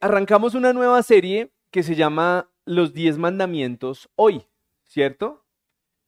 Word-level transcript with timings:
arrancamos 0.00 0.54
una 0.54 0.72
nueva 0.72 1.02
serie 1.02 1.52
que 1.70 1.82
se 1.82 1.94
llama 1.94 2.48
Los 2.64 2.92
Diez 2.92 3.18
Mandamientos 3.18 4.08
hoy, 4.16 4.46
¿cierto? 4.84 5.44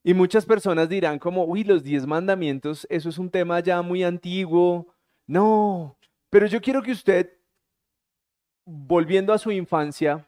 Y 0.03 0.14
muchas 0.14 0.46
personas 0.46 0.88
dirán 0.88 1.18
como, 1.18 1.44
uy, 1.44 1.62
los 1.62 1.85
Diez 1.85 2.06
Mandamientos, 2.06 2.86
eso 2.90 3.08
es 3.08 3.18
un 3.18 3.31
tema 3.31 3.60
ya 3.60 3.82
muy 3.82 4.03
antiguo. 4.03 4.88
No, 5.26 5.96
pero 6.31 6.46
yo 6.46 6.60
quiero 6.60 6.82
que 6.82 6.90
usted, 6.92 7.38
volviendo 8.64 9.32
a 9.32 9.38
su 9.38 9.53
infancia, 9.53 10.27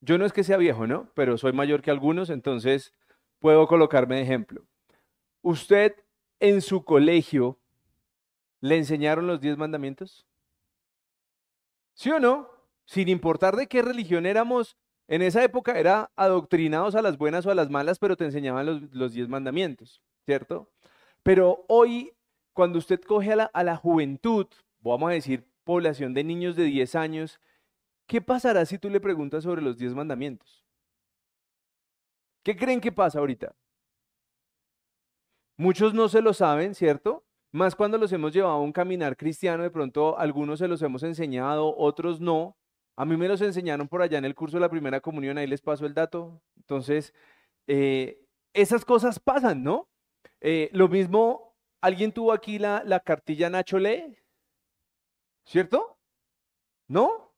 yo 0.00 0.18
no 0.18 0.26
es 0.26 0.32
que 0.32 0.42
sea 0.42 0.56
viejo, 0.56 0.86
¿no? 0.86 1.08
Pero 1.14 1.38
soy 1.38 1.52
mayor 1.52 1.82
que 1.82 1.90
algunos, 1.90 2.30
entonces 2.30 2.92
puedo 3.38 3.66
colocarme 3.68 4.16
de 4.16 4.22
ejemplo. 4.22 4.64
¿Usted 5.42 5.94
en 6.40 6.60
su 6.62 6.84
colegio 6.84 7.58
le 8.60 8.76
enseñaron 8.76 9.26
los 9.26 9.40
diez 9.40 9.56
mandamientos? 9.56 10.26
¿Sí 11.94 12.10
o 12.10 12.18
no? 12.18 12.53
Sin 12.86 13.08
importar 13.08 13.56
de 13.56 13.66
qué 13.66 13.82
religión 13.82 14.26
éramos, 14.26 14.76
en 15.08 15.22
esa 15.22 15.42
época 15.44 15.78
era 15.78 16.10
adoctrinados 16.16 16.94
a 16.94 17.02
las 17.02 17.18
buenas 17.18 17.46
o 17.46 17.50
a 17.50 17.54
las 17.54 17.70
malas, 17.70 17.98
pero 17.98 18.16
te 18.16 18.24
enseñaban 18.24 18.88
los, 18.92 19.12
diez 19.12 19.28
mandamientos, 19.28 20.02
¿cierto? 20.24 20.70
Pero 21.22 21.64
hoy, 21.68 22.12
cuando 22.52 22.78
usted 22.78 23.00
coge 23.00 23.32
a 23.32 23.36
la, 23.36 23.44
a 23.44 23.64
la 23.64 23.76
juventud, 23.76 24.46
vamos 24.80 25.10
a 25.10 25.14
decir 25.14 25.46
población 25.64 26.14
de 26.14 26.24
niños 26.24 26.56
de 26.56 26.64
10 26.64 26.94
años, 26.94 27.40
¿qué 28.06 28.20
pasará 28.20 28.64
si 28.66 28.78
tú 28.78 28.90
le 28.90 29.00
preguntas 29.00 29.44
sobre 29.44 29.62
los 29.62 29.78
diez 29.78 29.94
mandamientos? 29.94 30.64
¿Qué 32.42 32.54
creen 32.56 32.80
que 32.80 32.92
pasa 32.92 33.18
ahorita? 33.18 33.56
Muchos 35.56 35.94
no 35.94 36.08
se 36.08 36.20
lo 36.20 36.34
saben, 36.34 36.74
¿cierto? 36.74 37.24
Más 37.52 37.74
cuando 37.74 37.96
los 37.96 38.12
hemos 38.12 38.32
llevado 38.32 38.54
a 38.54 38.60
un 38.60 38.72
caminar 38.72 39.16
cristiano, 39.16 39.62
de 39.62 39.70
pronto 39.70 40.18
algunos 40.18 40.58
se 40.58 40.68
los 40.68 40.82
hemos 40.82 41.02
enseñado, 41.02 41.74
otros 41.76 42.20
no. 42.20 42.56
A 42.96 43.04
mí 43.04 43.16
me 43.16 43.28
los 43.28 43.40
enseñaron 43.40 43.88
por 43.88 44.02
allá 44.02 44.18
en 44.18 44.24
el 44.24 44.34
curso 44.34 44.56
de 44.56 44.60
la 44.60 44.68
primera 44.68 45.00
comunión, 45.00 45.38
ahí 45.38 45.46
les 45.46 45.60
paso 45.60 45.86
el 45.86 45.94
dato. 45.94 46.40
Entonces, 46.56 47.12
eh, 47.66 48.20
esas 48.52 48.84
cosas 48.84 49.18
pasan, 49.18 49.64
¿no? 49.64 49.88
Eh, 50.40 50.70
lo 50.72 50.88
mismo, 50.88 51.56
¿alguien 51.80 52.12
tuvo 52.12 52.32
aquí 52.32 52.58
la, 52.58 52.82
la 52.84 53.00
cartilla 53.00 53.50
Nacho 53.50 53.78
Lee? 53.78 54.16
¿Cierto? 55.44 55.98
¿No? 56.88 57.32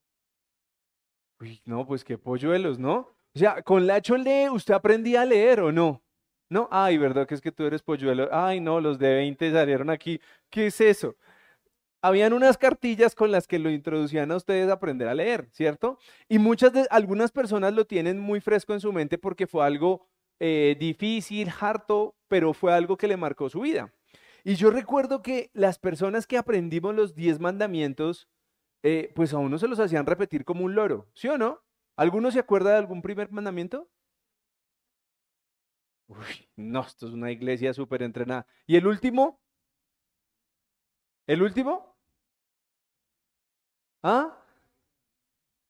Uy, 1.40 1.60
no, 1.64 1.86
pues 1.86 2.04
qué 2.04 2.18
polluelos, 2.18 2.78
¿no? 2.78 3.16
O 3.34 3.38
sea, 3.38 3.62
con 3.62 3.86
Nacho 3.86 4.16
Lee, 4.16 4.48
¿usted 4.50 4.74
aprendía 4.74 5.22
a 5.22 5.26
leer 5.26 5.60
o 5.60 5.72
no? 5.72 6.02
No, 6.48 6.68
ay, 6.70 6.96
¿verdad 6.96 7.26
que 7.26 7.34
es 7.34 7.40
que 7.40 7.50
tú 7.52 7.64
eres 7.64 7.82
polluelo? 7.82 8.28
Ay, 8.32 8.60
no, 8.60 8.80
los 8.80 8.98
de 8.98 9.14
20 9.14 9.52
salieron 9.52 9.90
aquí. 9.90 10.20
¿Qué 10.48 10.68
es 10.68 10.80
eso? 10.80 11.16
Habían 12.06 12.32
unas 12.32 12.56
cartillas 12.56 13.16
con 13.16 13.32
las 13.32 13.48
que 13.48 13.58
lo 13.58 13.68
introducían 13.68 14.30
a 14.30 14.36
ustedes 14.36 14.68
a 14.68 14.74
aprender 14.74 15.08
a 15.08 15.14
leer, 15.14 15.48
¿cierto? 15.50 15.98
Y 16.28 16.38
muchas 16.38 16.72
de 16.72 16.86
algunas 16.88 17.32
personas 17.32 17.74
lo 17.74 17.84
tienen 17.84 18.20
muy 18.20 18.40
fresco 18.40 18.74
en 18.74 18.80
su 18.80 18.92
mente 18.92 19.18
porque 19.18 19.48
fue 19.48 19.66
algo 19.66 20.06
eh, 20.38 20.76
difícil, 20.78 21.50
harto, 21.60 22.14
pero 22.28 22.52
fue 22.52 22.72
algo 22.72 22.96
que 22.96 23.08
le 23.08 23.16
marcó 23.16 23.48
su 23.48 23.58
vida. 23.62 23.92
Y 24.44 24.54
yo 24.54 24.70
recuerdo 24.70 25.20
que 25.20 25.50
las 25.52 25.80
personas 25.80 26.28
que 26.28 26.38
aprendimos 26.38 26.94
los 26.94 27.16
10 27.16 27.40
mandamientos, 27.40 28.28
eh, 28.84 29.10
pues 29.16 29.34
a 29.34 29.38
uno 29.38 29.58
se 29.58 29.66
los 29.66 29.80
hacían 29.80 30.06
repetir 30.06 30.44
como 30.44 30.64
un 30.64 30.76
loro, 30.76 31.08
¿sí 31.12 31.26
o 31.26 31.36
no? 31.36 31.60
¿Alguno 31.96 32.30
se 32.30 32.38
acuerda 32.38 32.70
de 32.70 32.76
algún 32.76 33.02
primer 33.02 33.32
mandamiento? 33.32 33.90
Uy, 36.06 36.48
no, 36.54 36.82
esto 36.82 37.08
es 37.08 37.12
una 37.14 37.32
iglesia 37.32 37.74
súper 37.74 38.04
entrenada. 38.04 38.46
¿Y 38.64 38.76
el 38.76 38.86
último? 38.86 39.40
¿El 41.26 41.42
último? 41.42 41.95
¿Ah? 44.08 44.38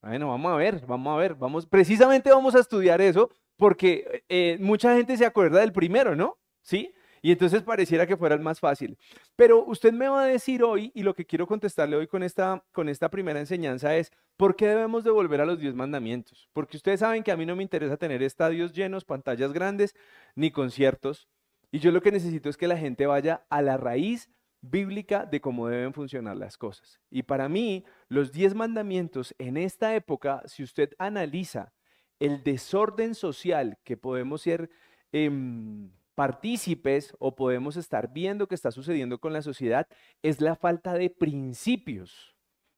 Bueno, 0.03 0.29
vamos 0.29 0.53
a 0.53 0.57
ver, 0.57 0.85
vamos 0.87 1.15
a 1.15 1.17
ver, 1.17 1.35
vamos, 1.37 1.65
precisamente 1.65 2.31
vamos 2.31 2.55
a 2.55 2.59
estudiar 2.59 3.01
eso 3.01 3.31
porque 3.57 4.25
eh, 4.29 4.59
mucha 4.61 4.95
gente 4.95 5.17
se 5.17 5.25
acuerda 5.25 5.61
del 5.61 5.73
primero, 5.73 6.15
¿no? 6.15 6.37
¿Sí? 6.61 6.93
Y 7.23 7.33
entonces 7.33 7.63
pareciera 7.63 8.07
que 8.07 8.15
fuera 8.15 8.35
el 8.35 8.43
más 8.43 8.61
fácil. 8.61 8.99
Pero 9.37 9.65
usted 9.65 9.91
me 9.95 10.07
va 10.07 10.25
a 10.25 10.27
decir 10.27 10.63
hoy, 10.63 10.93
y 10.95 11.03
lo 11.03 11.15
que 11.15 11.25
quiero 11.25 11.47
contestarle 11.47 11.97
hoy 11.97 12.09
con 12.09 12.23
esta, 12.23 12.63
con 12.73 12.91
esta 12.91 13.09
primera 13.09 13.41
enseñanza 13.41 13.97
es, 13.97 14.13
¿por 14.37 14.55
qué 14.55 14.67
debemos 14.67 15.03
de 15.03 15.13
volver 15.13 15.41
a 15.41 15.47
los 15.47 15.59
diez 15.59 15.75
mandamientos? 15.75 16.51
Porque 16.53 16.77
ustedes 16.77 17.01
saben 17.01 17.23
que 17.23 17.33
a 17.33 17.39
mí 17.39 17.47
no 17.47 17.57
me 17.57 17.63
interesa 17.63 17.97
tener 17.97 18.23
estadios 18.23 18.75
llenos, 18.75 19.07
pantallas 19.07 19.55
grandes, 19.55 19.97
ni 20.35 20.51
conciertos. 20.51 21.27
Y 21.73 21.79
yo 21.79 21.91
lo 21.91 22.03
que 22.03 22.13
necesito 22.13 22.51
es 22.51 22.59
que 22.59 22.69
la 22.69 22.77
gente 22.77 23.07
vaya 23.07 23.47
a 23.49 23.63
la 23.63 23.79
raíz 23.79 24.29
bíblica 24.71 25.27
de 25.27 25.41
cómo 25.41 25.69
deben 25.69 25.93
funcionar 25.93 26.37
las 26.37 26.57
cosas. 26.57 27.01
Y 27.11 27.23
para 27.23 27.49
mí, 27.49 27.85
los 28.09 28.33
diez 28.33 28.55
mandamientos 28.55 29.35
en 29.39 29.57
esta 29.57 29.95
época, 29.95 30.43
si 30.47 30.63
usted 30.63 30.91
analiza 30.99 31.73
el 32.19 32.43
desorden 32.43 33.15
social 33.15 33.79
que 33.85 33.97
podemos 33.97 34.43
ser... 34.43 34.71
Em, 35.13 35.91
partícipes 36.17 37.15
o 37.21 37.37
podemos 37.37 37.77
estar 37.77 38.13
viendo 38.13 38.49
que 38.49 38.57
está 38.57 38.73
sucediendo 38.73 39.21
con 39.21 39.35
la 39.35 39.43
sociedad 39.43 39.87
es 40.23 40.41
la 40.41 40.57
falta 40.57 40.95
de 40.95 41.11
principios 41.11 42.35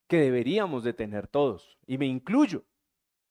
que 0.08 0.18
deberíamos 0.18 0.82
de 0.82 0.92
tener 0.92 1.28
todos. 1.28 1.78
Y 1.86 1.98
me 1.98 2.06
incluyo, 2.06 2.64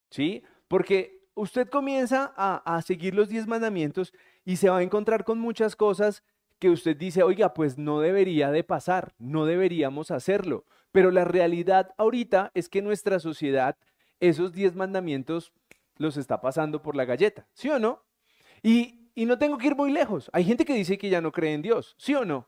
¿sí? 0.09 0.43
Porque 0.69 1.27
usted 1.35 1.67
comienza 1.67 2.33
a, 2.37 2.77
a 2.77 2.81
seguir 2.81 3.13
los 3.13 3.27
diez 3.27 3.47
mandamientos 3.47 4.13
y 4.45 4.55
se 4.55 4.69
va 4.69 4.77
a 4.77 4.83
encontrar 4.83 5.25
con 5.25 5.39
muchas 5.39 5.75
cosas 5.75 6.23
que 6.59 6.69
usted 6.69 6.97
dice, 6.97 7.23
oiga, 7.23 7.53
pues 7.53 7.77
no 7.77 7.99
debería 7.99 8.51
de 8.51 8.63
pasar, 8.63 9.13
no 9.19 9.45
deberíamos 9.45 10.11
hacerlo. 10.11 10.65
Pero 10.91 11.11
la 11.11 11.25
realidad 11.25 11.93
ahorita 11.97 12.51
es 12.53 12.69
que 12.69 12.81
nuestra 12.81 13.19
sociedad 13.19 13.77
esos 14.19 14.53
diez 14.53 14.75
mandamientos 14.75 15.53
los 15.97 16.17
está 16.17 16.41
pasando 16.41 16.81
por 16.81 16.95
la 16.95 17.05
galleta, 17.05 17.47
¿sí 17.53 17.69
o 17.69 17.77
no? 17.77 18.03
Y 18.63 19.07
y 19.17 19.25
no 19.25 19.39
tengo 19.39 19.57
que 19.57 19.65
ir 19.65 19.75
muy 19.75 19.91
lejos. 19.91 20.29
Hay 20.31 20.43
gente 20.43 20.63
que 20.63 20.75
dice 20.75 20.95
que 20.99 21.09
ya 21.09 21.21
no 21.21 21.31
cree 21.31 21.55
en 21.55 21.63
Dios, 21.63 21.95
¿sí 21.97 22.13
o 22.13 22.23
no? 22.23 22.47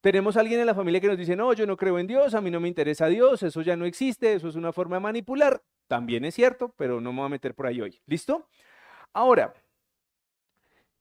Tenemos 0.00 0.38
alguien 0.38 0.58
en 0.58 0.64
la 0.64 0.74
familia 0.74 1.02
que 1.02 1.06
nos 1.06 1.18
dice, 1.18 1.36
no, 1.36 1.52
yo 1.52 1.66
no 1.66 1.76
creo 1.76 1.98
en 1.98 2.06
Dios, 2.06 2.32
a 2.34 2.40
mí 2.40 2.50
no 2.50 2.60
me 2.60 2.68
interesa 2.68 3.08
Dios, 3.08 3.42
eso 3.42 3.60
ya 3.60 3.76
no 3.76 3.84
existe, 3.84 4.32
eso 4.32 4.48
es 4.48 4.56
una 4.56 4.72
forma 4.72 4.96
de 4.96 5.00
manipular. 5.00 5.62
También 5.86 6.24
es 6.24 6.34
cierto, 6.34 6.72
pero 6.78 7.02
no 7.02 7.12
me 7.12 7.18
voy 7.18 7.26
a 7.26 7.28
meter 7.28 7.54
por 7.54 7.66
ahí 7.66 7.82
hoy. 7.82 8.00
¿Listo? 8.06 8.48
Ahora, 9.12 9.52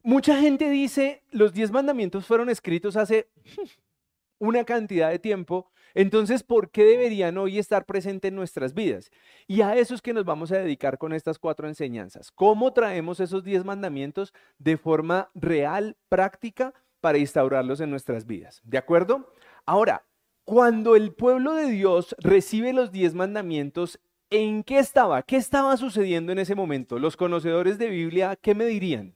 mucha 0.06 0.40
gente 0.40 0.70
dice, 0.70 1.24
los 1.32 1.54
diez 1.54 1.72
mandamientos 1.72 2.26
fueron 2.26 2.50
escritos 2.50 2.96
hace 2.96 3.28
una 4.40 4.64
cantidad 4.64 5.10
de 5.10 5.20
tiempo 5.20 5.70
entonces, 5.96 6.44
¿por 6.44 6.72
qué 6.72 6.84
deberían 6.84 7.38
hoy 7.38 7.58
estar 7.58 7.86
presentes 7.86 8.28
en 8.28 8.36
nuestras 8.36 8.74
vidas? 8.74 9.10
Y 9.48 9.62
a 9.62 9.78
eso 9.78 9.96
es 9.96 10.02
que 10.02 10.14
nos 10.14 10.26
vamos 10.26 10.52
a 10.52 10.58
dedicar 10.58 10.98
con 10.98 11.14
estas 11.14 11.40
cuatro 11.40 11.70
enseñanzas. 11.70 12.32
¿Cómo 12.32 12.74
traemos 12.74 13.22
esos 13.22 13.46
diez 13.46 13.64
mandamientos 13.64 14.34
de 14.60 14.78
forma 14.78 15.32
real, 15.34 15.96
práctica, 16.10 16.74
para 17.00 17.18
instaurarlos 17.18 17.80
en 17.80 17.90
nuestras 17.90 18.26
vidas? 18.26 18.62
¿De 18.66 18.78
acuerdo? 18.78 19.32
Ahora, 19.66 20.06
cuando 20.44 20.98
el 20.98 21.14
pueblo 21.14 21.54
de 21.54 21.70
Dios 21.70 22.14
recibe 22.20 22.74
los 22.74 22.92
diez 22.92 23.14
mandamientos, 23.14 24.02
¿en 24.30 24.64
qué 24.64 24.80
estaba? 24.80 25.24
¿Qué 25.24 25.38
estaba 25.38 25.78
sucediendo 25.78 26.34
en 26.34 26.40
ese 26.40 26.56
momento? 26.56 27.00
Los 27.00 27.16
conocedores 27.16 27.78
de 27.78 27.88
Biblia, 27.88 28.36
¿qué 28.36 28.54
me 28.54 28.66
dirían? 28.66 29.16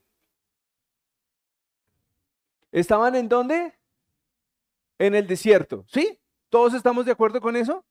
¿Estaban 2.72 3.16
en 3.16 3.30
dónde? 3.30 3.74
En 4.98 5.16
el 5.16 5.28
desierto, 5.28 5.86
¿sí? 5.88 6.20
¿Todos 6.50 6.74
estamos 6.74 7.06
de 7.06 7.12
acuerdo 7.12 7.42
con 7.42 7.56
eso? 7.56 7.86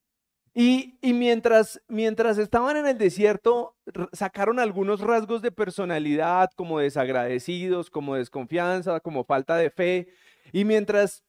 Y, 0.55 0.99
mientras, 1.03 1.81
mientras 1.87 2.37
estaban 2.37 2.77
en 2.77 2.87
el 2.87 2.99
desierto, 2.99 3.77
sacaron 4.13 4.59
algunos 4.59 5.01
rasgos 5.01 5.41
de 5.41 5.53
personalidad, 5.53 6.51
como 6.57 6.81
desagradecidos, 6.81 7.91
como 7.91 8.17
desconfianza, 8.17 8.99
como 8.99 9.25
falta 9.25 9.57
de 9.57 9.71
fe. 9.71 10.09
Y 10.53 10.65
mientras 10.65 11.23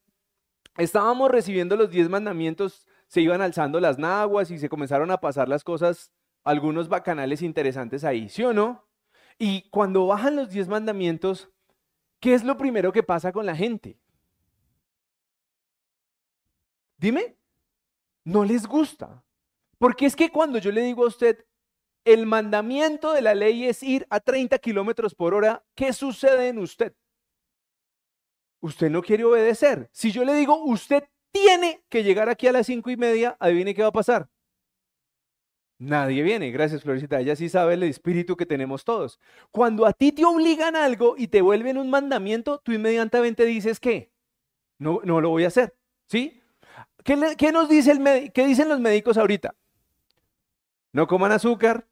estábamos 0.77 1.29
recibiendo 1.29 1.75
los 1.75 1.91
diez 1.91 2.09
mandamientos, 2.09 2.87
se 3.07 3.21
iban 3.21 3.41
alzando 3.41 3.79
las 3.79 3.99
naguas 3.99 4.49
y 4.49 4.57
se 4.57 4.69
comenzaron 4.69 5.11
a 5.11 5.21
pasar 5.21 5.47
las 5.47 5.63
cosas, 5.63 6.11
algunos 6.43 6.89
bacanales 6.89 7.43
interesantes 7.43 8.03
ahí, 8.03 8.29
¿sí 8.29 8.43
o 8.43 8.53
no? 8.53 8.87
Y 9.37 9.69
cuando 9.69 10.07
bajan 10.07 10.37
los 10.37 10.49
diez 10.49 10.67
mandamientos, 10.67 11.49
¿qué 12.19 12.33
es 12.33 12.43
lo 12.43 12.57
primero 12.57 12.91
que 12.91 13.03
pasa 13.03 13.31
con 13.31 13.45
la 13.45 13.55
gente? 13.55 13.97
Dime, 16.97 17.37
no 18.25 18.43
les 18.43 18.67
gusta. 18.67 19.23
Porque 19.77 20.05
es 20.05 20.15
que 20.15 20.29
cuando 20.29 20.59
yo 20.59 20.71
le 20.71 20.81
digo 20.81 21.05
a 21.05 21.07
usted, 21.07 21.45
el 22.03 22.25
mandamiento 22.25 23.13
de 23.13 23.21
la 23.21 23.35
ley 23.35 23.65
es 23.65 23.81
ir 23.83 24.05
a 24.09 24.19
30 24.19 24.57
kilómetros 24.59 25.15
por 25.15 25.33
hora, 25.33 25.63
¿qué 25.75 25.93
sucede 25.93 26.49
en 26.49 26.59
usted? 26.59 26.93
Usted 28.61 28.89
no 28.89 29.01
quiere 29.01 29.23
obedecer. 29.23 29.89
Si 29.93 30.11
yo 30.11 30.25
le 30.25 30.33
digo, 30.33 30.63
usted 30.65 31.05
tiene 31.31 31.83
que 31.89 32.03
llegar 32.03 32.29
aquí 32.29 32.47
a 32.47 32.51
las 32.51 32.65
cinco 32.65 32.89
y 32.89 32.97
media, 32.97 33.37
adivine 33.39 33.73
qué 33.73 33.81
va 33.81 33.89
a 33.89 33.93
pasar. 33.93 34.29
Nadie 35.79 36.23
viene, 36.23 36.51
gracias 36.51 36.83
Florecita, 36.83 37.19
ella 37.19 37.35
sí 37.35 37.47
sabe 37.47 37.75
el 37.75 37.83
espíritu 37.83 38.35
que 38.35 38.45
tenemos 38.45 38.83
todos. 38.83 39.19
Cuando 39.49 39.85
a 39.85 39.93
ti 39.93 40.11
te 40.11 40.25
obligan 40.25 40.75
algo 40.75 41.15
y 41.17 41.27
te 41.27 41.41
vuelven 41.41 41.77
un 41.77 41.89
mandamiento, 41.89 42.59
tú 42.59 42.73
inmediatamente 42.73 43.45
dices 43.45 43.79
que 43.79 44.11
no, 44.77 44.99
no 45.03 45.21
lo 45.21 45.29
voy 45.29 45.45
a 45.45 45.47
hacer, 45.47 45.73
¿sí? 46.07 46.41
¿Qué, 47.03 47.15
nos 47.51 47.69
dice 47.69 47.91
el 47.91 48.31
qué 48.33 48.45
dicen 48.45 48.69
los 48.69 48.79
médicos 48.79 49.17
ahorita? 49.17 49.55
no 50.91 51.07
coman 51.07 51.31
azúcar, 51.31 51.87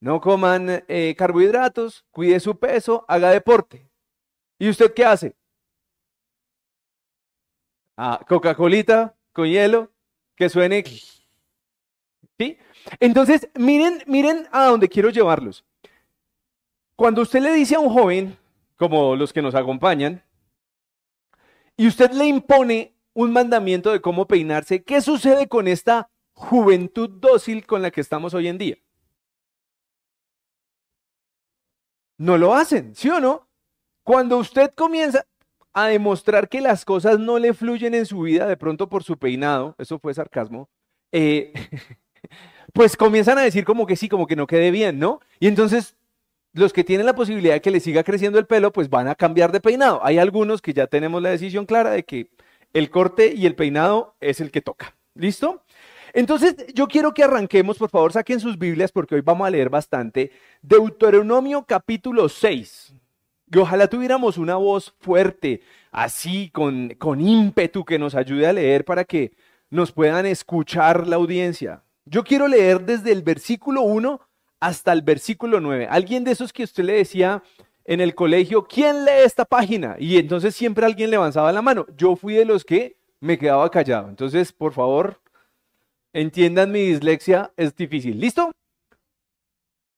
no 0.00 0.20
coman 0.20 0.84
eh, 0.88 1.14
carbohidratos, 1.16 2.04
cuide 2.10 2.40
su 2.40 2.58
peso, 2.58 3.04
haga 3.08 3.30
deporte. 3.30 3.88
¿Y 4.58 4.68
usted 4.68 4.92
qué 4.94 5.04
hace? 5.04 5.36
Ah, 7.96 8.20
Coca-Colita 8.26 9.14
con 9.32 9.46
hielo, 9.46 9.92
que 10.34 10.48
suene. 10.48 10.84
¿Sí? 12.38 12.58
Entonces, 12.98 13.48
miren, 13.54 14.02
miren 14.06 14.48
a 14.52 14.66
dónde 14.66 14.88
quiero 14.88 15.10
llevarlos. 15.10 15.64
Cuando 16.96 17.22
usted 17.22 17.40
le 17.40 17.52
dice 17.52 17.76
a 17.76 17.80
un 17.80 17.92
joven, 17.92 18.36
como 18.76 19.16
los 19.16 19.32
que 19.32 19.42
nos 19.42 19.54
acompañan, 19.54 20.22
y 21.76 21.86
usted 21.86 22.10
le 22.12 22.26
impone 22.26 22.94
un 23.14 23.32
mandamiento 23.32 23.90
de 23.90 24.00
cómo 24.00 24.26
peinarse, 24.26 24.82
¿qué 24.82 25.00
sucede 25.00 25.48
con 25.48 25.66
esta 25.66 26.10
juventud 26.32 27.08
dócil 27.08 27.66
con 27.66 27.82
la 27.82 27.90
que 27.90 28.00
estamos 28.00 28.34
hoy 28.34 28.48
en 28.48 28.58
día? 28.58 28.76
No 32.18 32.36
lo 32.36 32.54
hacen, 32.54 32.94
¿sí 32.94 33.08
o 33.08 33.18
no? 33.18 33.48
Cuando 34.02 34.36
usted 34.36 34.72
comienza 34.74 35.24
a 35.72 35.86
demostrar 35.86 36.48
que 36.48 36.60
las 36.60 36.84
cosas 36.84 37.18
no 37.18 37.38
le 37.38 37.54
fluyen 37.54 37.94
en 37.94 38.04
su 38.04 38.20
vida, 38.20 38.46
de 38.46 38.56
pronto 38.56 38.88
por 38.88 39.04
su 39.04 39.18
peinado, 39.18 39.74
eso 39.78 39.98
fue 39.98 40.12
sarcasmo, 40.12 40.68
eh, 41.12 41.52
pues 42.72 42.96
comienzan 42.96 43.38
a 43.38 43.42
decir 43.42 43.64
como 43.64 43.86
que 43.86 43.96
sí, 43.96 44.08
como 44.08 44.26
que 44.26 44.36
no 44.36 44.46
quede 44.46 44.70
bien, 44.70 44.98
¿no? 44.98 45.20
Y 45.38 45.46
entonces 45.46 45.96
los 46.52 46.72
que 46.72 46.84
tienen 46.84 47.06
la 47.06 47.14
posibilidad 47.14 47.54
de 47.54 47.60
que 47.60 47.70
les 47.70 47.84
siga 47.84 48.02
creciendo 48.02 48.38
el 48.38 48.46
pelo, 48.46 48.72
pues 48.72 48.90
van 48.90 49.08
a 49.08 49.14
cambiar 49.14 49.52
de 49.52 49.60
peinado. 49.60 50.00
Hay 50.04 50.18
algunos 50.18 50.60
que 50.60 50.72
ya 50.72 50.86
tenemos 50.86 51.22
la 51.22 51.30
decisión 51.30 51.66
clara 51.66 51.90
de 51.90 52.04
que 52.04 52.30
el 52.72 52.90
corte 52.90 53.32
y 53.34 53.46
el 53.46 53.54
peinado 53.54 54.14
es 54.20 54.40
el 54.40 54.50
que 54.50 54.60
toca. 54.60 54.94
¿Listo? 55.14 55.62
Entonces, 56.12 56.56
yo 56.74 56.88
quiero 56.88 57.14
que 57.14 57.22
arranquemos, 57.22 57.78
por 57.78 57.90
favor, 57.90 58.12
saquen 58.12 58.40
sus 58.40 58.58
Biblias 58.58 58.90
porque 58.90 59.14
hoy 59.14 59.20
vamos 59.20 59.46
a 59.46 59.50
leer 59.50 59.70
bastante. 59.70 60.32
Deuteronomio 60.62 61.64
capítulo 61.66 62.28
6. 62.28 62.94
Y 63.52 63.58
ojalá 63.58 63.88
tuviéramos 63.88 64.38
una 64.38 64.56
voz 64.56 64.94
fuerte, 65.00 65.62
así, 65.90 66.50
con, 66.50 66.90
con 66.98 67.20
ímpetu, 67.20 67.84
que 67.84 67.98
nos 67.98 68.14
ayude 68.14 68.46
a 68.46 68.52
leer 68.52 68.84
para 68.84 69.04
que 69.04 69.32
nos 69.70 69.92
puedan 69.92 70.26
escuchar 70.26 71.06
la 71.06 71.16
audiencia. 71.16 71.82
Yo 72.10 72.24
quiero 72.24 72.48
leer 72.48 72.84
desde 72.84 73.12
el 73.12 73.22
versículo 73.22 73.82
1 73.82 74.20
hasta 74.58 74.92
el 74.92 75.02
versículo 75.02 75.60
9. 75.60 75.86
Alguien 75.88 76.24
de 76.24 76.32
esos 76.32 76.52
que 76.52 76.64
usted 76.64 76.82
le 76.82 76.94
decía 76.94 77.40
en 77.84 78.00
el 78.00 78.16
colegio, 78.16 78.64
¿quién 78.64 79.04
lee 79.04 79.22
esta 79.24 79.44
página? 79.44 79.94
Y 79.96 80.18
entonces 80.18 80.56
siempre 80.56 80.84
alguien 80.84 81.12
levantaba 81.12 81.52
la 81.52 81.62
mano. 81.62 81.86
Yo 81.96 82.16
fui 82.16 82.34
de 82.34 82.44
los 82.44 82.64
que 82.64 82.96
me 83.20 83.38
quedaba 83.38 83.70
callado. 83.70 84.08
Entonces, 84.08 84.52
por 84.52 84.72
favor, 84.72 85.20
entiendan 86.12 86.72
mi 86.72 86.80
dislexia, 86.80 87.52
es 87.56 87.76
difícil. 87.76 88.18
¿Listo? 88.18 88.50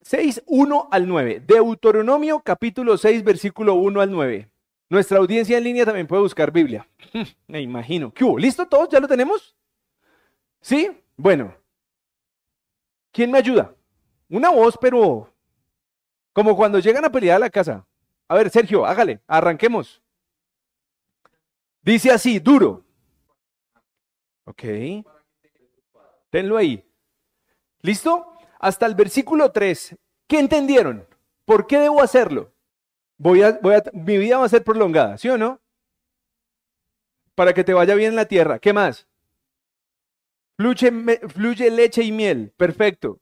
6, 0.03 0.43
1 0.45 0.89
al 0.91 1.09
9. 1.09 1.43
Deuteronomio 1.47 2.41
capítulo 2.41 2.99
6, 2.99 3.25
versículo 3.25 3.73
1 3.77 4.03
al 4.03 4.11
9. 4.11 4.51
Nuestra 4.91 5.17
audiencia 5.17 5.57
en 5.57 5.65
línea 5.65 5.87
también 5.87 6.07
puede 6.07 6.21
buscar 6.21 6.53
Biblia. 6.53 6.87
Me 7.47 7.63
imagino. 7.63 8.13
¿Qué 8.13 8.23
hubo? 8.23 8.39
¿Listo 8.39 8.67
todos? 8.67 8.91
¿Ya 8.91 9.01
lo 9.01 9.09
tenemos? 9.09 9.57
¿Sí? 10.61 10.91
Bueno. 11.17 11.62
¿Quién 13.13 13.31
me 13.31 13.39
ayuda? 13.39 13.75
Una 14.29 14.51
voz, 14.51 14.79
pero 14.81 15.33
como 16.33 16.57
cuando 16.57 16.79
llegan 16.79 17.05
a 17.05 17.13
pelear 17.13 17.37
a 17.37 17.41
la 17.41 17.51
casa. 17.51 17.87
A 18.27 18.35
ver, 18.35 18.49
Sergio, 18.51 18.87
hágale, 18.87 19.21
arranquemos. 19.27 20.03
Dice 21.83 22.11
así, 22.11 22.39
duro. 22.39 22.85
Ok. 24.45 24.63
Tenlo 26.31 26.57
ahí. 26.57 26.83
¿Listo? 27.83 28.33
Hasta 28.59 28.87
el 28.87 28.95
versículo 28.95 29.53
3. 29.53 29.97
¿Qué 30.27 30.39
entendieron? 30.39 31.07
¿Por 31.45 31.67
qué 31.67 31.79
debo 31.79 32.01
hacerlo? 32.01 32.55
Mi 33.19 34.19
vida 34.19 34.39
va 34.39 34.47
a 34.47 34.49
ser 34.49 34.65
prolongada, 34.65 35.19
¿sí 35.19 35.29
o 35.29 35.37
no? 35.37 35.61
Para 37.35 37.53
que 37.53 37.65
te 37.65 37.75
vaya 37.75 37.95
bien 37.95 38.11
en 38.11 38.17
la 38.17 38.25
tierra. 38.25 38.59
¿Qué 38.59 38.73
más? 38.73 39.07
Fluye, 40.57 41.71
leche 41.71 42.03
y 42.03 42.13
miel. 42.13 42.53
Perfecto. 42.57 43.21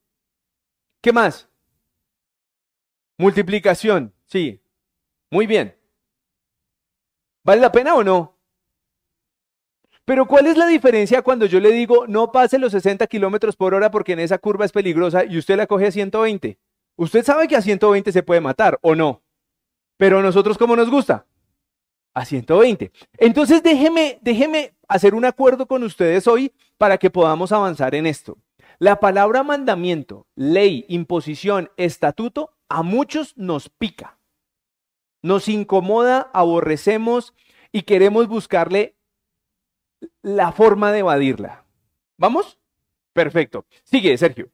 ¿Qué 1.01 1.13
más? 1.13 1.49
Multiplicación, 3.19 4.15
sí. 4.27 4.63
Muy 5.31 5.47
bien. 5.47 5.77
¿Vale 7.45 7.61
la 7.61 7.73
pena 7.73 7.95
o 7.95 8.05
no? 8.05 8.37
Pero 10.05 10.27
¿cuál 10.27 10.47
es 10.47 10.57
la 10.57 10.67
diferencia 10.67 11.23
cuando 11.23 11.47
yo 11.47 11.61
le 11.61 11.71
digo 11.71 12.07
no 12.07 12.33
pase 12.33 12.59
los 12.59 12.73
60 12.73 13.07
kilómetros 13.07 13.57
por 13.57 13.75
hora 13.75 13.91
porque 13.91 14.13
en 14.13 14.21
esa 14.21 14.39
curva 14.39 14.65
es 14.65 14.73
peligrosa 14.73 15.25
y 15.25 15.39
usted 15.39 15.57
la 15.57 15.67
coge 15.67 15.87
a 15.87 15.93
120? 15.93 16.59
Usted 16.97 17.25
sabe 17.25 17.47
que 17.47 17.57
a 17.57 17.63
120 17.63 18.11
se 18.13 18.23
puede 18.23 18.41
matar 18.41 18.79
o 18.83 18.95
no. 18.95 19.23
Pero 19.97 20.19
a 20.19 20.23
nosotros, 20.23 20.59
¿cómo 20.59 20.77
nos 20.77 20.91
gusta? 20.91 21.27
A 22.21 22.27
120. 22.27 22.93
Entonces 23.17 23.63
déjeme, 23.63 24.19
déjeme 24.21 24.75
hacer 24.89 25.15
un 25.15 25.25
acuerdo 25.25 25.67
con 25.67 25.83
ustedes 25.83 26.27
hoy 26.27 26.53
para 26.77 26.99
que 26.99 27.09
podamos 27.09 27.51
avanzar 27.51 27.95
en 27.95 28.05
esto. 28.05 28.37
La 28.79 29.01
palabra 29.01 29.43
mandamiento, 29.43 30.27
ley, 30.35 30.85
imposición, 30.89 31.71
estatuto, 31.79 32.53
a 32.69 32.83
muchos 32.83 33.39
nos 33.39 33.71
pica. 33.71 34.19
Nos 35.23 35.49
incomoda, 35.49 36.31
aborrecemos 36.35 37.33
y 37.73 37.83
queremos 37.85 38.29
buscarle 38.29 38.97
la 40.21 40.53
forma 40.53 40.93
de 40.93 40.99
evadirla. 40.99 41.65
¿Vamos? 42.19 42.59
Perfecto. 43.15 43.65
Sigue, 43.85 44.19
Sergio. 44.19 44.51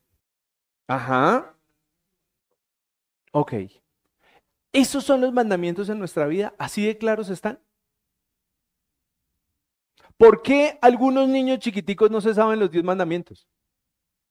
Ajá. 0.87 1.53
Ok. 3.33 3.55
¿Esos 4.77 5.05
son 5.05 5.23
los 5.23 5.33
mandamientos 5.33 5.89
en 5.89 5.99
nuestra 5.99 6.27
vida? 6.27 6.53
¿Así 6.59 6.85
de 6.85 6.99
claros 6.99 7.31
están? 7.31 7.59
¿Por 10.19 10.43
qué 10.43 10.79
algunos 10.83 11.27
niños 11.31 11.61
chiquiticos 11.61 12.11
no 12.11 12.21
se 12.21 12.35
saben 12.35 12.61
los 12.61 12.71
diez 12.71 12.85
mandamientos? 12.85 13.49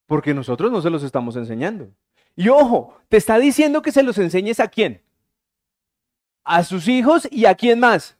Porque 0.06 0.36
nosotros 0.36 0.72
no 0.72 0.84
se 0.84 0.92
los 0.92 1.02
estamos 1.02 1.36
enseñando. 1.36 1.90
Y 2.36 2.50
ojo, 2.50 2.96
te 3.10 3.18
está 3.18 3.40
diciendo 3.40 3.82
que 3.82 3.92
se 3.92 4.04
los 4.04 4.20
enseñes 4.20 4.60
a 4.60 4.68
quién? 4.68 5.02
A 6.44 6.64
sus 6.64 6.88
hijos 6.88 7.28
y 7.32 7.48
a 7.48 7.56
quién 7.56 7.80
más. 7.80 8.16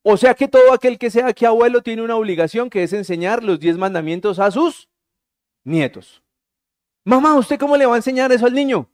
O 0.00 0.16
sea 0.16 0.32
que 0.32 0.48
todo 0.48 0.72
aquel 0.72 0.98
que 0.98 1.10
sea 1.10 1.26
aquí 1.26 1.44
abuelo 1.44 1.82
tiene 1.82 2.00
una 2.00 2.16
obligación 2.16 2.70
que 2.70 2.82
es 2.82 2.94
enseñar 2.94 3.44
los 3.44 3.60
diez 3.60 3.76
mandamientos 3.76 4.38
a 4.38 4.50
sus 4.50 4.88
nietos. 5.64 6.22
Mamá, 7.04 7.34
¿usted 7.34 7.58
cómo 7.58 7.76
le 7.76 7.84
va 7.84 7.92
a 7.92 7.98
enseñar 7.98 8.32
eso 8.32 8.46
al 8.46 8.54
niño? 8.54 8.88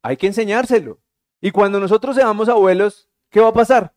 Hay 0.00 0.16
que 0.16 0.28
enseñárselo. 0.28 0.98
Y 1.40 1.50
cuando 1.50 1.80
nosotros 1.80 2.16
seamos 2.16 2.48
abuelos, 2.48 3.08
¿qué 3.30 3.40
va 3.40 3.48
a 3.48 3.52
pasar? 3.52 3.92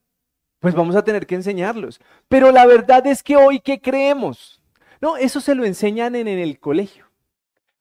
Pues 0.60 0.76
vamos 0.76 0.96
a 0.96 1.04
tener 1.04 1.26
que 1.26 1.36
enseñarlos. 1.36 2.00
Pero 2.28 2.52
la 2.52 2.66
verdad 2.66 3.06
es 3.08 3.24
que 3.24 3.38
hoy, 3.38 3.60
¿qué 3.60 3.80
creemos? 3.80 4.62
No, 5.02 5.16
eso 5.16 5.40
se 5.40 5.56
lo 5.56 5.64
enseñan 5.64 6.16
en, 6.16 6.28
el 6.28 6.60
colegio. 6.60 7.06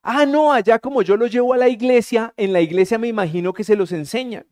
Ah, 0.03 0.25
no, 0.25 0.53
allá 0.53 0.79
como 0.79 1.03
yo 1.03 1.17
lo 1.17 1.27
llevo 1.27 1.53
a 1.53 1.57
la 1.57 1.69
iglesia, 1.69 2.33
en 2.37 2.53
la 2.53 2.61
iglesia 2.61 2.99
me 2.99 3.09
imagino 3.09 3.53
que 3.53 3.65
se 3.65 3.75
los 3.75 3.91
enseñan. 3.91 4.47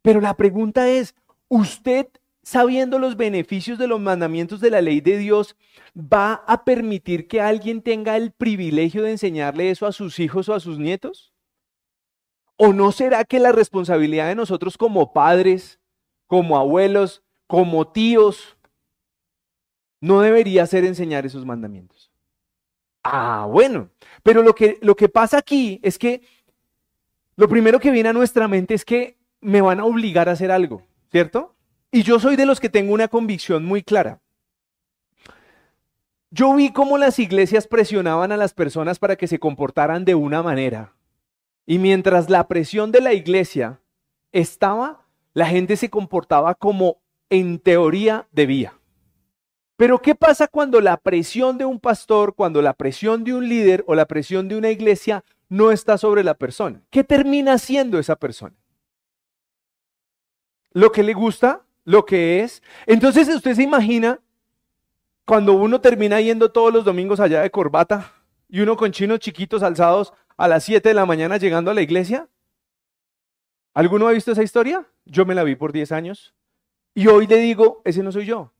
Pero 0.00 0.22
la 0.22 0.34
pregunta 0.36 0.88
es, 0.88 1.14
¿usted, 1.48 2.06
sabiendo 2.42 2.98
los 2.98 3.18
beneficios 3.18 3.78
de 3.78 3.86
los 3.86 4.00
mandamientos 4.00 4.60
de 4.60 4.70
la 4.70 4.80
ley 4.80 5.02
de 5.02 5.18
Dios, 5.18 5.56
va 5.94 6.42
a 6.46 6.64
permitir 6.64 7.28
que 7.28 7.42
alguien 7.42 7.82
tenga 7.82 8.16
el 8.16 8.32
privilegio 8.32 9.02
de 9.02 9.10
enseñarle 9.10 9.70
eso 9.70 9.86
a 9.86 9.92
sus 9.92 10.18
hijos 10.18 10.48
o 10.48 10.54
a 10.54 10.60
sus 10.60 10.78
nietos? 10.78 11.29
¿O 12.62 12.74
no 12.74 12.92
será 12.92 13.24
que 13.24 13.40
la 13.40 13.52
responsabilidad 13.52 14.28
de 14.28 14.34
nosotros 14.34 14.76
como 14.76 15.14
padres, 15.14 15.80
como 16.26 16.58
abuelos, 16.58 17.22
como 17.46 17.88
tíos, 17.88 18.58
no 20.02 20.20
debería 20.20 20.66
ser 20.66 20.84
enseñar 20.84 21.24
esos 21.24 21.46
mandamientos. 21.46 22.12
Ah, 23.02 23.46
bueno, 23.50 23.88
pero 24.22 24.42
lo 24.42 24.54
que, 24.54 24.78
lo 24.82 24.94
que 24.94 25.08
pasa 25.08 25.38
aquí 25.38 25.80
es 25.82 25.98
que 25.98 26.20
lo 27.34 27.48
primero 27.48 27.80
que 27.80 27.90
viene 27.90 28.10
a 28.10 28.12
nuestra 28.12 28.46
mente 28.46 28.74
es 28.74 28.84
que 28.84 29.18
me 29.40 29.62
van 29.62 29.80
a 29.80 29.86
obligar 29.86 30.28
a 30.28 30.32
hacer 30.32 30.50
algo, 30.50 30.86
¿cierto? 31.10 31.56
Y 31.90 32.02
yo 32.02 32.20
soy 32.20 32.36
de 32.36 32.44
los 32.44 32.60
que 32.60 32.68
tengo 32.68 32.92
una 32.92 33.08
convicción 33.08 33.64
muy 33.64 33.82
clara. 33.82 34.20
Yo 36.30 36.54
vi 36.54 36.72
cómo 36.72 36.98
las 36.98 37.18
iglesias 37.18 37.66
presionaban 37.66 38.32
a 38.32 38.36
las 38.36 38.52
personas 38.52 38.98
para 38.98 39.16
que 39.16 39.26
se 39.26 39.38
comportaran 39.38 40.04
de 40.04 40.14
una 40.14 40.42
manera. 40.42 40.92
Y 41.70 41.78
mientras 41.78 42.28
la 42.28 42.48
presión 42.48 42.90
de 42.90 43.00
la 43.00 43.12
iglesia 43.12 43.80
estaba, 44.32 45.06
la 45.34 45.46
gente 45.46 45.76
se 45.76 45.88
comportaba 45.88 46.56
como 46.56 47.00
en 47.28 47.60
teoría 47.60 48.26
debía. 48.32 48.74
Pero 49.76 50.02
¿qué 50.02 50.16
pasa 50.16 50.48
cuando 50.48 50.80
la 50.80 50.96
presión 50.96 51.58
de 51.58 51.64
un 51.64 51.78
pastor, 51.78 52.34
cuando 52.34 52.60
la 52.60 52.74
presión 52.74 53.22
de 53.22 53.34
un 53.34 53.48
líder 53.48 53.84
o 53.86 53.94
la 53.94 54.06
presión 54.06 54.48
de 54.48 54.56
una 54.56 54.70
iglesia 54.70 55.22
no 55.48 55.70
está 55.70 55.96
sobre 55.96 56.24
la 56.24 56.34
persona? 56.34 56.82
¿Qué 56.90 57.04
termina 57.04 57.56
siendo 57.56 58.00
esa 58.00 58.16
persona? 58.16 58.56
Lo 60.72 60.90
que 60.90 61.04
le 61.04 61.12
gusta, 61.12 61.62
lo 61.84 62.04
que 62.04 62.42
es. 62.42 62.64
Entonces 62.84 63.28
usted 63.28 63.54
se 63.54 63.62
imagina 63.62 64.18
cuando 65.24 65.52
uno 65.52 65.80
termina 65.80 66.20
yendo 66.20 66.50
todos 66.50 66.74
los 66.74 66.84
domingos 66.84 67.20
allá 67.20 67.42
de 67.42 67.50
corbata 67.52 68.12
y 68.48 68.58
uno 68.58 68.76
con 68.76 68.90
chinos 68.90 69.20
chiquitos 69.20 69.62
alzados 69.62 70.12
a 70.40 70.48
las 70.48 70.64
7 70.64 70.88
de 70.88 70.94
la 70.94 71.04
mañana 71.04 71.36
llegando 71.36 71.70
a 71.70 71.74
la 71.74 71.82
iglesia? 71.82 72.26
¿Alguno 73.74 74.08
ha 74.08 74.12
visto 74.12 74.32
esa 74.32 74.42
historia? 74.42 74.86
Yo 75.04 75.26
me 75.26 75.34
la 75.34 75.44
vi 75.44 75.54
por 75.54 75.70
10 75.70 75.92
años. 75.92 76.34
Y 76.94 77.08
hoy 77.08 77.26
le 77.26 77.36
digo, 77.36 77.82
ese 77.84 78.02
no 78.02 78.10
soy 78.10 78.24
yo. 78.24 78.50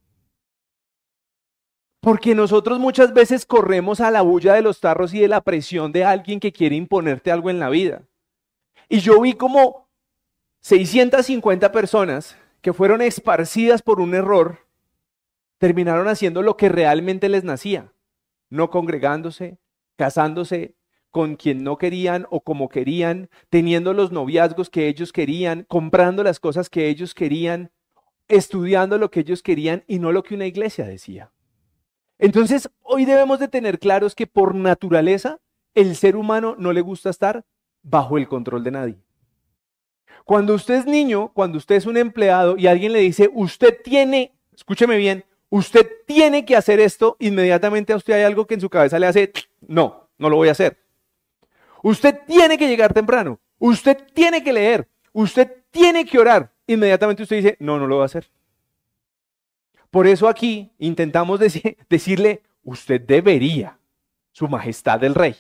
Porque 2.01 2.35
nosotros 2.35 2.79
muchas 2.79 3.15
veces 3.15 3.47
corremos 3.47 4.03
a 4.03 4.11
la 4.11 4.21
bulla 4.21 4.53
de 4.53 4.61
los 4.61 4.81
tarros 4.81 5.15
y 5.15 5.21
de 5.21 5.29
la 5.29 5.41
presión 5.41 5.91
de 5.91 6.05
alguien 6.05 6.39
que 6.39 6.53
quiere 6.53 6.77
imponerte 6.77 7.33
algo 7.33 7.49
en 7.49 7.59
la 7.59 7.71
vida. 7.71 8.03
Y 8.91 9.01
yo 9.01 9.19
vi 9.19 9.33
como 9.33 9.89
650 10.61 11.73
personas 11.73 12.37
que 12.61 12.75
fueron 12.75 13.01
esparcidas 13.01 13.81
por 13.81 14.01
un 14.01 14.15
error, 14.15 14.67
terminaron 15.57 16.09
haciendo 16.09 16.43
lo 16.43 16.59
que 16.59 16.69
realmente 16.69 17.31
les 17.31 17.43
nacía, 17.43 17.95
no 18.51 18.69
congregándose, 18.69 19.59
casándose 19.97 20.77
con 21.11 21.37
quien 21.37 21.65
no 21.65 21.77
querían 21.77 22.27
o 22.31 22.41
como 22.41 22.69
querían, 22.69 23.29
teniendo 23.49 23.93
los 23.93 24.13
noviazgos 24.13 24.71
que 24.71 24.89
ellos 24.89 25.13
querían, 25.13 25.65
comprando 25.69 26.23
las 26.23 26.41
cosas 26.41 26.71
que 26.71 26.89
ellos 26.89 27.15
querían, 27.15 27.71
estudiando 28.29 28.99
lo 28.99 29.11
que 29.11 29.21
ellos 29.21 29.43
querían 29.43 29.85
y 29.87 29.99
no 29.99 30.13
lo 30.13 30.23
que 30.23 30.35
una 30.35 30.47
iglesia 30.47 30.87
decía. 30.87 31.33
Entonces, 32.19 32.71
hoy 32.83 33.05
debemos 33.05 33.41
de 33.41 33.49
tener 33.49 33.79
claros 33.79 34.15
que 34.15 34.27
por 34.27 34.55
naturaleza 34.55 35.41
el 35.75 35.97
ser 35.97 36.17
humano 36.17 36.55
no 36.59 36.73
le 36.73 36.81
gusta 36.81 37.11
estar 37.11 37.45
bajo 37.83 38.19
el 38.19 38.29
control 38.29 38.63
de 38.63 38.71
nadie. 38.71 38.99
Cuando 40.25 40.55
usted 40.55 40.75
es 40.75 40.87
niño, 40.87 41.33
cuando 41.33 41.59
usted 41.59 41.77
es 41.77 41.87
un 41.87 41.97
empleado 41.97 42.57
y 42.57 42.67
alguien 42.67 42.93
le 42.93 43.01
dice, 43.01 43.31
usted 43.33 43.79
tiene, 43.83 44.35
escúcheme 44.55 44.97
bien, 44.97 45.25
usted 45.49 45.89
tiene 46.07 46.45
que 46.45 46.57
hacer 46.57 46.79
esto, 46.79 47.17
inmediatamente 47.19 47.93
a 47.93 47.97
usted 47.97 48.15
hay 48.15 48.23
algo 48.23 48.47
que 48.47 48.55
en 48.55 48.61
su 48.61 48.71
cabeza 48.71 48.99
le 48.99 49.07
hace, 49.07 49.33
no, 49.67 50.09
no 50.19 50.29
lo 50.29 50.37
voy 50.37 50.49
a 50.49 50.53
hacer. 50.53 50.79
Usted 51.83 52.21
tiene 52.27 52.59
que 52.59 52.69
llegar 52.69 52.93
temprano, 52.93 53.41
usted 53.59 53.99
tiene 54.13 54.43
que 54.43 54.53
leer, 54.53 54.89
usted 55.13 55.63
tiene 55.71 56.05
que 56.05 56.19
orar. 56.19 56.53
Inmediatamente 56.67 57.23
usted 57.23 57.37
dice, 57.37 57.57
no, 57.59 57.79
no 57.79 57.87
lo 57.87 57.97
va 57.99 58.03
a 58.03 58.07
hacer. 58.07 58.31
Por 59.91 60.07
eso 60.07 60.29
aquí 60.29 60.71
intentamos 60.79 61.41
decirle, 61.89 62.43
usted 62.63 63.01
debería, 63.01 63.79
su 64.33 64.47
majestad 64.47 65.03
el 65.03 65.15
rey. 65.15 65.37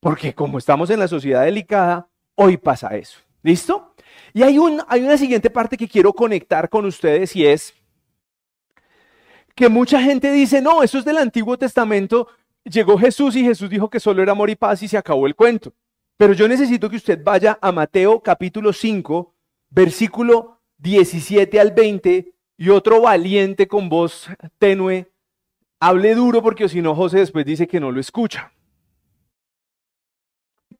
Porque 0.00 0.34
como 0.34 0.58
estamos 0.58 0.90
en 0.90 0.98
la 0.98 1.06
sociedad 1.06 1.44
delicada, 1.44 2.08
hoy 2.34 2.56
pasa 2.56 2.96
eso. 2.96 3.20
¿Listo? 3.42 3.94
Y 4.32 4.42
hay, 4.42 4.58
hay 4.88 5.02
una 5.02 5.16
siguiente 5.16 5.50
parte 5.50 5.76
que 5.76 5.88
quiero 5.88 6.12
conectar 6.12 6.68
con 6.68 6.84
ustedes 6.84 7.34
y 7.36 7.46
es 7.46 7.74
que 9.54 9.68
mucha 9.68 10.00
gente 10.00 10.32
dice, 10.32 10.60
no, 10.62 10.82
eso 10.82 10.98
es 10.98 11.04
del 11.04 11.18
Antiguo 11.18 11.58
Testamento. 11.58 12.28
Llegó 12.64 12.98
Jesús 12.98 13.36
y 13.36 13.44
Jesús 13.44 13.70
dijo 13.70 13.88
que 13.88 14.00
solo 14.00 14.22
era 14.22 14.32
amor 14.32 14.50
y 14.50 14.56
paz 14.56 14.82
y 14.82 14.88
se 14.88 14.98
acabó 14.98 15.26
el 15.26 15.34
cuento. 15.34 15.72
Pero 16.16 16.34
yo 16.34 16.46
necesito 16.46 16.90
que 16.90 16.96
usted 16.96 17.22
vaya 17.24 17.58
a 17.62 17.72
Mateo 17.72 18.22
capítulo 18.22 18.72
5, 18.72 19.34
versículo 19.70 20.60
17 20.78 21.58
al 21.58 21.72
20 21.72 22.34
y 22.58 22.68
otro 22.68 23.00
valiente 23.00 23.66
con 23.66 23.88
voz 23.88 24.28
tenue, 24.58 25.10
hable 25.80 26.14
duro 26.14 26.42
porque 26.42 26.68
si 26.68 26.82
no 26.82 26.94
José 26.94 27.18
después 27.20 27.46
dice 27.46 27.66
que 27.66 27.80
no 27.80 27.90
lo 27.90 28.00
escucha. 28.00 28.52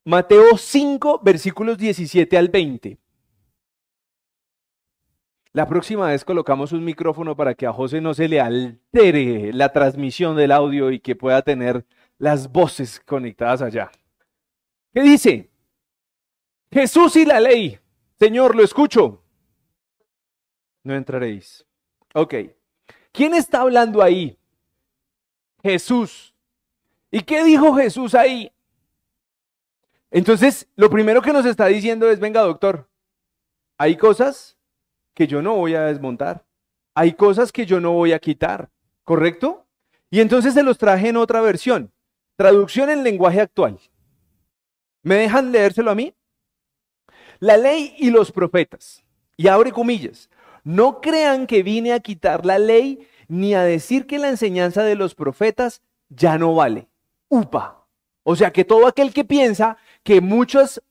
Mateo 0.05 0.59
5, 0.59 1.21
versículos 1.23 1.79
17 1.79 2.37
al 2.37 2.49
20. 2.49 2.99
La 5.53 5.67
próxima 5.67 6.07
vez 6.07 6.25
colocamos 6.25 6.71
un 6.71 6.85
micrófono 6.85 7.37
para 7.37 7.55
que 7.55 7.67
a 7.67 7.73
José 7.73 8.01
no 8.01 8.15
se 8.15 8.29
le 8.29 8.41
altere 8.41 9.53
la 9.53 9.73
transmisión 9.73 10.37
del 10.37 10.53
audio 10.53 10.93
y 10.93 11.01
que 11.01 11.17
pueda 11.17 11.43
tener 11.43 11.85
las 12.19 12.53
voces 12.53 13.01
conectadas 13.01 13.61
allá. 13.61 13.91
¿Qué 14.95 15.03
dice? 15.03 15.51
Jesús 16.71 17.17
y 17.17 17.25
la 17.25 17.41
ley. 17.41 17.81
Señor, 18.17 18.55
lo 18.55 18.63
escucho. 18.63 19.25
No 20.85 20.95
entraréis. 20.95 21.67
Ok. 22.15 22.35
¿Quién 23.11 23.35
está 23.35 23.63
hablando 23.63 24.03
ahí? 24.03 24.39
Jesús. 25.65 26.33
¿Y 27.11 27.23
qué 27.23 27.43
dijo 27.43 27.75
Jesús 27.75 28.15
ahí? 28.15 28.53
Entonces, 30.13 30.69
lo 30.77 30.91
primero 30.91 31.21
que 31.23 31.33
nos 31.33 31.45
está 31.45 31.67
diciendo 31.67 32.09
es, 32.09 32.21
venga 32.21 32.41
doctor, 32.43 32.89
hay 33.77 33.97
cosas 33.97 34.57
que 35.15 35.27
yo 35.27 35.43
no 35.43 35.55
voy 35.55 35.75
a 35.75 35.83
desmontar, 35.83 36.45
hay 36.95 37.13
cosas 37.15 37.53
que 37.53 37.67
yo 37.67 37.81
no 37.81 37.93
voy 37.93 38.13
a 38.13 38.19
quitar, 38.19 38.71
¿correcto? 39.05 39.67
Y 40.11 40.21
entonces 40.21 40.55
se 40.55 40.63
los 40.63 40.79
traje 40.79 41.09
en 41.09 41.17
otra 41.17 41.41
versión, 41.41 41.93
traducción 42.37 42.91
en 42.91 43.03
lenguaje 43.03 43.41
actual. 43.41 43.79
¿Me 45.03 45.17
dejan 45.17 45.53
leérselo 45.53 45.91
a 45.91 45.95
mí? 45.95 46.15
La 47.39 47.57
ley 47.57 47.95
y 47.99 48.11
los 48.11 48.33
profetas, 48.33 49.03
y 49.37 49.49
abre 49.49 49.73
comillas, 49.73 50.29
no 50.65 51.01
crean 51.01 51.47
que 51.47 51.63
vine 51.63 51.93
a 51.93 52.01
quitar 52.01 52.45
la 52.45 52.59
ley 52.59 53.09
ni 53.29 53.55
a 53.55 53.63
decir 53.63 54.07
que 54.07 54.19
la 54.19 54.29
enseñanza 54.29 54.83
de 54.83 54.97
los 54.97 55.15
profetas 55.15 55.83
ya 56.09 56.37
no 56.37 56.55
vale. 56.55 56.89
Upa. 57.29 57.87
O 58.23 58.37
sea 58.37 58.53
que 58.53 58.65
todo 58.65 58.87
aquel 58.87 59.13
que 59.13 59.25
piensa 59.25 59.79
que 60.03 60.21
muchos, 60.21 60.83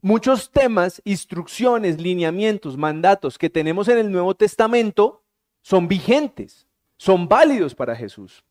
muchos 0.00 0.50
temas, 0.50 1.00
instrucciones, 1.04 2.00
lineamientos, 2.00 2.76
mandatos 2.76 3.38
que 3.38 3.50
tenemos 3.50 3.88
en 3.88 3.98
el 3.98 4.10
Nuevo 4.10 4.34
Testamento 4.34 5.22
son 5.62 5.88
vigentes, 5.88 6.66
son 6.96 7.28
válidos 7.28 7.74
para 7.74 7.96
Jesús. 7.96 8.44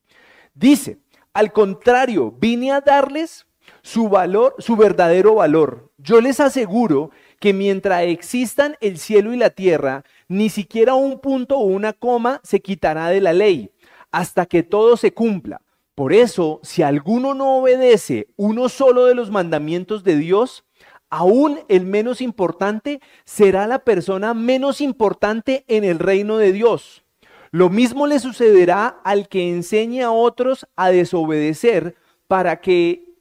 Dice, 0.53 0.99
al 1.33 1.51
contrario, 1.51 2.31
vine 2.31 2.71
a 2.71 2.81
darles 2.81 3.45
su 3.81 4.09
valor, 4.09 4.55
su 4.59 4.75
verdadero 4.75 5.35
valor. 5.35 5.91
Yo 5.97 6.21
les 6.21 6.39
aseguro 6.39 7.11
que 7.39 7.53
mientras 7.53 8.03
existan 8.03 8.75
el 8.81 8.97
cielo 8.97 9.33
y 9.33 9.37
la 9.37 9.49
tierra, 9.49 10.03
ni 10.27 10.49
siquiera 10.49 10.93
un 10.95 11.19
punto 11.19 11.57
o 11.57 11.65
una 11.65 11.93
coma 11.93 12.41
se 12.43 12.61
quitará 12.61 13.09
de 13.09 13.21
la 13.21 13.33
ley, 13.33 13.71
hasta 14.11 14.45
que 14.45 14.63
todo 14.63 14.97
se 14.97 15.13
cumpla. 15.13 15.61
Por 15.93 16.11
eso, 16.11 16.59
si 16.63 16.83
alguno 16.83 17.33
no 17.33 17.57
obedece 17.57 18.27
uno 18.35 18.67
solo 18.69 19.05
de 19.05 19.15
los 19.15 19.31
mandamientos 19.31 20.03
de 20.03 20.17
Dios, 20.17 20.65
aún 21.09 21.59
el 21.67 21.85
menos 21.85 22.21
importante 22.21 22.99
será 23.25 23.67
la 23.67 23.79
persona 23.79 24.33
menos 24.33 24.81
importante 24.81 25.63
en 25.67 25.83
el 25.83 25.99
reino 25.99 26.37
de 26.37 26.51
Dios. 26.51 27.03
Lo 27.51 27.69
mismo 27.69 28.07
le 28.07 28.19
sucederá 28.19 28.99
al 29.03 29.29
que 29.29 29.49
enseñe 29.49 30.01
a 30.01 30.11
otros 30.11 30.67
a 30.75 30.89
desobedecer 30.89 31.95
para 32.27 32.59
que, 32.59 33.15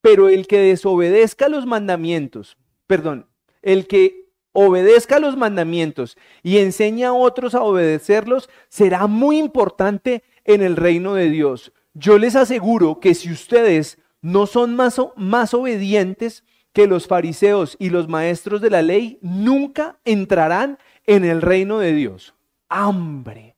pero 0.00 0.28
el 0.28 0.46
que 0.46 0.58
desobedezca 0.58 1.48
los 1.48 1.64
mandamientos, 1.64 2.58
perdón, 2.86 3.26
el 3.62 3.86
que 3.86 4.26
obedezca 4.52 5.18
los 5.20 5.36
mandamientos 5.36 6.16
y 6.42 6.58
enseñe 6.58 7.04
a 7.04 7.12
otros 7.12 7.54
a 7.54 7.62
obedecerlos 7.62 8.48
será 8.68 9.06
muy 9.06 9.38
importante 9.38 10.22
en 10.44 10.62
el 10.62 10.76
reino 10.76 11.14
de 11.14 11.30
Dios. 11.30 11.72
Yo 11.94 12.18
les 12.18 12.36
aseguro 12.36 13.00
que 13.00 13.14
si 13.14 13.30
ustedes 13.30 13.98
no 14.22 14.46
son 14.46 14.74
más, 14.74 15.00
más 15.16 15.54
obedientes 15.54 16.44
que 16.76 16.86
los 16.86 17.06
fariseos 17.06 17.74
y 17.78 17.88
los 17.88 18.06
maestros 18.06 18.60
de 18.60 18.68
la 18.68 18.82
ley, 18.82 19.18
nunca 19.22 19.98
entrarán 20.04 20.78
en 21.06 21.24
el 21.24 21.40
reino 21.40 21.78
de 21.78 21.94
Dios. 21.94 22.34
Hambre. 22.68 23.56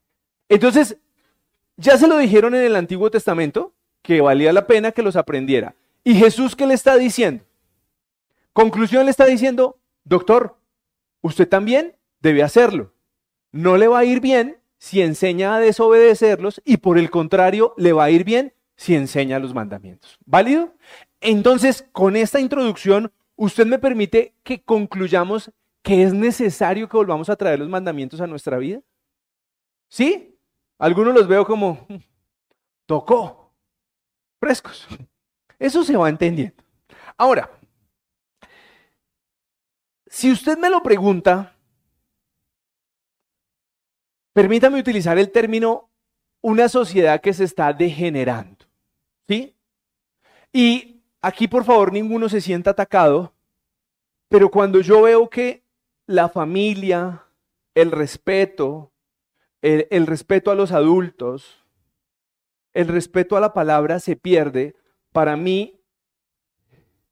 Entonces, 0.48 0.98
ya 1.76 1.98
se 1.98 2.06
lo 2.06 2.16
dijeron 2.16 2.54
en 2.54 2.62
el 2.62 2.76
Antiguo 2.76 3.10
Testamento, 3.10 3.74
que 4.02 4.20
valía 4.20 4.52
la 4.52 4.68
pena 4.68 4.92
que 4.92 5.02
los 5.02 5.16
aprendiera. 5.16 5.74
¿Y 6.04 6.14
Jesús 6.14 6.54
qué 6.54 6.64
le 6.64 6.74
está 6.74 6.96
diciendo? 6.96 7.42
Conclusión 8.52 9.04
le 9.04 9.10
está 9.10 9.24
diciendo, 9.24 9.80
doctor, 10.04 10.56
usted 11.20 11.48
también 11.48 11.96
debe 12.20 12.44
hacerlo. 12.44 12.94
No 13.50 13.78
le 13.78 13.88
va 13.88 13.98
a 13.98 14.04
ir 14.04 14.20
bien 14.20 14.58
si 14.78 15.02
enseña 15.02 15.56
a 15.56 15.58
desobedecerlos 15.58 16.62
y 16.64 16.76
por 16.76 16.98
el 16.98 17.10
contrario 17.10 17.74
le 17.78 17.92
va 17.92 18.04
a 18.04 18.10
ir 18.12 18.22
bien 18.22 18.54
si 18.78 18.94
enseña 18.94 19.38
los 19.38 19.52
mandamientos. 19.52 20.16
¿Válido? 20.24 20.74
Entonces, 21.20 21.86
con 21.92 22.16
esta 22.16 22.40
introducción, 22.40 23.12
usted 23.36 23.66
me 23.66 23.78
permite 23.78 24.34
que 24.42 24.62
concluyamos 24.62 25.52
que 25.82 26.02
es 26.02 26.14
necesario 26.14 26.88
que 26.88 26.96
volvamos 26.96 27.28
a 27.28 27.36
traer 27.36 27.58
los 27.58 27.68
mandamientos 27.68 28.22
a 28.22 28.26
nuestra 28.26 28.56
vida. 28.56 28.80
¿Sí? 29.90 30.34
Algunos 30.78 31.12
los 31.12 31.28
veo 31.28 31.44
como, 31.44 31.86
hmm, 31.88 31.96
tocó, 32.86 33.52
frescos. 34.40 34.88
Eso 35.58 35.84
se 35.84 35.96
va 35.96 36.08
entendiendo. 36.08 36.64
Ahora, 37.18 37.50
si 40.06 40.32
usted 40.32 40.56
me 40.56 40.70
lo 40.70 40.82
pregunta, 40.82 41.58
Permítame 44.38 44.78
utilizar 44.78 45.18
el 45.18 45.32
término 45.32 45.90
una 46.40 46.68
sociedad 46.68 47.20
que 47.20 47.32
se 47.32 47.42
está 47.42 47.72
degenerando. 47.72 48.57
¿Sí? 49.28 49.54
Y 50.52 51.02
aquí, 51.20 51.46
por 51.48 51.64
favor, 51.64 51.92
ninguno 51.92 52.28
se 52.28 52.40
sienta 52.40 52.70
atacado, 52.70 53.34
pero 54.28 54.50
cuando 54.50 54.80
yo 54.80 55.02
veo 55.02 55.28
que 55.28 55.64
la 56.06 56.28
familia, 56.28 57.26
el 57.74 57.92
respeto, 57.92 58.92
el, 59.60 59.86
el 59.90 60.06
respeto 60.06 60.50
a 60.50 60.54
los 60.54 60.72
adultos, 60.72 61.64
el 62.72 62.88
respeto 62.88 63.36
a 63.36 63.40
la 63.40 63.52
palabra 63.52 64.00
se 64.00 64.16
pierde 64.16 64.74
para 65.12 65.36
mí, 65.36 65.80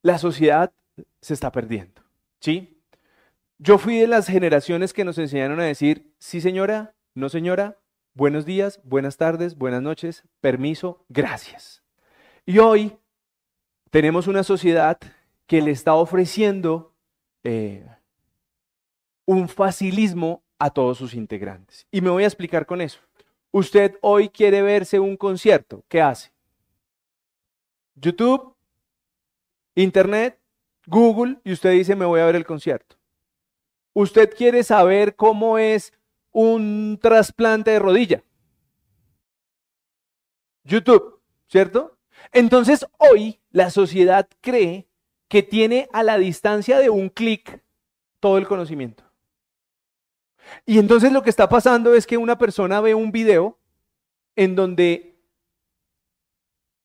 la 0.02 0.18
sociedad 0.18 0.72
se 1.20 1.34
está 1.34 1.52
perdiendo. 1.52 2.02
¿Sí? 2.40 2.82
Yo 3.58 3.78
fui 3.78 3.98
de 3.98 4.06
las 4.06 4.26
generaciones 4.26 4.92
que 4.92 5.04
nos 5.04 5.18
enseñaron 5.18 5.60
a 5.60 5.64
decir, 5.64 6.14
sí 6.18 6.40
señora, 6.40 6.94
no 7.14 7.28
señora, 7.28 7.78
buenos 8.14 8.44
días, 8.44 8.80
buenas 8.84 9.16
tardes, 9.16 9.56
buenas 9.56 9.82
noches, 9.82 10.24
permiso, 10.40 11.04
gracias. 11.08 11.85
Y 12.46 12.60
hoy 12.60 12.96
tenemos 13.90 14.28
una 14.28 14.44
sociedad 14.44 14.98
que 15.46 15.60
le 15.60 15.72
está 15.72 15.94
ofreciendo 15.94 16.94
eh, 17.42 17.84
un 19.24 19.48
facilismo 19.48 20.44
a 20.58 20.70
todos 20.70 20.96
sus 20.96 21.14
integrantes. 21.14 21.88
Y 21.90 22.00
me 22.00 22.10
voy 22.10 22.22
a 22.22 22.28
explicar 22.28 22.64
con 22.64 22.80
eso. 22.80 23.00
Usted 23.50 23.98
hoy 24.00 24.28
quiere 24.28 24.62
verse 24.62 25.00
un 25.00 25.16
concierto, 25.16 25.84
¿qué 25.88 26.00
hace? 26.00 26.32
YouTube, 27.96 28.54
Internet, 29.74 30.38
Google, 30.86 31.40
y 31.42 31.52
usted 31.52 31.72
dice, 31.72 31.96
me 31.96 32.04
voy 32.04 32.20
a 32.20 32.26
ver 32.26 32.36
el 32.36 32.46
concierto. 32.46 32.96
Usted 33.92 34.32
quiere 34.36 34.62
saber 34.62 35.16
cómo 35.16 35.58
es 35.58 35.92
un 36.30 36.98
trasplante 37.00 37.72
de 37.72 37.78
rodilla. 37.78 38.22
YouTube, 40.64 41.20
¿cierto? 41.48 41.95
Entonces 42.32 42.86
hoy 42.98 43.40
la 43.50 43.70
sociedad 43.70 44.28
cree 44.40 44.88
que 45.28 45.42
tiene 45.42 45.88
a 45.92 46.02
la 46.02 46.18
distancia 46.18 46.78
de 46.78 46.90
un 46.90 47.08
clic 47.08 47.62
todo 48.20 48.38
el 48.38 48.46
conocimiento. 48.46 49.04
Y 50.64 50.78
entonces 50.78 51.12
lo 51.12 51.22
que 51.22 51.30
está 51.30 51.48
pasando 51.48 51.94
es 51.94 52.06
que 52.06 52.16
una 52.16 52.38
persona 52.38 52.80
ve 52.80 52.94
un 52.94 53.10
video 53.12 53.58
en 54.36 54.54
donde 54.54 55.16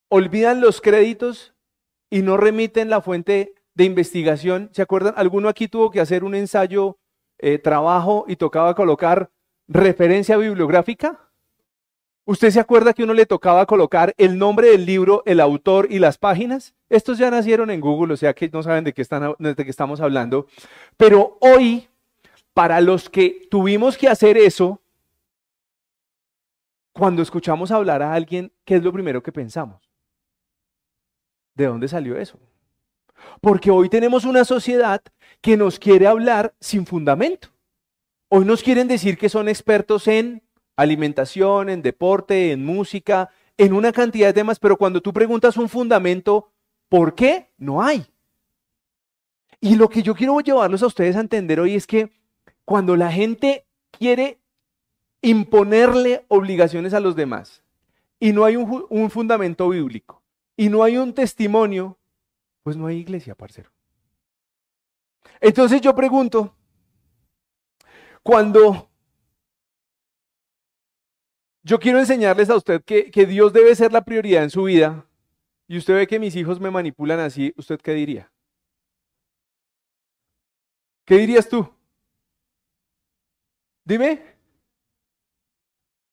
olvidan 0.10 0.62
los 0.62 0.82
créditos 0.82 1.54
y 2.10 2.22
no 2.22 2.38
remiten 2.38 2.90
la 2.90 3.02
fuente 3.02 3.56
de 3.74 3.86
investigación. 3.86 4.70
¿Se 4.74 4.82
acuerdan? 4.82 5.14
¿Alguno 5.18 5.48
aquí 5.48 5.68
tuvo 5.68 5.92
que 5.92 6.02
hacer 6.02 6.24
un 6.24 6.36
ensayo, 6.36 6.98
eh, 7.38 7.58
trabajo 7.60 8.26
y 8.28 8.36
tocaba 8.36 8.76
colocar 8.76 9.32
referencia 9.68 10.38
bibliográfica? 10.38 11.31
¿Usted 12.25 12.51
se 12.51 12.60
acuerda 12.60 12.94
que 12.94 13.04
uno 13.04 13.13
le 13.13 13.25
tocaba 13.25 13.66
colocar 13.66 14.13
el 14.18 14.38
nombre 14.38 14.70
del 14.70 14.86
libro, 14.86 15.24
el 15.25 15.40
autor 15.40 15.88
y 15.90 16.00
las 16.00 16.18
páginas? 16.18 16.75
Estos 16.90 17.18
ya 17.18 17.32
nacieron 17.32 17.72
en 17.72 17.82
Google, 17.82 18.13
o 18.13 18.18
sea 18.18 18.34
que 18.34 18.50
no 18.50 18.62
saben 18.62 18.84
de 18.84 18.94
qué, 18.94 19.01
están, 19.01 19.34
de 19.40 19.56
qué 19.56 19.70
estamos 19.70 20.01
hablando. 20.01 20.46
Pero 20.98 21.38
hoy, 21.42 21.90
para 22.54 22.80
los 22.80 23.10
que 23.10 23.48
tuvimos 23.50 23.98
que 23.98 24.08
hacer 24.08 24.38
eso, 24.38 24.82
cuando 26.94 27.24
escuchamos 27.24 27.72
hablar 27.72 28.04
a 28.04 28.13
alguien, 28.13 28.51
¿qué 28.66 28.75
es 28.75 28.84
lo 28.84 28.94
primero 28.94 29.24
que 29.24 29.32
pensamos? 29.32 29.90
¿De 31.56 31.66
dónde 31.66 31.88
salió 31.88 32.18
eso? 32.18 32.40
Porque 33.40 33.72
hoy 33.72 33.90
tenemos 33.90 34.25
una 34.25 34.46
sociedad 34.46 35.01
que 35.42 35.58
nos 35.58 35.80
quiere 35.80 36.08
hablar 36.08 36.54
sin 36.60 36.86
fundamento. 36.86 37.50
Hoy 38.30 38.46
nos 38.46 38.62
quieren 38.62 38.88
decir 38.88 39.18
que 39.18 39.30
son 39.30 39.50
expertos 39.50 40.08
en 40.08 40.44
alimentación, 40.82 41.70
en 41.70 41.82
deporte, 41.82 42.52
en 42.52 42.66
música, 42.66 43.30
en 43.58 43.74
una 43.74 43.92
cantidad 43.92 44.28
de 44.28 44.34
temas, 44.34 44.60
pero 44.60 44.78
cuando 44.78 45.02
tú 45.02 45.14
preguntas 45.14 45.58
un 45.58 45.70
fundamento, 45.70 46.52
¿por 46.90 47.16
qué? 47.16 47.52
No 47.58 47.82
hay. 47.82 48.06
Y 49.60 49.76
lo 49.76 49.90
que 49.90 50.02
yo 50.02 50.16
quiero 50.16 50.40
llevarlos 50.40 50.82
a 50.84 50.88
ustedes 50.88 51.16
a 51.16 51.20
entender 51.20 51.60
hoy 51.60 51.76
es 51.76 51.86
que 51.86 52.12
cuando 52.66 52.96
la 52.96 53.12
gente 53.12 53.66
quiere 53.92 54.40
imponerle 55.22 56.26
obligaciones 56.30 56.94
a 56.94 57.00
los 57.00 57.16
demás 57.16 57.62
y 58.20 58.34
no 58.34 58.44
hay 58.44 58.55
un, 58.55 58.86
un 58.90 59.12
fundamento 59.12 59.70
bíblico 59.70 60.24
y 60.58 60.70
no 60.70 60.84
hay 60.84 60.98
un 60.98 61.14
testimonio, 61.14 61.98
pues 62.64 62.75
no 62.75 62.88
hay 62.88 62.98
iglesia, 62.98 63.36
parcero. 63.36 63.72
Entonces 65.40 65.82
yo 65.82 65.96
pregunto, 65.96 66.55
cuando 68.24 68.91
yo 71.64 71.80
quiero 71.80 72.00
enseñarles 72.00 72.50
a 72.50 72.56
usted 72.56 72.84
que, 72.84 73.26
Dios 73.26 73.54
debe 73.54 73.76
ser 73.76 73.92
la 73.92 74.04
prioridad 74.04 74.44
en 74.44 74.50
su 74.50 74.64
vida 74.64 75.06
y 75.68 75.78
usted 75.78 75.96
ve 75.96 76.08
que 76.08 76.20
mis 76.20 76.36
hijos 76.36 76.60
me 76.60 76.72
manipulan 76.72 77.20
así, 77.20 77.54
¿usted 77.56 77.80
qué 77.80 77.94
diría? 77.94 78.32
¿Qué 81.06 81.18
dirías 81.18 81.48
tú? 81.48 81.70
Dime. 83.86 84.22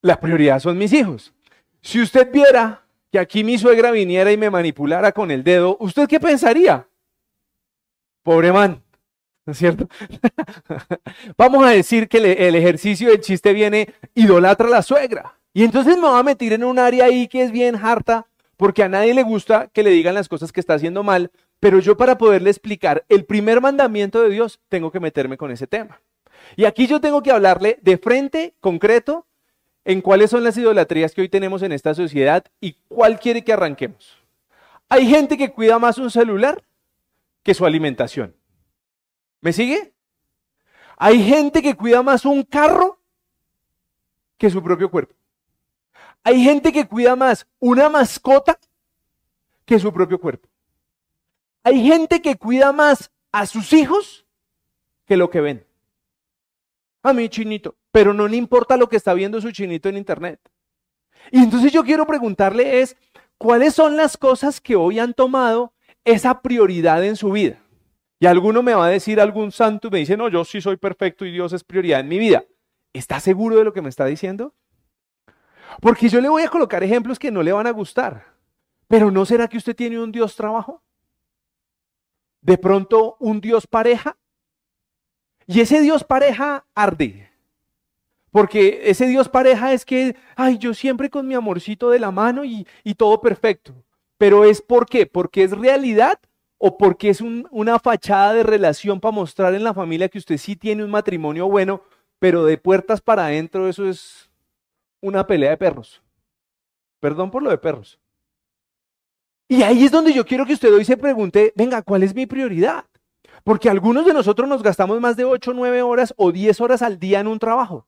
La 0.02 0.20
prioridad 0.20 0.60
son 0.60 0.78
mis 0.78 0.92
hijos. 0.92 1.32
Si 1.80 2.00
usted 2.00 2.30
viera 2.30 2.84
que 3.10 3.18
aquí 3.18 3.42
mi 3.42 3.58
suegra 3.58 3.90
viniera 3.90 4.30
y 4.30 4.36
me 4.36 4.50
manipulara 4.50 5.12
con 5.12 5.30
el 5.30 5.42
dedo, 5.42 5.76
¿usted 5.80 6.08
qué 6.08 6.20
pensaría? 6.20 6.88
Pobre 8.22 8.52
man. 8.52 8.82
¿No 9.46 9.52
es 9.52 9.58
cierto? 9.58 9.88
Vamos 11.38 11.64
a 11.64 11.70
decir 11.70 12.08
que 12.08 12.18
el 12.18 12.54
ejercicio 12.54 13.08
del 13.08 13.20
chiste 13.20 13.52
viene, 13.52 13.94
idolatra 14.14 14.68
a 14.68 14.70
la 14.70 14.82
suegra. 14.82 15.37
Y 15.58 15.64
entonces 15.64 15.96
me 15.96 16.04
va 16.04 16.20
a 16.20 16.22
meter 16.22 16.52
en 16.52 16.62
un 16.62 16.78
área 16.78 17.06
ahí 17.06 17.26
que 17.26 17.42
es 17.42 17.50
bien 17.50 17.74
harta, 17.74 18.28
porque 18.56 18.84
a 18.84 18.88
nadie 18.88 19.12
le 19.12 19.24
gusta 19.24 19.66
que 19.66 19.82
le 19.82 19.90
digan 19.90 20.14
las 20.14 20.28
cosas 20.28 20.52
que 20.52 20.60
está 20.60 20.74
haciendo 20.74 21.02
mal, 21.02 21.32
pero 21.58 21.80
yo 21.80 21.96
para 21.96 22.16
poderle 22.16 22.50
explicar 22.50 23.04
el 23.08 23.24
primer 23.24 23.60
mandamiento 23.60 24.22
de 24.22 24.30
Dios, 24.30 24.60
tengo 24.68 24.92
que 24.92 25.00
meterme 25.00 25.36
con 25.36 25.50
ese 25.50 25.66
tema. 25.66 26.00
Y 26.54 26.64
aquí 26.64 26.86
yo 26.86 27.00
tengo 27.00 27.24
que 27.24 27.32
hablarle 27.32 27.80
de 27.82 27.98
frente, 27.98 28.54
concreto, 28.60 29.26
en 29.84 30.00
cuáles 30.00 30.30
son 30.30 30.44
las 30.44 30.56
idolatrías 30.56 31.12
que 31.12 31.22
hoy 31.22 31.28
tenemos 31.28 31.62
en 31.62 31.72
esta 31.72 31.92
sociedad 31.92 32.44
y 32.60 32.76
cuál 32.86 33.18
quiere 33.18 33.42
que 33.42 33.52
arranquemos. 33.52 34.16
Hay 34.88 35.08
gente 35.08 35.36
que 35.36 35.50
cuida 35.50 35.80
más 35.80 35.98
un 35.98 36.12
celular 36.12 36.62
que 37.42 37.54
su 37.54 37.66
alimentación. 37.66 38.32
¿Me 39.40 39.52
sigue? 39.52 39.92
Hay 40.98 41.20
gente 41.20 41.62
que 41.62 41.74
cuida 41.74 42.04
más 42.04 42.24
un 42.24 42.44
carro 42.44 43.00
que 44.36 44.50
su 44.50 44.62
propio 44.62 44.88
cuerpo. 44.88 45.17
Hay 46.24 46.42
gente 46.42 46.72
que 46.72 46.86
cuida 46.86 47.16
más 47.16 47.46
una 47.58 47.88
mascota 47.88 48.58
que 49.64 49.78
su 49.78 49.92
propio 49.92 50.18
cuerpo. 50.18 50.48
Hay 51.62 51.86
gente 51.86 52.22
que 52.22 52.36
cuida 52.36 52.72
más 52.72 53.10
a 53.32 53.46
sus 53.46 53.72
hijos 53.72 54.26
que 55.06 55.16
lo 55.16 55.30
que 55.30 55.40
ven. 55.40 55.66
A 57.02 57.12
mi 57.12 57.28
chinito, 57.28 57.76
pero 57.92 58.12
no 58.12 58.28
le 58.28 58.36
importa 58.36 58.76
lo 58.76 58.88
que 58.88 58.96
está 58.96 59.14
viendo 59.14 59.40
su 59.40 59.50
chinito 59.50 59.88
en 59.88 59.96
internet. 59.96 60.40
Y 61.30 61.38
entonces 61.38 61.72
yo 61.72 61.84
quiero 61.84 62.06
preguntarle 62.06 62.80
es, 62.80 62.96
¿cuáles 63.36 63.74
son 63.74 63.96
las 63.96 64.16
cosas 64.16 64.60
que 64.60 64.76
hoy 64.76 64.98
han 64.98 65.14
tomado 65.14 65.72
esa 66.04 66.40
prioridad 66.40 67.04
en 67.04 67.16
su 67.16 67.32
vida? 67.32 67.60
Y 68.20 68.26
alguno 68.26 68.62
me 68.62 68.74
va 68.74 68.86
a 68.86 68.90
decir, 68.90 69.20
algún 69.20 69.52
santo 69.52 69.90
me 69.90 69.98
dice, 69.98 70.16
no, 70.16 70.28
yo 70.28 70.44
sí 70.44 70.60
soy 70.60 70.76
perfecto 70.76 71.24
y 71.24 71.32
Dios 71.32 71.52
es 71.52 71.62
prioridad 71.62 72.00
en 72.00 72.08
mi 72.08 72.18
vida. 72.18 72.44
¿Está 72.92 73.20
seguro 73.20 73.56
de 73.56 73.64
lo 73.64 73.72
que 73.72 73.82
me 73.82 73.88
está 73.88 74.06
diciendo? 74.06 74.54
Porque 75.80 76.08
yo 76.08 76.20
le 76.20 76.28
voy 76.28 76.42
a 76.42 76.48
colocar 76.48 76.82
ejemplos 76.82 77.18
que 77.18 77.30
no 77.30 77.42
le 77.42 77.52
van 77.52 77.66
a 77.66 77.72
gustar. 77.72 78.34
Pero 78.86 79.10
¿no 79.10 79.24
será 79.24 79.48
que 79.48 79.58
usted 79.58 79.76
tiene 79.76 80.00
un 80.00 80.10
Dios 80.10 80.34
trabajo? 80.34 80.82
De 82.40 82.56
pronto 82.58 83.16
un 83.20 83.40
Dios 83.40 83.66
pareja. 83.66 84.16
Y 85.46 85.60
ese 85.60 85.80
Dios 85.80 86.04
pareja 86.04 86.66
arde. 86.74 87.30
Porque 88.30 88.82
ese 88.84 89.06
Dios 89.06 89.28
pareja 89.28 89.72
es 89.72 89.84
que, 89.84 90.16
ay, 90.36 90.58
yo 90.58 90.74
siempre 90.74 91.10
con 91.10 91.26
mi 91.26 91.34
amorcito 91.34 91.90
de 91.90 91.98
la 91.98 92.10
mano 92.10 92.44
y, 92.44 92.66
y 92.84 92.94
todo 92.94 93.20
perfecto. 93.20 93.74
Pero 94.18 94.44
es 94.44 94.60
por 94.60 94.86
qué? 94.86 95.06
Porque 95.06 95.44
es 95.44 95.52
realidad 95.52 96.18
o 96.58 96.76
porque 96.76 97.08
es 97.08 97.20
una 97.20 97.78
fachada 97.78 98.34
de 98.34 98.42
relación 98.42 99.00
para 99.00 99.12
mostrar 99.12 99.54
en 99.54 99.64
la 99.64 99.72
familia 99.72 100.08
que 100.08 100.18
usted 100.18 100.36
sí 100.36 100.56
tiene 100.56 100.84
un 100.84 100.90
matrimonio 100.90 101.48
bueno, 101.48 101.82
pero 102.18 102.44
de 102.44 102.58
puertas 102.58 103.00
para 103.00 103.26
adentro 103.26 103.68
eso 103.68 103.88
es 103.88 104.27
una 105.00 105.26
pelea 105.26 105.50
de 105.50 105.56
perros. 105.56 106.02
Perdón 107.00 107.30
por 107.30 107.42
lo 107.42 107.50
de 107.50 107.58
perros. 107.58 108.00
Y 109.48 109.62
ahí 109.62 109.84
es 109.84 109.90
donde 109.90 110.12
yo 110.12 110.26
quiero 110.26 110.44
que 110.44 110.52
usted 110.52 110.72
hoy 110.74 110.84
se 110.84 110.96
pregunte, 110.96 111.52
venga, 111.56 111.82
¿cuál 111.82 112.02
es 112.02 112.14
mi 112.14 112.26
prioridad? 112.26 112.84
Porque 113.44 113.70
algunos 113.70 114.04
de 114.04 114.12
nosotros 114.12 114.48
nos 114.48 114.62
gastamos 114.62 115.00
más 115.00 115.16
de 115.16 115.24
8, 115.24 115.52
9 115.54 115.82
horas 115.82 116.12
o 116.16 116.32
10 116.32 116.60
horas 116.60 116.82
al 116.82 116.98
día 116.98 117.20
en 117.20 117.28
un 117.28 117.38
trabajo. 117.38 117.86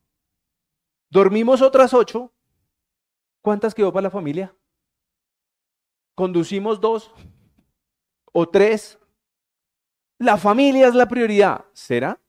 Dormimos 1.11 1.61
otras 1.61 1.93
8. 1.93 2.33
¿Cuántas 3.43 3.75
quedó 3.75 3.93
para 3.93 4.05
la 4.05 4.11
familia? 4.11 4.55
Conducimos 6.15 6.81
dos 6.81 7.13
o 8.33 8.49
tres. 8.49 8.99
La 10.19 10.37
familia 10.37 10.89
es 10.89 10.95
la 10.95 11.09
prioridad. 11.09 11.65
¿Será? 11.73 12.21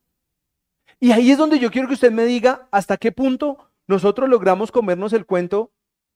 Y 1.00 1.12
ahí 1.12 1.32
es 1.32 1.38
donde 1.38 1.60
yo 1.60 1.72
quiero 1.72 1.88
que 1.88 1.96
usted 1.96 2.12
me 2.12 2.26
diga 2.26 2.68
hasta 2.72 2.98
qué 2.98 3.12
punto 3.12 3.71
nosotros 3.92 4.28
logramos 4.28 4.72
comernos 4.72 5.14
el 5.14 5.26
cuento 5.26 5.72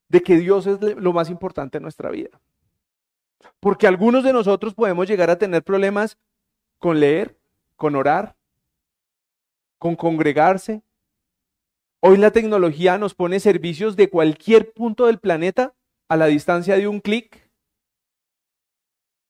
de 0.10 0.22
que 0.22 0.38
Dios 0.38 0.66
es 0.66 0.80
lo 0.82 1.14
más 1.14 1.30
importante 1.30 1.78
en 1.78 1.84
nuestra 1.84 2.10
vida. 2.10 2.42
Porque 3.60 3.88
algunos 3.88 4.24
de 4.24 4.34
nosotros 4.34 4.74
podemos 4.74 5.08
llegar 5.08 5.30
a 5.30 5.38
tener 5.38 5.64
problemas 5.64 6.18
con 6.80 7.00
leer, 7.00 7.38
con 7.76 7.96
orar, 7.96 8.36
con 9.78 9.96
congregarse. 9.96 10.84
Hoy 12.00 12.18
la 12.18 12.32
tecnología 12.32 12.98
nos 12.98 13.14
pone 13.14 13.40
servicios 13.40 13.96
de 13.96 14.10
cualquier 14.10 14.74
punto 14.74 15.08
del 15.08 15.20
planeta 15.20 15.74
a 16.08 16.16
la 16.16 16.28
distancia 16.28 16.76
de 16.78 16.88
un 16.88 17.00
clic. 17.00 17.50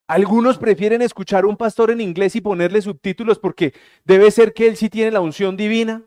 Algunos 0.08 0.58
prefieren 0.58 1.02
escuchar 1.02 1.46
a 1.46 1.48
un 1.48 1.58
pastor 1.58 1.90
en 1.90 2.00
inglés 2.00 2.36
y 2.36 2.42
ponerle 2.42 2.82
subtítulos 2.82 3.40
porque 3.40 3.74
debe 4.04 4.30
ser 4.30 4.54
que 4.54 4.68
él 4.68 4.76
sí 4.76 4.90
tiene 4.90 5.12
la 5.12 5.22
unción 5.22 5.58
divina. 5.58 6.04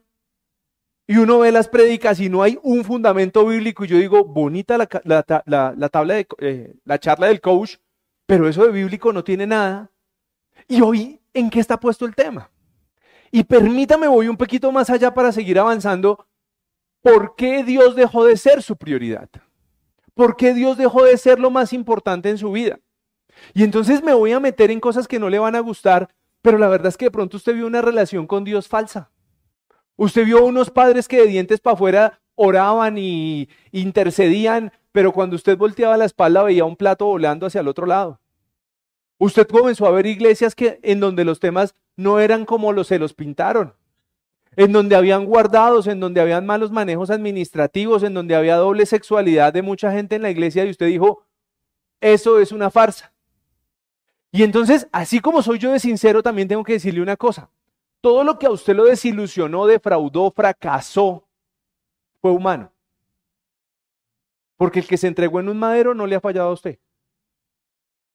Y 1.10 1.16
uno 1.16 1.38
ve 1.38 1.50
las 1.50 1.68
prédicas 1.68 2.20
y 2.20 2.28
no 2.28 2.42
hay 2.42 2.58
un 2.62 2.84
fundamento 2.84 3.46
bíblico. 3.46 3.82
Y 3.82 3.88
yo 3.88 3.96
digo, 3.96 4.26
bonita 4.26 4.76
la, 4.76 4.86
tabla 4.86 6.14
de 6.14 6.28
eh, 6.40 6.74
la 6.84 6.98
charla 7.00 7.28
del 7.28 7.40
coach, 7.40 7.76
pero 8.26 8.46
eso 8.46 8.66
de 8.66 8.72
bíblico 8.72 9.10
no 9.10 9.24
tiene 9.24 9.46
nada. 9.46 9.90
Y 10.68 10.82
hoy, 10.82 11.18
¿en 11.32 11.48
qué 11.48 11.60
está 11.60 11.80
puesto 11.80 12.04
el 12.04 12.14
tema? 12.14 12.50
Y 13.30 13.42
permítame, 13.44 14.06
voy 14.06 14.28
un 14.28 14.36
poquito 14.36 14.70
más 14.70 14.90
allá 14.90 15.14
para 15.14 15.32
seguir 15.32 15.58
avanzando. 15.58 16.26
¿Por 17.00 17.36
qué 17.36 17.64
Dios 17.64 17.96
dejó 17.96 18.26
de 18.26 18.36
ser 18.36 18.62
su 18.62 18.76
prioridad? 18.76 19.30
¿Por 20.12 20.36
qué 20.36 20.52
Dios 20.52 20.76
dejó 20.76 21.04
de 21.04 21.16
ser 21.16 21.40
lo 21.40 21.50
más 21.50 21.72
importante 21.72 22.28
en 22.28 22.36
su 22.36 22.52
vida? 22.52 22.80
Y 23.54 23.64
entonces 23.64 24.02
me 24.02 24.12
voy 24.12 24.32
a 24.32 24.40
meter 24.40 24.70
en 24.70 24.80
cosas 24.80 25.08
que 25.08 25.18
no 25.18 25.30
le 25.30 25.38
van 25.38 25.54
a 25.54 25.60
gustar, 25.60 26.10
pero 26.42 26.58
la 26.58 26.68
verdad 26.68 26.88
es 26.88 26.98
que 26.98 27.06
de 27.06 27.10
pronto 27.10 27.38
usted 27.38 27.54
vio 27.54 27.66
una 27.66 27.80
relación 27.80 28.26
con 28.26 28.44
Dios 28.44 28.68
falsa. 28.68 29.10
Usted 29.98 30.24
vio 30.24 30.44
unos 30.44 30.70
padres 30.70 31.08
que 31.08 31.18
de 31.18 31.26
dientes 31.26 31.58
para 31.58 31.74
afuera 31.74 32.20
oraban 32.36 32.96
y 32.98 33.48
intercedían, 33.72 34.72
pero 34.92 35.12
cuando 35.12 35.34
usted 35.34 35.58
volteaba 35.58 35.96
la 35.96 36.04
espalda 36.04 36.44
veía 36.44 36.64
un 36.64 36.76
plato 36.76 37.06
volando 37.06 37.46
hacia 37.46 37.62
el 37.62 37.66
otro 37.66 37.84
lado. 37.84 38.20
Usted 39.18 39.48
comenzó 39.48 39.86
a 39.86 39.90
ver 39.90 40.06
iglesias 40.06 40.54
que, 40.54 40.78
en 40.84 41.00
donde 41.00 41.24
los 41.24 41.40
temas 41.40 41.74
no 41.96 42.20
eran 42.20 42.44
como 42.44 42.72
los 42.72 42.86
se 42.86 43.00
los 43.00 43.12
pintaron, 43.12 43.74
en 44.54 44.70
donde 44.70 44.94
habían 44.94 45.24
guardados, 45.24 45.88
en 45.88 45.98
donde 45.98 46.20
habían 46.20 46.46
malos 46.46 46.70
manejos 46.70 47.10
administrativos, 47.10 48.04
en 48.04 48.14
donde 48.14 48.36
había 48.36 48.54
doble 48.54 48.86
sexualidad 48.86 49.52
de 49.52 49.62
mucha 49.62 49.90
gente 49.90 50.14
en 50.14 50.22
la 50.22 50.30
iglesia 50.30 50.64
y 50.64 50.70
usted 50.70 50.86
dijo, 50.86 51.24
eso 52.00 52.38
es 52.38 52.52
una 52.52 52.70
farsa. 52.70 53.12
Y 54.30 54.44
entonces, 54.44 54.86
así 54.92 55.18
como 55.18 55.42
soy 55.42 55.58
yo 55.58 55.72
de 55.72 55.80
sincero, 55.80 56.22
también 56.22 56.46
tengo 56.46 56.62
que 56.62 56.74
decirle 56.74 57.02
una 57.02 57.16
cosa. 57.16 57.50
Todo 58.00 58.22
lo 58.24 58.38
que 58.38 58.46
a 58.46 58.50
usted 58.50 58.76
lo 58.76 58.84
desilusionó, 58.84 59.66
defraudó, 59.66 60.30
fracasó, 60.30 61.26
fue 62.20 62.30
humano. 62.30 62.72
Porque 64.56 64.80
el 64.80 64.86
que 64.86 64.96
se 64.96 65.06
entregó 65.06 65.40
en 65.40 65.48
un 65.48 65.58
madero 65.58 65.94
no 65.94 66.06
le 66.06 66.16
ha 66.16 66.20
fallado 66.20 66.50
a 66.50 66.52
usted. 66.52 66.78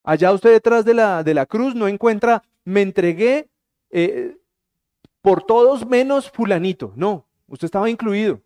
Allá 0.03 0.31
usted 0.33 0.51
detrás 0.51 0.83
de 0.83 0.93
la, 0.93 1.23
de 1.23 1.33
la 1.33 1.45
cruz 1.45 1.75
no 1.75 1.87
encuentra, 1.87 2.43
me 2.65 2.81
entregué 2.81 3.49
eh, 3.89 4.37
por 5.21 5.43
todos 5.43 5.85
menos 5.85 6.29
fulanito. 6.29 6.91
No, 6.95 7.25
usted 7.47 7.65
estaba 7.65 7.89
incluido. 7.89 8.41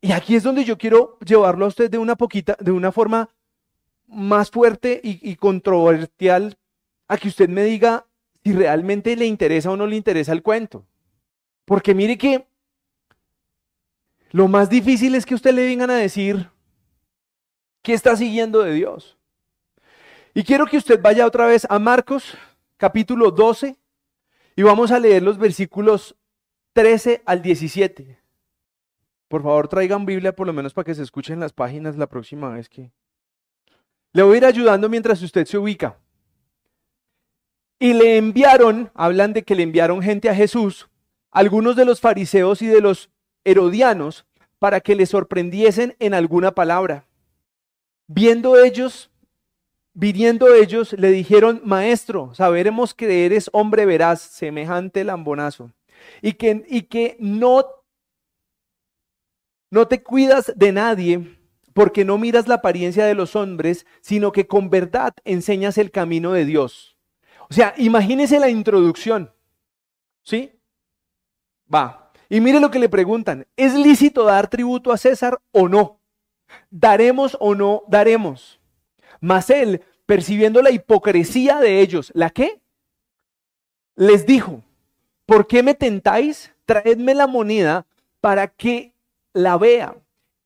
Y 0.00 0.12
aquí 0.12 0.34
es 0.34 0.42
donde 0.42 0.64
yo 0.64 0.78
quiero 0.78 1.18
llevarlo 1.20 1.64
a 1.64 1.68
usted 1.68 1.90
de 1.90 1.98
una 1.98 2.16
poquita, 2.16 2.56
de 2.58 2.72
una 2.72 2.90
forma 2.90 3.28
más 4.08 4.50
fuerte 4.50 5.00
y, 5.02 5.30
y 5.30 5.36
controversial, 5.36 6.58
a 7.06 7.16
que 7.16 7.28
usted 7.28 7.48
me 7.48 7.62
diga 7.62 8.06
si 8.44 8.52
realmente 8.52 9.16
le 9.16 9.26
interesa 9.26 9.70
o 9.70 9.76
no 9.76 9.86
le 9.86 9.96
interesa 9.96 10.32
el 10.32 10.42
cuento. 10.42 10.84
Porque 11.64 11.94
mire 11.94 12.18
que 12.18 12.46
lo 14.30 14.48
más 14.48 14.68
difícil 14.68 15.14
es 15.14 15.26
que 15.26 15.34
usted 15.34 15.54
le 15.54 15.64
vengan 15.64 15.90
a 15.90 15.96
decir 15.96 16.50
que 17.82 17.92
está 17.92 18.16
siguiendo 18.16 18.62
de 18.62 18.72
Dios. 18.72 19.18
Y 20.34 20.44
quiero 20.44 20.66
que 20.66 20.78
usted 20.78 21.00
vaya 21.00 21.26
otra 21.26 21.46
vez 21.46 21.66
a 21.68 21.78
Marcos 21.78 22.36
capítulo 22.78 23.30
12 23.30 23.76
y 24.56 24.62
vamos 24.62 24.90
a 24.90 24.98
leer 24.98 25.22
los 25.22 25.38
versículos 25.38 26.16
13 26.72 27.22
al 27.26 27.42
17. 27.42 28.18
Por 29.28 29.42
favor, 29.42 29.68
traigan 29.68 30.06
Biblia 30.06 30.34
por 30.34 30.46
lo 30.46 30.52
menos 30.52 30.74
para 30.74 30.84
que 30.86 30.94
se 30.94 31.02
escuchen 31.02 31.40
las 31.40 31.52
páginas 31.52 31.96
la 31.96 32.06
próxima 32.06 32.48
vez 32.50 32.68
que... 32.68 32.90
Le 34.12 34.22
voy 34.22 34.34
a 34.34 34.38
ir 34.38 34.44
ayudando 34.44 34.88
mientras 34.88 35.22
usted 35.22 35.46
se 35.46 35.56
ubica. 35.56 35.98
Y 37.82 37.94
le 37.94 38.16
enviaron, 38.16 38.92
hablan 38.94 39.32
de 39.32 39.42
que 39.42 39.56
le 39.56 39.64
enviaron 39.64 40.02
gente 40.02 40.28
a 40.28 40.36
Jesús, 40.36 40.88
algunos 41.32 41.74
de 41.74 41.84
los 41.84 42.00
fariseos 42.00 42.62
y 42.62 42.68
de 42.68 42.80
los 42.80 43.10
herodianos, 43.42 44.24
para 44.60 44.80
que 44.80 44.94
le 44.94 45.04
sorprendiesen 45.04 45.96
en 45.98 46.14
alguna 46.14 46.52
palabra. 46.52 47.06
Viendo 48.06 48.56
ellos, 48.56 49.10
viniendo 49.94 50.54
ellos, 50.54 50.92
le 50.92 51.10
dijeron, 51.10 51.60
maestro, 51.64 52.32
saberemos 52.36 52.94
que 52.94 53.26
eres 53.26 53.50
hombre 53.52 53.84
veraz, 53.84 54.20
semejante 54.20 55.02
lambonazo, 55.02 55.72
y 56.20 56.34
que, 56.34 56.64
y 56.68 56.82
que 56.82 57.16
no, 57.18 57.64
no 59.72 59.88
te 59.88 60.04
cuidas 60.04 60.52
de 60.54 60.70
nadie, 60.70 61.36
porque 61.74 62.04
no 62.04 62.16
miras 62.16 62.46
la 62.46 62.54
apariencia 62.54 63.04
de 63.06 63.14
los 63.14 63.34
hombres, 63.34 63.86
sino 64.02 64.30
que 64.30 64.46
con 64.46 64.70
verdad 64.70 65.14
enseñas 65.24 65.78
el 65.78 65.90
camino 65.90 66.30
de 66.30 66.44
Dios. 66.44 66.91
O 67.52 67.54
sea, 67.54 67.74
imagínese 67.76 68.40
la 68.40 68.48
introducción. 68.48 69.30
¿Sí? 70.22 70.58
Va. 71.72 72.10
Y 72.30 72.40
mire 72.40 72.58
lo 72.60 72.70
que 72.70 72.78
le 72.78 72.88
preguntan. 72.88 73.46
¿Es 73.58 73.74
lícito 73.74 74.24
dar 74.24 74.48
tributo 74.48 74.90
a 74.90 74.96
César 74.96 75.38
o 75.50 75.68
no? 75.68 76.00
¿Daremos 76.70 77.36
o 77.40 77.54
no 77.54 77.82
daremos? 77.88 78.58
Mas 79.20 79.50
él, 79.50 79.84
percibiendo 80.06 80.62
la 80.62 80.70
hipocresía 80.70 81.60
de 81.60 81.82
ellos, 81.82 82.10
¿la 82.14 82.30
qué? 82.30 82.62
Les 83.96 84.24
dijo, 84.24 84.62
¿por 85.26 85.46
qué 85.46 85.62
me 85.62 85.74
tentáis? 85.74 86.54
Traedme 86.64 87.14
la 87.14 87.26
moneda 87.26 87.86
para 88.22 88.48
que 88.48 88.94
la 89.34 89.58
vea. 89.58 89.94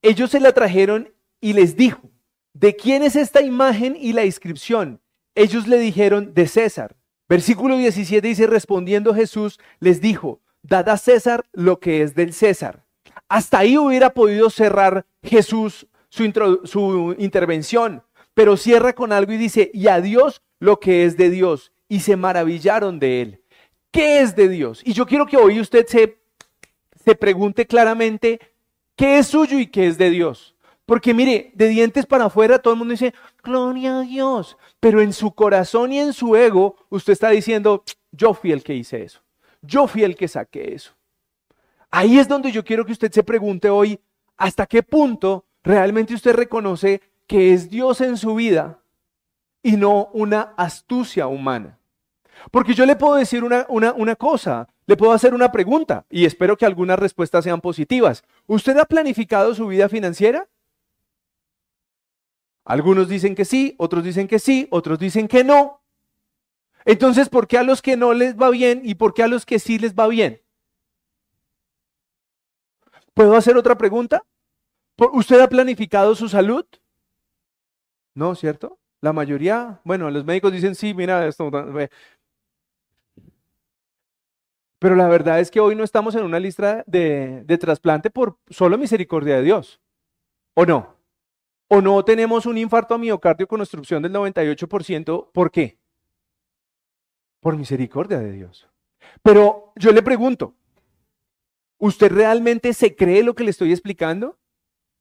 Ellos 0.03 0.33
se 0.33 0.41
la 0.41 0.51
trajeron 0.51 1.15
y 1.41 1.53
les 1.53 1.77
dijo, 1.77 2.01
¿de 2.53 2.75
quién 2.75 3.05
es 3.05 3.15
esta 3.15 3.43
imagen 3.43 3.97
y 3.97 4.13
la 4.13 4.25
inscripción? 4.25 5.01
Ellos 5.37 5.69
le 5.69 5.79
dijeron, 5.79 6.35
de 6.35 6.49
César. 6.49 6.96
Versículo 7.29 7.77
17 7.77 8.27
dice, 8.27 8.47
respondiendo 8.47 9.15
Jesús, 9.15 9.59
les 9.81 10.01
dijo, 10.01 10.41
dad 10.63 10.89
a 10.89 10.97
César 10.97 11.45
lo 11.53 11.81
que 11.81 12.03
es 12.03 12.15
del 12.15 12.33
César. 12.33 12.85
Hasta 13.29 13.59
ahí 13.59 13.77
hubiera 13.77 14.11
podido 14.11 14.51
cerrar 14.51 15.07
Jesús 15.23 15.87
su, 16.09 16.61
su 16.65 17.17
intervención, 17.19 18.03
pero 18.35 18.57
cierra 18.57 18.95
con 18.95 19.13
algo 19.13 19.33
y 19.33 19.39
dice, 19.39 19.71
y 19.75 19.89
a 19.89 20.01
Dios 20.01 20.43
lo 20.61 20.79
que 20.79 21.05
es 21.05 21.17
de 21.17 21.31
Dios. 21.31 21.73
Y 21.89 22.01
se 22.01 22.17
maravillaron 22.17 22.99
de 22.99 23.23
él. 23.23 23.43
¿Qué 23.91 24.21
es 24.21 24.35
de 24.37 24.49
Dios? 24.49 24.83
Y 24.85 24.93
yo 24.93 25.07
quiero 25.07 25.27
que 25.27 25.37
hoy 25.37 25.61
usted 25.61 25.87
se, 25.87 26.19
se 27.05 27.15
pregunte 27.15 27.67
claramente 27.67 28.41
qué 28.97 29.19
es 29.19 29.29
suyo 29.29 29.59
y 29.59 29.69
qué 29.69 29.87
es 29.87 29.99
de 29.99 30.11
Dios. 30.11 30.56
Porque 30.87 31.13
mire, 31.13 31.51
de 31.55 31.67
dientes 31.69 32.07
para 32.07 32.27
afuera 32.27 32.61
todo 32.61 32.75
el 32.75 32.79
mundo 32.79 32.93
dice, 32.93 33.13
gloria 33.43 33.99
a 33.99 34.03
Dios. 34.03 34.57
Pero 34.79 35.03
en 35.03 35.13
su 35.13 35.33
corazón 35.33 35.93
y 35.93 35.99
en 35.99 36.13
su 36.13 36.37
ego, 36.37 36.77
usted 36.89 37.13
está 37.13 37.31
diciendo, 37.31 37.83
yo 38.13 38.33
fui 38.35 38.53
el 38.53 38.63
que 38.63 38.75
hice 38.75 39.03
eso. 39.03 39.21
Yo 39.63 39.89
fui 39.89 40.05
el 40.05 40.15
que 40.15 40.29
saqué 40.29 40.75
eso. 40.75 40.93
Ahí 41.91 42.19
es 42.19 42.29
donde 42.29 42.53
yo 42.53 42.65
quiero 42.65 42.87
que 42.87 42.93
usted 42.93 43.11
se 43.11 43.25
pregunte 43.25 43.69
hoy, 43.69 43.99
¿hasta 44.37 44.67
qué 44.67 44.83
punto 44.85 45.45
realmente 45.65 46.15
usted 46.15 46.35
reconoce 46.35 47.01
que 47.27 47.53
es 47.53 47.69
Dios 47.69 48.01
en 48.01 48.17
su 48.17 48.37
vida 48.37 48.79
y 49.65 49.77
no 49.77 50.09
una 50.13 50.55
astucia 50.57 51.27
humana? 51.27 51.79
Porque 52.53 52.75
yo 52.75 52.87
le 52.87 52.95
puedo 52.95 53.17
decir 53.17 53.43
una, 53.43 53.67
una, 53.69 53.93
una 53.93 54.15
cosa, 54.15 54.69
le 54.87 54.97
puedo 54.97 55.13
hacer 55.13 55.35
una 55.35 55.51
pregunta 55.51 56.05
y 56.11 56.27
espero 56.27 56.57
que 56.57 56.67
algunas 56.67 56.99
respuestas 56.99 57.43
sean 57.43 57.61
positivas. 57.61 58.23
¿Usted 58.47 58.77
ha 58.79 58.85
planificado 58.85 59.53
su 59.55 59.67
vida 59.67 59.89
financiera? 59.89 60.47
Algunos 62.67 63.09
dicen 63.09 63.37
que 63.37 63.45
sí, 63.45 63.77
otros 63.79 64.03
dicen 64.03 64.27
que 64.27 64.41
sí, 64.41 64.67
otros 64.73 64.99
dicen 64.99 65.29
que 65.29 65.45
no. 65.45 65.81
Entonces, 66.85 67.29
¿por 67.29 67.47
qué 67.47 67.59
a 67.59 67.63
los 67.63 67.81
que 67.81 67.97
no 67.97 68.13
les 68.13 68.37
va 68.37 68.51
bien 68.51 68.81
y 68.83 68.97
por 68.97 69.15
qué 69.15 69.23
a 69.23 69.29
los 69.29 69.47
que 69.47 69.61
sí 69.61 69.79
les 69.79 69.95
va 69.95 70.09
bien? 70.09 70.43
¿Puedo 73.15 73.37
hacer 73.37 73.57
otra 73.57 73.79
pregunta? 73.79 74.25
¿Usted 75.13 75.41
ha 75.41 75.49
planificado 75.49 76.17
su 76.17 76.29
salud? 76.29 76.67
No, 78.15 78.35
¿cierto? 78.35 78.81
La 79.01 79.13
mayoría, 79.13 79.81
bueno, 79.85 80.11
los 80.11 80.25
médicos 80.25 80.53
dicen 80.53 80.75
sí, 80.75 80.93
mira, 80.93 81.25
esto. 81.29 81.49
Pero 84.81 84.97
la 84.97 85.07
verdad 85.07 85.39
es 85.39 85.53
que 85.53 85.61
hoy 85.61 85.77
no 85.77 85.85
estamos 85.85 86.17
en 86.17 86.25
una 86.25 86.41
lista 86.41 86.83
de, 86.89 87.45
de 87.45 87.59
trasplante 87.59 88.11
por 88.11 88.39
solo 88.51 88.77
misericordia 88.77 89.37
de 89.37 89.43
Dios. 89.43 89.81
¿O 90.55 90.67
no? 90.67 90.96
O 91.69 91.81
no 91.81 92.05
tenemos 92.05 92.47
un 92.47 92.59
infarto 92.59 92.95
a 92.95 92.99
miocardio 92.99 93.49
con 93.49 93.61
obstrucción 93.61 94.03
del 94.03 94.13
98%, 94.13 95.31
¿por 95.33 95.51
qué? 95.51 95.79
Por 97.41 97.57
misericordia 97.57 98.19
de 98.19 98.33
Dios. 98.33 98.69
Pero 99.23 99.73
yo 99.77 99.93
le 99.93 100.03
pregunto, 100.03 100.55
¿usted 101.79 102.11
realmente 102.11 102.73
se 102.73 102.95
cree 102.95 103.23
lo 103.23 103.35
que 103.35 103.45
le 103.45 103.51
estoy 103.51 103.73
explicando? 103.73 104.39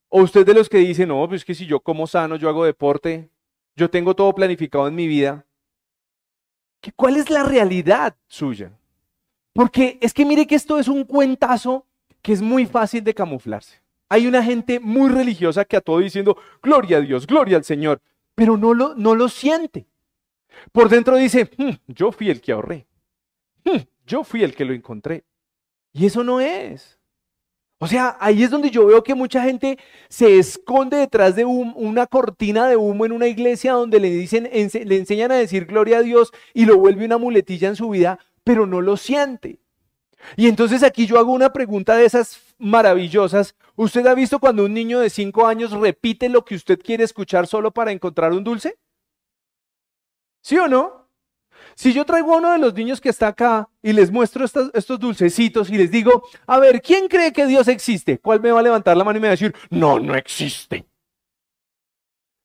¿O 0.10 0.22
usted 0.22 0.46
de 0.46 0.54
los 0.54 0.70
que 0.70 0.78
dice, 0.78 1.06
no, 1.06 1.28
pues 1.28 1.44
que 1.44 1.56
si 1.56 1.66
yo 1.66 1.80
como 1.80 2.08
sano, 2.08 2.36
yo 2.36 2.50
hago 2.50 2.66
deporte, 2.66 3.30
yo 3.76 3.90
tengo 3.90 4.16
todo 4.16 4.34
planificado 4.34 4.88
en 4.88 4.96
mi 4.96 5.08
vida? 5.08 5.46
¿Cuál 6.96 7.18
es 7.18 7.30
la 7.30 7.44
realidad 7.44 8.16
suya? 8.28 8.78
Porque 9.54 9.98
es 10.02 10.14
que 10.14 10.26
mire 10.26 10.46
que 10.46 10.56
esto 10.56 10.78
es 10.78 10.88
un 10.88 11.04
cuentazo 11.04 11.86
que 12.22 12.34
es 12.34 12.42
muy 12.42 12.66
fácil 12.66 13.04
de 13.04 13.14
camuflarse. 13.14 13.85
Hay 14.10 14.28
una 14.28 14.44
gente 14.44 14.80
muy 14.80 15.10
religiosa 15.10 15.66
que 15.66 15.78
a 15.78 15.82
todo 15.82 16.00
diciendo, 16.00 16.38
gloria 16.62 16.98
a 16.98 17.02
Dios, 17.02 17.26
gloria 17.26 17.58
al 17.58 17.64
Señor, 17.64 18.02
pero 18.36 18.58
no 18.58 18.74
lo, 18.74 18.96
no 18.96 19.16
lo 19.16 19.30
siente. 19.30 19.88
Por 20.72 20.90
dentro 20.90 21.16
dice, 21.18 21.50
"Hmm, 21.58 21.72
yo 21.88 22.12
fui 22.12 22.30
el 22.30 22.40
que 22.42 22.52
ahorré. 22.52 22.86
Hmm, 23.64 23.80
yo 24.06 24.24
fui 24.24 24.44
el 24.44 24.56
que 24.56 24.66
lo 24.66 24.74
encontré. 24.74 25.24
Y 25.92 26.06
eso 26.06 26.24
no 26.24 26.40
es. 26.40 27.00
O 27.80 27.88
sea, 27.88 28.16
ahí 28.22 28.44
es 28.44 28.50
donde 28.52 28.70
yo 28.72 28.86
veo 28.86 29.04
que 29.04 29.16
mucha 29.16 29.44
gente 29.44 29.78
se 30.08 30.40
esconde 30.40 30.98
detrás 30.98 31.36
de 31.36 31.44
un- 31.46 31.74
una 31.76 32.08
cortina 32.08 32.68
de 32.68 32.78
humo 32.78 33.06
en 33.06 33.12
una 33.12 33.28
iglesia 33.28 33.74
donde 33.74 34.00
le 34.00 34.10
dicen, 34.10 34.50
le 34.52 34.98
enseñan 34.98 35.32
a 35.32 35.36
decir 35.36 35.66
gloria 35.66 35.98
a 35.98 36.02
Dios 36.02 36.32
y 36.54 36.66
lo 36.66 36.78
vuelve 36.78 37.06
una 37.06 37.18
muletilla 37.18 37.68
en 37.68 37.76
su 37.76 37.90
vida, 37.90 38.20
pero 38.44 38.66
no 38.66 38.82
lo 38.82 38.96
siente. 38.98 39.60
Y 40.36 40.48
entonces 40.48 40.84
aquí 40.84 41.06
yo 41.06 41.20
hago 41.20 41.32
una 41.32 41.52
pregunta 41.54 41.96
de 41.96 42.06
esas 42.06 42.40
maravillosas. 42.58 43.56
¿Usted 43.76 44.06
ha 44.08 44.14
visto 44.14 44.40
cuando 44.40 44.66
un 44.66 44.74
niño 44.74 45.00
de 45.00 45.10
5 45.10 45.48
años 45.48 45.72
repite 45.72 46.30
lo 46.30 46.46
que 46.46 46.56
usted 46.56 46.80
quiere 46.80 47.04
escuchar 47.04 47.48
solo 47.48 47.72
para 47.72 47.92
encontrar 47.92 48.32
un 48.32 48.44
dulce? 48.44 48.78
¿Sí 50.42 50.58
o 50.58 50.68
no? 50.68 51.06
Si 51.76 51.92
yo 51.92 52.06
traigo 52.06 52.34
a 52.34 52.38
uno 52.38 52.52
de 52.54 52.60
los 52.60 52.74
niños 52.74 53.02
que 53.02 53.10
está 53.10 53.28
acá 53.28 53.70
y 53.82 53.92
les 53.92 54.12
muestro 54.12 54.46
estos, 54.46 54.72
estos 54.74 55.00
dulcecitos 55.00 55.70
y 55.70 55.78
les 55.78 55.92
digo, 55.92 56.24
a 56.48 56.60
ver, 56.60 56.82
¿quién 56.82 57.08
cree 57.08 57.34
que 57.34 57.48
Dios 57.48 57.68
existe? 57.68 58.20
¿Cuál 58.20 58.40
me 58.40 58.52
va 58.52 58.60
a 58.60 58.64
levantar 58.64 58.96
la 58.96 59.04
mano 59.04 59.18
y 59.18 59.22
me 59.22 59.28
va 59.28 59.32
a 59.32 59.38
decir, 59.38 59.54
no, 59.70 60.00
no 60.00 60.16
existe? 60.16 60.86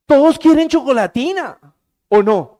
Todos 0.06 0.38
quieren 0.38 0.68
chocolatina, 0.68 1.58
¿o 2.08 2.22
no? 2.22 2.59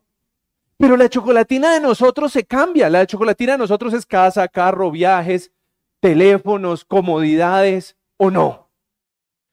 Pero 0.81 0.97
la 0.97 1.11
chocolatina 1.11 1.75
de 1.75 1.81
nosotros 1.81 2.33
se 2.33 2.47
cambia. 2.47 2.89
La 2.89 3.07
chocolatina 3.07 3.53
de 3.53 3.59
nosotros 3.59 3.93
es 3.93 4.07
casa, 4.07 4.49
carro, 4.49 4.91
viajes, 4.91 5.53
teléfonos, 6.01 6.87
comodidades, 6.87 7.99
¿o 8.17 8.31
no? 8.31 8.71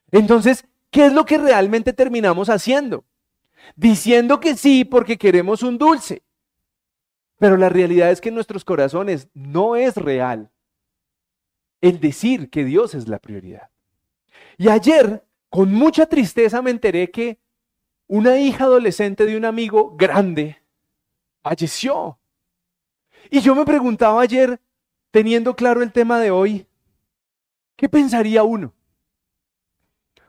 Entonces, 0.09 0.65
¿qué 0.89 1.07
es 1.07 1.11
lo 1.11 1.25
que 1.25 1.37
realmente 1.37 1.91
terminamos 1.91 2.49
haciendo? 2.49 3.03
Diciendo 3.75 4.39
que 4.39 4.55
sí 4.55 4.85
porque 4.85 5.17
queremos 5.17 5.63
un 5.63 5.77
dulce. 5.77 6.23
Pero 7.39 7.57
la 7.57 7.67
realidad 7.67 8.09
es 8.09 8.21
que 8.21 8.29
en 8.29 8.35
nuestros 8.35 8.63
corazones 8.63 9.27
no 9.33 9.75
es 9.75 9.97
real 9.97 10.49
el 11.81 11.99
decir 11.99 12.49
que 12.49 12.63
Dios 12.63 12.95
es 12.95 13.09
la 13.09 13.19
prioridad. 13.19 13.69
Y 14.57 14.69
ayer, 14.69 15.25
con 15.49 15.73
mucha 15.73 16.05
tristeza, 16.05 16.61
me 16.61 16.71
enteré 16.71 17.11
que 17.11 17.37
una 18.07 18.39
hija 18.39 18.63
adolescente 18.63 19.25
de 19.25 19.35
un 19.35 19.43
amigo 19.43 19.93
grande 19.97 20.61
falleció. 21.47 22.19
Y 23.29 23.39
yo 23.39 23.55
me 23.55 23.63
preguntaba 23.63 24.21
ayer, 24.21 24.59
teniendo 25.11 25.55
claro 25.55 25.81
el 25.81 25.93
tema 25.93 26.19
de 26.19 26.29
hoy, 26.29 26.67
¿qué 27.77 27.87
pensaría 27.87 28.43
uno 28.43 28.73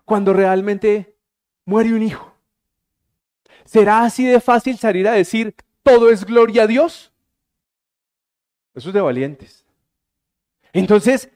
cuando 0.04 0.32
realmente 0.32 1.16
muere 1.64 1.92
un 1.92 2.02
hijo? 2.02 2.32
¿Será 3.64 4.04
así 4.04 4.26
de 4.26 4.40
fácil 4.40 4.78
salir 4.78 5.08
a 5.08 5.12
decir, 5.12 5.54
todo 5.82 6.10
es 6.10 6.24
gloria 6.24 6.62
a 6.62 6.66
Dios? 6.68 7.12
Eso 8.74 8.90
es 8.90 8.94
de 8.94 9.00
valientes. 9.00 9.64
Entonces, 10.72 11.30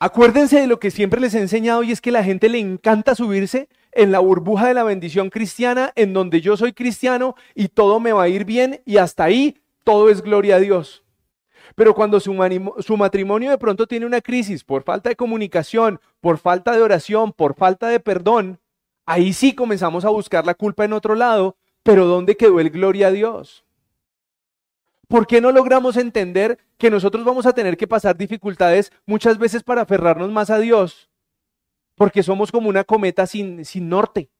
acuérdense 0.00 0.60
de 0.60 0.66
lo 0.66 0.80
que 0.80 0.90
siempre 0.90 1.20
les 1.20 1.34
he 1.34 1.40
enseñado 1.40 1.84
y 1.84 1.92
es 1.92 2.00
que 2.00 2.10
la 2.10 2.24
gente 2.24 2.48
le 2.48 2.58
encanta 2.58 3.14
subirse 3.14 3.68
en 3.94 4.12
la 4.12 4.18
burbuja 4.18 4.68
de 4.68 4.74
la 4.74 4.84
bendición 4.84 5.30
cristiana, 5.30 5.92
en 5.96 6.12
donde 6.12 6.40
yo 6.40 6.56
soy 6.56 6.72
cristiano 6.72 7.34
y 7.54 7.68
todo 7.68 8.00
me 8.00 8.12
va 8.12 8.24
a 8.24 8.28
ir 8.28 8.44
bien 8.44 8.82
y 8.84 8.96
hasta 8.96 9.24
ahí 9.24 9.60
todo 9.84 10.10
es 10.10 10.22
gloria 10.22 10.56
a 10.56 10.60
Dios. 10.60 11.04
Pero 11.74 11.94
cuando 11.94 12.20
su, 12.20 12.34
matrimonio 12.96 13.50
de 13.50 13.58
pronto 13.58 13.86
tiene 13.86 14.06
una 14.06 14.20
crisis 14.20 14.62
por 14.62 14.82
falta 14.82 15.08
de 15.08 15.16
comunicación, 15.16 16.00
por 16.20 16.38
falta 16.38 16.72
de 16.72 16.82
oración, 16.82 17.32
por 17.32 17.54
falta 17.54 17.88
de 17.88 18.00
perdón, 18.00 18.60
ahí 19.06 19.32
sí 19.32 19.54
comenzamos 19.54 20.04
a 20.04 20.10
buscar 20.10 20.46
la 20.46 20.54
culpa 20.54 20.84
en 20.84 20.92
otro 20.92 21.14
lado, 21.14 21.56
pero 21.82 22.06
¿dónde 22.06 22.36
quedó 22.36 22.60
el 22.60 22.70
gloria 22.70 23.08
a 23.08 23.12
Dios? 23.12 23.64
¿Por 25.08 25.26
qué 25.26 25.40
no 25.40 25.52
logramos 25.52 25.96
entender 25.96 26.58
que 26.78 26.90
nosotros 26.90 27.24
vamos 27.24 27.46
a 27.46 27.52
tener 27.52 27.76
que 27.76 27.86
pasar 27.86 28.16
dificultades 28.16 28.92
muchas 29.06 29.38
veces 29.38 29.62
para 29.62 29.82
aferrarnos 29.82 30.30
más 30.30 30.50
a 30.50 30.58
Dios? 30.58 31.10
Porque 31.94 32.22
somos 32.22 32.50
como 32.50 32.68
una 32.68 32.84
cometa 32.84 33.26
sin, 33.26 33.64
sin 33.64 33.88
norte. 33.88 34.30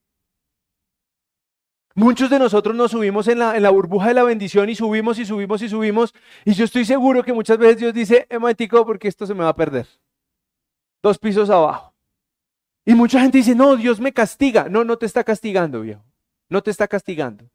Muchos 1.97 2.29
de 2.29 2.41
nosotros 2.41 2.75
nos 2.75 2.91
subimos 2.91 3.29
en 3.29 3.39
la, 3.39 3.57
en 3.57 3.63
la 3.63 3.71
burbuja 3.71 4.09
de 4.09 4.15
la 4.15 4.25
bendición 4.25 4.69
y 4.69 4.75
subimos 4.75 5.19
y 5.21 5.25
subimos 5.25 5.63
y 5.63 5.69
subimos. 5.69 6.13
Y 6.45 6.53
yo 6.55 6.65
estoy 6.65 6.85
seguro 6.85 7.23
que 7.23 7.33
muchas 7.33 7.57
veces 7.57 7.79
Dios 7.79 7.95
dice, 7.95 8.27
eh, 8.29 8.39
momentico, 8.39 8.85
porque 8.85 9.07
esto 9.07 9.27
se 9.27 9.35
me 9.35 9.45
va 9.45 9.51
a 9.51 9.57
perder. 9.57 9.87
Dos 11.03 11.19
pisos 11.19 11.51
abajo. 11.51 11.95
Y 12.85 12.95
mucha 12.95 13.21
gente 13.21 13.39
dice, 13.39 13.55
no, 13.55 13.77
Dios 13.77 14.01
me 14.01 14.13
castiga. 14.13 14.69
No, 14.69 14.85
no 14.85 14.99
te 14.99 15.07
está 15.07 15.23
castigando, 15.23 15.83
viejo. 15.83 16.05
No 16.49 16.63
te 16.63 16.73
está 16.73 16.89
castigando. 16.89 17.49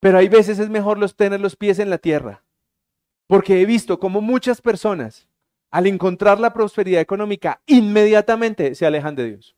Pero 0.00 0.18
hay 0.18 0.28
veces 0.28 0.58
es 0.58 0.68
mejor 0.68 0.98
los 0.98 1.16
tener 1.16 1.40
los 1.40 1.56
pies 1.56 1.78
en 1.78 1.88
la 1.88 1.98
tierra. 1.98 2.44
Porque 3.26 3.62
he 3.62 3.66
visto 3.66 3.98
como 3.98 4.20
muchas 4.20 4.60
personas, 4.60 5.26
al 5.76 5.86
encontrar 5.86 6.40
la 6.40 6.54
prosperidad 6.54 7.02
económica, 7.02 7.60
inmediatamente 7.66 8.74
se 8.74 8.86
alejan 8.86 9.14
de 9.14 9.26
Dios. 9.26 9.56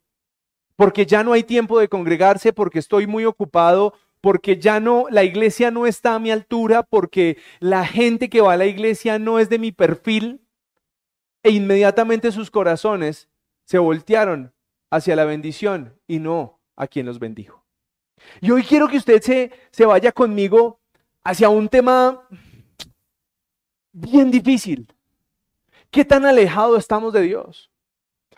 Porque 0.74 1.06
ya 1.06 1.22
no 1.22 1.32
hay 1.32 1.44
tiempo 1.44 1.78
de 1.78 1.88
congregarse, 1.88 2.52
porque 2.52 2.80
estoy 2.80 3.06
muy 3.06 3.24
ocupado, 3.24 3.94
porque 4.20 4.58
ya 4.58 4.80
no, 4.80 5.06
la 5.10 5.22
iglesia 5.22 5.70
no 5.70 5.86
está 5.86 6.16
a 6.16 6.18
mi 6.18 6.32
altura, 6.32 6.82
porque 6.82 7.38
la 7.60 7.86
gente 7.86 8.28
que 8.28 8.40
va 8.40 8.54
a 8.54 8.56
la 8.56 8.66
iglesia 8.66 9.20
no 9.20 9.38
es 9.38 9.48
de 9.48 9.60
mi 9.60 9.70
perfil. 9.70 10.40
E 11.44 11.50
inmediatamente 11.50 12.32
sus 12.32 12.50
corazones 12.50 13.28
se 13.62 13.78
voltearon 13.78 14.52
hacia 14.90 15.14
la 15.14 15.24
bendición 15.24 16.00
y 16.08 16.18
no 16.18 16.58
a 16.74 16.88
quien 16.88 17.06
los 17.06 17.20
bendijo. 17.20 17.64
Y 18.40 18.50
hoy 18.50 18.64
quiero 18.64 18.88
que 18.88 18.96
usted 18.96 19.22
se, 19.22 19.52
se 19.70 19.86
vaya 19.86 20.10
conmigo 20.10 20.80
hacia 21.22 21.48
un 21.48 21.68
tema 21.68 22.26
bien 23.92 24.32
difícil. 24.32 24.92
¿Qué 25.90 26.04
tan 26.04 26.26
alejado 26.26 26.76
estamos 26.76 27.12
de 27.12 27.22
Dios? 27.22 27.70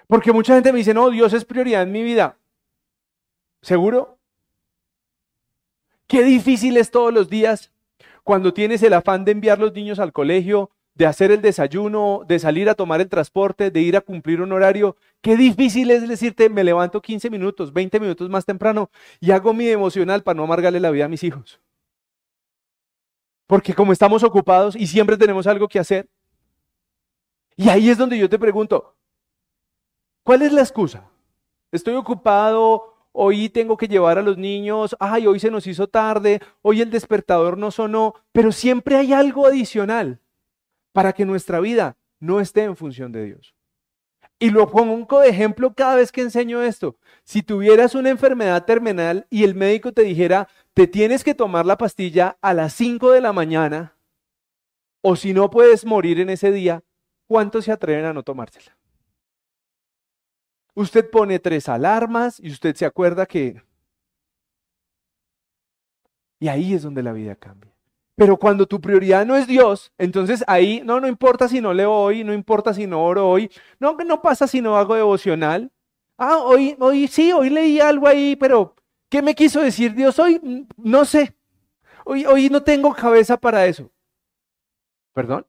Porque 0.07 0.33
mucha 0.33 0.55
gente 0.55 0.73
me 0.73 0.79
dice, 0.79 0.95
no, 0.95 1.11
Dios 1.11 1.33
es 1.33 1.45
prioridad 1.45 1.83
en 1.83 1.93
mi 1.93 2.03
vida. 2.03 2.37
¿Seguro? 3.63 4.19
Qué 6.07 6.25
difícil 6.25 6.77
es 6.77 6.91
todos 6.91 7.13
los 7.13 7.29
días 7.29 7.73
cuando 8.25 8.53
tienes 8.53 8.83
el 8.83 8.93
afán 8.93 9.25
de 9.25 9.33
enviar 9.33 9.59
los 9.59 9.73
niños 9.73 9.99
al 9.99 10.13
colegio, 10.13 10.71
de 10.95 11.07
hacer 11.07 11.31
el 11.31 11.41
desayuno, 11.41 12.23
de 12.27 12.39
salir 12.39 12.69
a 12.69 12.75
tomar 12.75 13.01
el 13.01 13.09
transporte, 13.09 13.71
de 13.71 13.81
ir 13.81 13.97
a 13.97 14.01
cumplir 14.01 14.41
un 14.41 14.53
horario. 14.53 14.97
Qué 15.21 15.37
difícil 15.37 15.91
es 15.91 16.07
decirte, 16.09 16.49
me 16.49 16.65
levanto 16.65 17.01
15 17.01 17.31
minutos, 17.31 17.73
20 17.73 18.01
minutos 18.01 18.29
más 18.29 18.45
temprano 18.45 18.91
y 19.21 19.31
hago 19.31 19.55
mi 19.55 19.67
devocional 19.67 20.23
para 20.23 20.37
no 20.37 20.45
amargarle 20.45 20.81
la 20.81 20.91
vida 20.91 21.07
a 21.07 21.09
mis 21.09 21.25
hijos. 21.25 21.61
Porque 23.47 23.75
como 23.75 23.93
estamos 23.93 24.23
ocupados 24.23 24.77
y 24.77 24.87
siempre 24.87 25.17
tenemos 25.17 25.47
algo 25.47 25.69
que 25.69 25.79
hacer. 25.79 26.09
Y 27.61 27.68
ahí 27.68 27.90
es 27.90 27.99
donde 27.99 28.16
yo 28.16 28.27
te 28.27 28.38
pregunto, 28.38 28.96
¿cuál 30.25 30.40
es 30.40 30.51
la 30.51 30.62
excusa? 30.62 31.11
Estoy 31.70 31.92
ocupado, 31.92 32.94
hoy 33.12 33.51
tengo 33.51 33.77
que 33.77 33.87
llevar 33.87 34.16
a 34.16 34.23
los 34.23 34.38
niños, 34.38 34.96
ay, 34.99 35.27
hoy 35.27 35.38
se 35.40 35.51
nos 35.51 35.66
hizo 35.66 35.87
tarde, 35.87 36.40
hoy 36.62 36.81
el 36.81 36.90
despertador 36.90 37.59
no 37.59 37.70
sonó, 37.70 38.14
pero 38.33 38.51
siempre 38.51 38.96
hay 38.96 39.12
algo 39.12 39.46
adicional 39.46 40.20
para 40.92 41.12
que 41.12 41.27
nuestra 41.27 41.61
vida 41.61 41.99
no 42.18 42.40
esté 42.40 42.62
en 42.62 42.77
función 42.77 43.12
de 43.12 43.27
Dios. 43.27 43.55
Y 44.38 44.49
lo 44.49 44.70
pongo 44.70 45.20
de 45.20 45.29
ejemplo 45.29 45.75
cada 45.75 45.96
vez 45.96 46.12
que 46.12 46.23
enseño 46.23 46.62
esto. 46.62 46.96
Si 47.25 47.42
tuvieras 47.42 47.94
una 47.94 48.09
enfermedad 48.09 48.64
terminal 48.64 49.27
y 49.29 49.44
el 49.44 49.55
médico 49.55 49.92
te 49.92 50.01
dijera, 50.01 50.49
te 50.73 50.87
tienes 50.87 51.23
que 51.23 51.35
tomar 51.35 51.66
la 51.66 51.77
pastilla 51.77 52.38
a 52.40 52.55
las 52.55 52.73
5 52.73 53.11
de 53.11 53.20
la 53.20 53.35
mañana, 53.35 53.99
o 55.03 55.14
si 55.14 55.35
no 55.35 55.51
puedes 55.51 55.85
morir 55.85 56.20
en 56.20 56.31
ese 56.31 56.53
día, 56.53 56.83
¿cuántos 57.31 57.64
se 57.64 57.71
atreven 57.71 58.07
a 58.07 58.12
no 58.12 58.25
tomársela? 58.25 58.77
Usted 60.75 61.09
pone 61.09 61.38
tres 61.38 61.69
alarmas 61.69 62.40
y 62.40 62.51
usted 62.51 62.75
se 62.75 62.85
acuerda 62.85 63.25
que... 63.25 63.62
Y 66.40 66.49
ahí 66.49 66.75
es 66.75 66.83
donde 66.83 67.05
la 67.05 67.12
vida 67.12 67.37
cambia. 67.37 67.73
Pero 68.16 68.37
cuando 68.37 68.66
tu 68.66 68.81
prioridad 68.81 69.25
no 69.25 69.37
es 69.37 69.47
Dios, 69.47 69.93
entonces 69.97 70.43
ahí 70.49 70.83
no, 70.85 70.99
no 71.01 71.07
importa 71.07 71.47
si 71.47 71.61
no 71.61 71.73
leo 71.73 71.93
hoy, 71.93 72.25
no 72.25 72.33
importa 72.35 72.75
si 72.75 72.88
no 72.88 73.05
oro 73.05 73.29
hoy, 73.31 73.49
no, 73.79 73.97
no 74.05 74.21
pasa 74.21 74.49
si 74.49 74.61
no 74.61 74.77
hago 74.77 74.97
devocional. 74.97 75.71
Ah, 76.19 76.38
hoy, 76.38 76.77
hoy 76.81 77.07
sí, 77.07 77.31
hoy 77.31 77.49
leí 77.49 77.79
algo 77.79 78.09
ahí, 78.09 78.35
pero 78.35 78.75
¿qué 79.09 79.23
me 79.23 79.37
quiso 79.37 79.61
decir 79.61 79.95
Dios 79.95 80.19
hoy? 80.19 80.40
Mm, 80.43 80.66
No 80.79 81.05
sé. 81.05 81.37
Hoy, 82.05 82.27
hoy 82.27 82.49
no 82.51 82.61
tengo 82.64 82.93
cabeza 82.93 83.37
para 83.37 83.66
eso. 83.66 83.88
¿Perdón? 85.12 85.47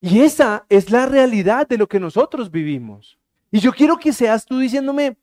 Y 0.00 0.20
esa 0.20 0.64
es 0.68 0.90
la 0.90 1.06
realidad 1.06 1.68
de 1.68 1.78
lo 1.78 1.86
que 1.88 2.00
nosotros 2.00 2.50
vivimos. 2.50 3.18
Y 3.50 3.60
yo 3.60 3.72
quiero 3.72 3.98
que 3.98 4.12
seas 4.12 4.46
tú 4.46 4.58
diciéndome 4.58 5.16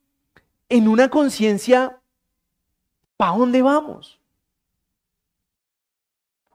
en 0.70 0.88
una 0.88 1.10
conciencia, 1.10 2.00
¿para 3.16 3.38
dónde 3.38 3.62
vamos? 3.62 4.20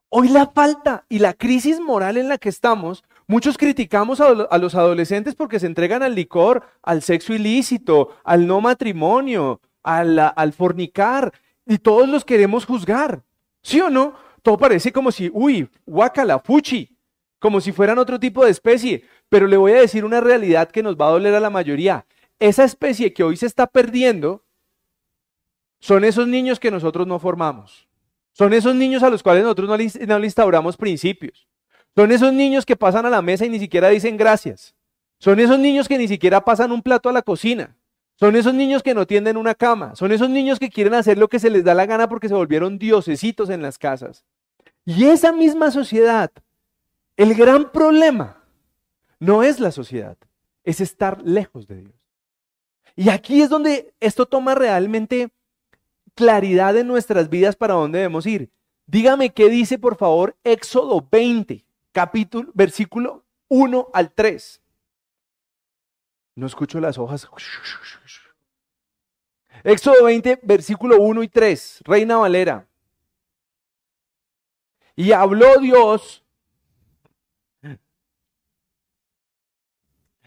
Hoy 0.09 0.29
la 0.29 0.47
falta 0.47 1.05
y 1.09 1.19
la 1.19 1.33
crisis 1.33 1.81
moral 1.81 2.19
en 2.19 2.29
la 2.29 2.39
que 2.39 2.51
estamos, 2.51 3.03
muchos 3.27 3.57
criticamos 3.57 4.21
a, 4.21 4.59
los 4.59 4.75
adolescentes 4.75 5.35
porque 5.35 5.59
se 5.59 5.67
entregan 5.67 6.03
al 6.03 6.15
licor, 6.15 6.67
al 6.83 7.03
sexo 7.03 7.33
ilícito, 7.33 8.17
al 8.23 8.47
no 8.47 8.61
matrimonio, 8.61 9.61
al, 9.83 10.19
al 10.19 10.53
fornicar, 10.53 11.33
y 11.67 11.79
todos 11.79 12.09
los 12.09 12.25
queremos 12.25 12.67
juzgar, 12.67 13.23
¿sí 13.63 13.81
o 13.81 13.89
no? 13.89 14.15
todo 14.43 14.59
parece 14.59 14.93
como 14.93 15.13
si, 15.13 15.31
uy, 15.33 15.69
guacala, 15.87 16.39
fuchi, 16.41 16.92
como 17.43 17.61
si 17.61 17.73
fueran 17.73 17.99
otro 17.99 18.21
tipo 18.21 18.45
de 18.45 18.53
especie. 18.53 19.05
Pero 19.29 19.49
le 19.49 19.57
voy 19.57 19.73
a 19.73 19.81
decir 19.81 20.05
una 20.05 20.21
realidad 20.21 20.71
que 20.71 20.83
nos 20.83 20.97
va 20.97 21.09
a 21.09 21.11
doler 21.11 21.35
a 21.35 21.41
la 21.41 21.51
mayoría. 21.51 22.07
Esa 22.39 22.63
especie 22.63 23.13
que 23.13 23.25
hoy 23.25 23.37
se 23.37 23.47
está 23.47 23.67
perdiendo 23.67 24.45
son 25.81 26.05
esos 26.05 26.29
niños 26.29 26.61
que 26.61 26.71
nosotros 26.71 27.09
no 27.09 27.19
formamos. 27.19 27.89
Son 28.33 28.53
esos 28.53 28.77
niños 28.77 29.03
a 29.03 29.11
los 29.11 29.25
cuales 29.25 29.43
nosotros 29.43 29.69
no 29.69 29.77
le, 29.77 30.27
instauramos 30.27 30.77
principios. 30.77 31.49
Son 31.97 32.13
esos 32.13 32.33
niños 32.33 32.65
que 32.65 32.77
pasan 32.77 33.05
a 33.07 33.11
la 33.11 33.21
mesa 33.21 33.45
y 33.45 33.49
ni 33.49 33.59
siquiera 33.59 33.89
dicen 33.89 34.17
gracias. 34.17 34.77
Son 35.19 35.41
esos 35.41 35.59
niños 35.59 35.89
que 35.89 35.99
ni 35.99 36.07
siquiera 36.07 36.45
pasan 36.45 36.71
un 36.71 36.81
plato 36.81 37.09
a 37.09 37.13
la 37.13 37.23
cocina. 37.23 37.77
Son 38.15 38.37
esos 38.37 38.55
niños 38.55 38.85
que 38.85 38.95
no 38.95 39.05
tienden 39.05 39.37
una 39.37 39.57
cama. 39.57 39.97
Son 39.97 40.13
esos 40.13 40.31
niños 40.31 40.61
que 40.61 40.71
quieren 40.71 40.95
hacer 40.95 41.19
lo 41.19 41.29
que 41.29 41.41
se 41.41 41.51
les 41.51 41.65
da 41.65 41.75
la 41.75 41.87
gana 41.87 42.09
porque 42.09 42.29
se 42.29 42.35
volvieron 42.35 42.79
diosecitos 42.79 43.51
en 43.51 43.63
las 43.63 43.79
casas. 43.79 44.25
Y 44.85 45.07
esa 45.07 45.33
misma 45.33 45.73
sociedad, 45.73 46.31
el 47.23 47.35
gran 47.37 47.71
problema 47.71 48.43
no 49.21 49.45
es 49.45 49.61
la 49.61 49.71
sociedad, 49.71 50.17
es 50.65 50.81
estar 50.81 51.23
lejos 51.23 51.69
de 51.69 51.83
Dios. 51.83 51.95
Y 52.97 53.11
aquí 53.11 53.43
es 53.43 53.49
donde 53.49 53.95
esto 54.01 54.27
toma 54.27 54.57
realmente 54.57 55.31
claridad 56.17 56.77
en 56.77 56.89
nuestras 56.89 57.29
vidas 57.29 57.55
para 57.55 57.75
dónde 57.75 57.99
debemos 57.99 58.27
ir. 58.27 58.51
Dígame 58.87 59.33
qué 59.33 59.49
dice, 59.49 59.79
por 59.79 59.97
favor, 59.97 60.37
Éxodo 60.43 61.07
20, 61.13 61.65
capítulo, 61.93 62.51
versículo 62.55 63.25
1 63.47 63.89
al 63.95 64.11
3. 64.11 64.61
No 66.35 66.47
escucho 66.49 66.81
las 66.81 66.99
hojas. 66.99 67.29
Éxodo 69.63 70.05
20, 70.05 70.41
versículo 70.43 70.97
1 71.01 71.23
y 71.23 71.29
3, 71.29 71.83
Reina 71.85 72.17
Valera. 72.17 72.67
Y 74.97 75.13
habló 75.13 75.59
Dios. 75.61 76.22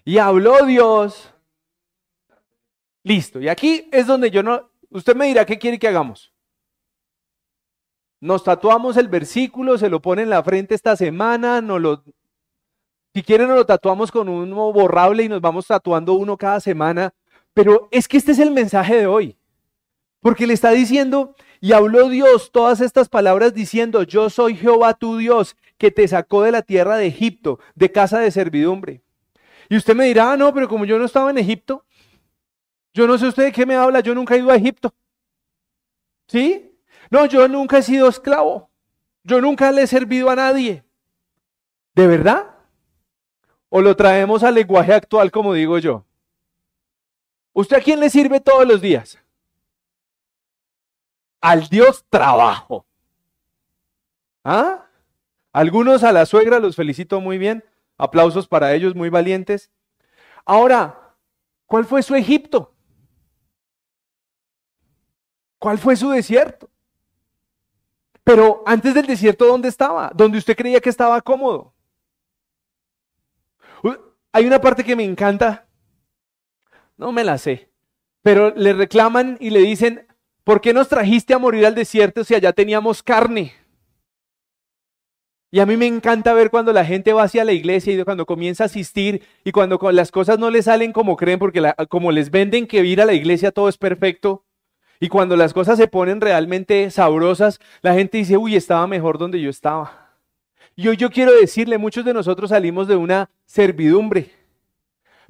Y 0.05 0.17
habló 0.19 0.65
Dios. 0.65 1.33
Listo. 3.03 3.41
Y 3.41 3.49
aquí 3.49 3.89
es 3.91 4.07
donde 4.07 4.31
yo 4.31 4.41
no, 4.41 4.71
Usted 4.95 5.13
me 5.13 5.25
dirá, 5.25 5.45
¿qué 5.45 5.59
quiere 5.59 5.77
que 5.77 5.89
hagamos? 5.89 6.31
Nos 8.21 8.45
tatuamos 8.45 8.95
el 8.95 9.09
versículo, 9.09 9.77
se 9.77 9.89
lo 9.89 10.01
pone 10.01 10.21
en 10.21 10.29
la 10.29 10.41
frente 10.41 10.73
esta 10.73 10.95
semana, 10.95 11.59
no 11.59 11.79
lo, 11.79 12.01
si 13.13 13.21
quieren 13.21 13.49
nos 13.49 13.57
lo 13.57 13.65
tatuamos 13.65 14.11
con 14.11 14.29
uno 14.29 14.73
borrable 14.73 15.23
y 15.23 15.29
nos 15.29 15.41
vamos 15.41 15.67
tatuando 15.67 16.13
uno 16.13 16.37
cada 16.37 16.59
semana. 16.59 17.13
Pero 17.53 17.87
es 17.91 18.07
que 18.07 18.17
este 18.17 18.31
es 18.31 18.39
el 18.39 18.51
mensaje 18.51 18.95
de 18.95 19.07
hoy. 19.07 19.37
Porque 20.21 20.47
le 20.47 20.53
está 20.53 20.71
diciendo, 20.71 21.35
y 21.61 21.73
habló 21.73 22.09
Dios 22.09 22.51
todas 22.51 22.81
estas 22.81 23.09
palabras 23.09 23.53
diciendo, 23.53 24.03
yo 24.03 24.29
soy 24.29 24.55
Jehová 24.55 24.93
tu 24.95 25.17
Dios, 25.17 25.55
que 25.77 25.91
te 25.91 26.07
sacó 26.07 26.43
de 26.43 26.51
la 26.51 26.61
tierra 26.61 26.97
de 26.97 27.07
Egipto, 27.07 27.59
de 27.75 27.91
casa 27.91 28.19
de 28.19 28.31
servidumbre. 28.31 29.04
Y 29.69 29.77
usted 29.77 29.95
me 29.95 30.05
dirá, 30.05 30.33
ah, 30.33 30.37
no, 30.37 30.53
pero 30.53 30.67
como 30.67 30.85
yo 30.85 30.97
no 30.97 31.05
estaba 31.05 31.29
en 31.29 31.37
Egipto, 31.37 31.85
yo 32.93 33.07
no 33.07 33.17
sé 33.17 33.27
usted 33.27 33.43
de 33.45 33.51
qué 33.51 33.65
me 33.65 33.75
habla, 33.75 33.99
yo 33.99 34.15
nunca 34.15 34.35
he 34.35 34.39
ido 34.39 34.51
a 34.51 34.55
Egipto. 34.55 34.93
¿Sí? 36.27 36.71
No, 37.09 37.25
yo 37.25 37.47
nunca 37.47 37.79
he 37.79 37.83
sido 37.83 38.07
esclavo. 38.07 38.69
Yo 39.23 39.41
nunca 39.41 39.71
le 39.71 39.83
he 39.83 39.87
servido 39.87 40.29
a 40.29 40.35
nadie. 40.35 40.83
¿De 41.93 42.07
verdad? 42.07 42.55
¿O 43.69 43.81
lo 43.81 43.95
traemos 43.95 44.43
al 44.43 44.55
lenguaje 44.55 44.93
actual 44.93 45.31
como 45.31 45.53
digo 45.53 45.77
yo? 45.79 46.05
¿Usted 47.53 47.77
a 47.77 47.81
quién 47.81 47.99
le 47.99 48.09
sirve 48.09 48.39
todos 48.39 48.67
los 48.67 48.81
días? 48.81 49.17
Al 51.41 51.67
Dios 51.67 52.05
trabajo. 52.09 52.85
¿Ah? 54.43 54.85
Algunos 55.51 56.03
a 56.03 56.11
la 56.11 56.25
suegra 56.25 56.59
los 56.59 56.75
felicito 56.75 57.19
muy 57.21 57.37
bien. 57.37 57.63
Aplausos 57.97 58.47
para 58.47 58.73
ellos, 58.73 58.95
muy 58.95 59.09
valientes. 59.09 59.71
Ahora, 60.45 61.15
¿cuál 61.65 61.85
fue 61.85 62.03
su 62.03 62.15
Egipto? 62.15 62.73
¿Cuál 65.59 65.77
fue 65.77 65.95
su 65.95 66.09
desierto? 66.09 66.69
Pero 68.23 68.63
antes 68.65 68.93
del 68.93 69.05
desierto, 69.05 69.45
¿dónde 69.45 69.69
estaba? 69.69 70.11
Donde 70.13 70.37
usted 70.37 70.55
creía 70.55 70.81
que 70.81 70.89
estaba 70.89 71.21
cómodo. 71.21 71.73
Hay 74.31 74.45
una 74.45 74.59
parte 74.59 74.83
que 74.83 74.95
me 74.95 75.03
encanta. 75.03 75.65
No 76.97 77.11
me 77.11 77.23
la 77.23 77.37
sé. 77.37 77.69
Pero 78.21 78.53
le 78.53 78.73
reclaman 78.73 79.37
y 79.39 79.49
le 79.49 79.59
dicen, 79.59 80.07
¿por 80.43 80.59
qué 80.59 80.73
nos 80.73 80.89
trajiste 80.89 81.33
a 81.33 81.39
morir 81.39 81.65
al 81.65 81.75
desierto 81.75 82.23
si 82.23 82.35
allá 82.35 82.51
teníamos 82.51 83.01
carne? 83.01 83.53
Y 85.51 85.59
a 85.59 85.65
mí 85.65 85.77
me 85.77 85.87
encanta 85.87 86.33
ver 86.33 86.49
cuando 86.49 86.73
la 86.73 86.85
gente 86.85 87.13
va 87.13 87.23
hacia 87.23 87.45
la 87.45 87.53
iglesia 87.53 87.93
y 87.93 88.03
cuando 88.03 88.25
comienza 88.25 88.63
a 88.63 88.65
asistir 88.65 89.21
y 89.43 89.51
cuando 89.51 89.79
las 89.91 90.11
cosas 90.11 90.39
no 90.39 90.49
le 90.49 90.61
salen 90.61 90.91
como 90.91 91.15
creen, 91.15 91.39
porque 91.39 91.61
como 91.87 92.11
les 92.11 92.29
venden 92.31 92.67
que 92.67 92.83
ir 92.83 93.01
a 93.01 93.05
la 93.05 93.13
iglesia 93.13 93.51
todo 93.51 93.69
es 93.69 93.77
perfecto, 93.77 94.43
y 94.99 95.09
cuando 95.09 95.35
las 95.35 95.53
cosas 95.53 95.77
se 95.77 95.87
ponen 95.87 96.21
realmente 96.21 96.89
sabrosas, 96.89 97.59
la 97.81 97.93
gente 97.93 98.17
dice, 98.17 98.37
uy, 98.37 98.55
estaba 98.55 98.87
mejor 98.87 99.17
donde 99.17 99.41
yo 99.41 99.49
estaba. 99.49 100.05
Y 100.75 100.87
hoy 100.87 100.97
yo 100.97 101.09
quiero 101.09 101.33
decirle, 101.33 101.77
muchos 101.77 102.05
de 102.05 102.13
nosotros 102.13 102.49
salimos 102.49 102.87
de 102.87 102.95
una 102.95 103.29
servidumbre, 103.45 104.31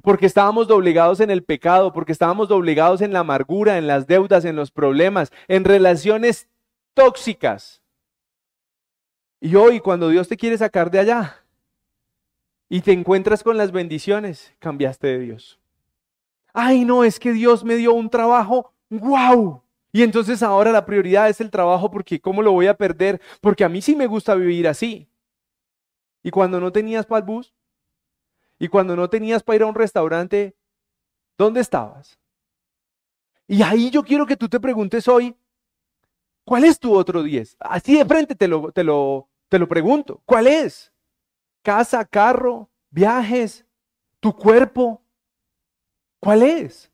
porque 0.02 0.26
estábamos 0.26 0.68
doblegados 0.68 1.20
en 1.20 1.30
el 1.30 1.42
pecado, 1.42 1.92
porque 1.92 2.12
estábamos 2.12 2.48
doblegados 2.48 3.00
en 3.00 3.12
la 3.12 3.20
amargura, 3.20 3.78
en 3.78 3.86
las 3.86 4.06
deudas, 4.06 4.44
en 4.44 4.56
los 4.56 4.70
problemas, 4.70 5.32
en 5.48 5.64
relaciones 5.64 6.48
tóxicas. 6.94 7.82
Y 9.40 9.54
hoy, 9.54 9.80
cuando 9.80 10.08
Dios 10.08 10.28
te 10.28 10.36
quiere 10.36 10.58
sacar 10.58 10.90
de 10.90 10.98
allá 10.98 11.44
y 12.68 12.80
te 12.80 12.92
encuentras 12.92 13.42
con 13.42 13.56
las 13.56 13.72
bendiciones, 13.72 14.52
cambiaste 14.58 15.06
de 15.06 15.18
Dios. 15.18 15.60
Ay, 16.52 16.84
no, 16.84 17.04
es 17.04 17.18
que 17.20 17.32
Dios 17.32 17.64
me 17.64 17.76
dio 17.76 17.92
un 17.92 18.08
trabajo 18.08 18.72
¡Wow! 18.90 19.62
Y 19.92 20.02
entonces 20.02 20.42
ahora 20.42 20.72
la 20.72 20.84
prioridad 20.84 21.28
es 21.28 21.40
el 21.40 21.50
trabajo 21.50 21.90
porque 21.90 22.20
¿cómo 22.20 22.42
lo 22.42 22.52
voy 22.52 22.66
a 22.66 22.76
perder? 22.76 23.20
Porque 23.40 23.64
a 23.64 23.68
mí 23.68 23.80
sí 23.80 23.96
me 23.96 24.06
gusta 24.06 24.34
vivir 24.34 24.68
así. 24.68 25.08
Y 26.22 26.30
cuando 26.30 26.60
no 26.60 26.70
tenías 26.72 27.06
para 27.06 27.20
el 27.20 27.24
bus, 27.24 27.54
y 28.58 28.68
cuando 28.68 28.96
no 28.96 29.08
tenías 29.08 29.42
para 29.42 29.56
ir 29.56 29.62
a 29.62 29.66
un 29.66 29.74
restaurante, 29.74 30.54
¿dónde 31.38 31.60
estabas? 31.60 32.18
Y 33.46 33.62
ahí 33.62 33.90
yo 33.90 34.02
quiero 34.02 34.26
que 34.26 34.36
tú 34.36 34.48
te 34.48 34.60
preguntes 34.60 35.06
hoy, 35.08 35.34
¿cuál 36.46 36.64
es 36.64 36.78
tu 36.78 36.94
otro 36.94 37.22
10? 37.22 37.58
Así 37.60 37.98
de 37.98 38.06
frente 38.06 38.34
te 38.34 38.48
lo, 38.48 38.72
te 38.72 38.82
lo, 38.82 39.28
te 39.50 39.58
lo 39.58 39.68
pregunto, 39.68 40.22
¿cuál 40.24 40.46
es? 40.46 40.90
Casa, 41.62 42.06
carro, 42.06 42.70
viajes, 42.88 43.66
tu 44.20 44.34
cuerpo, 44.34 45.02
¿cuál 46.20 46.42
es? 46.42 46.90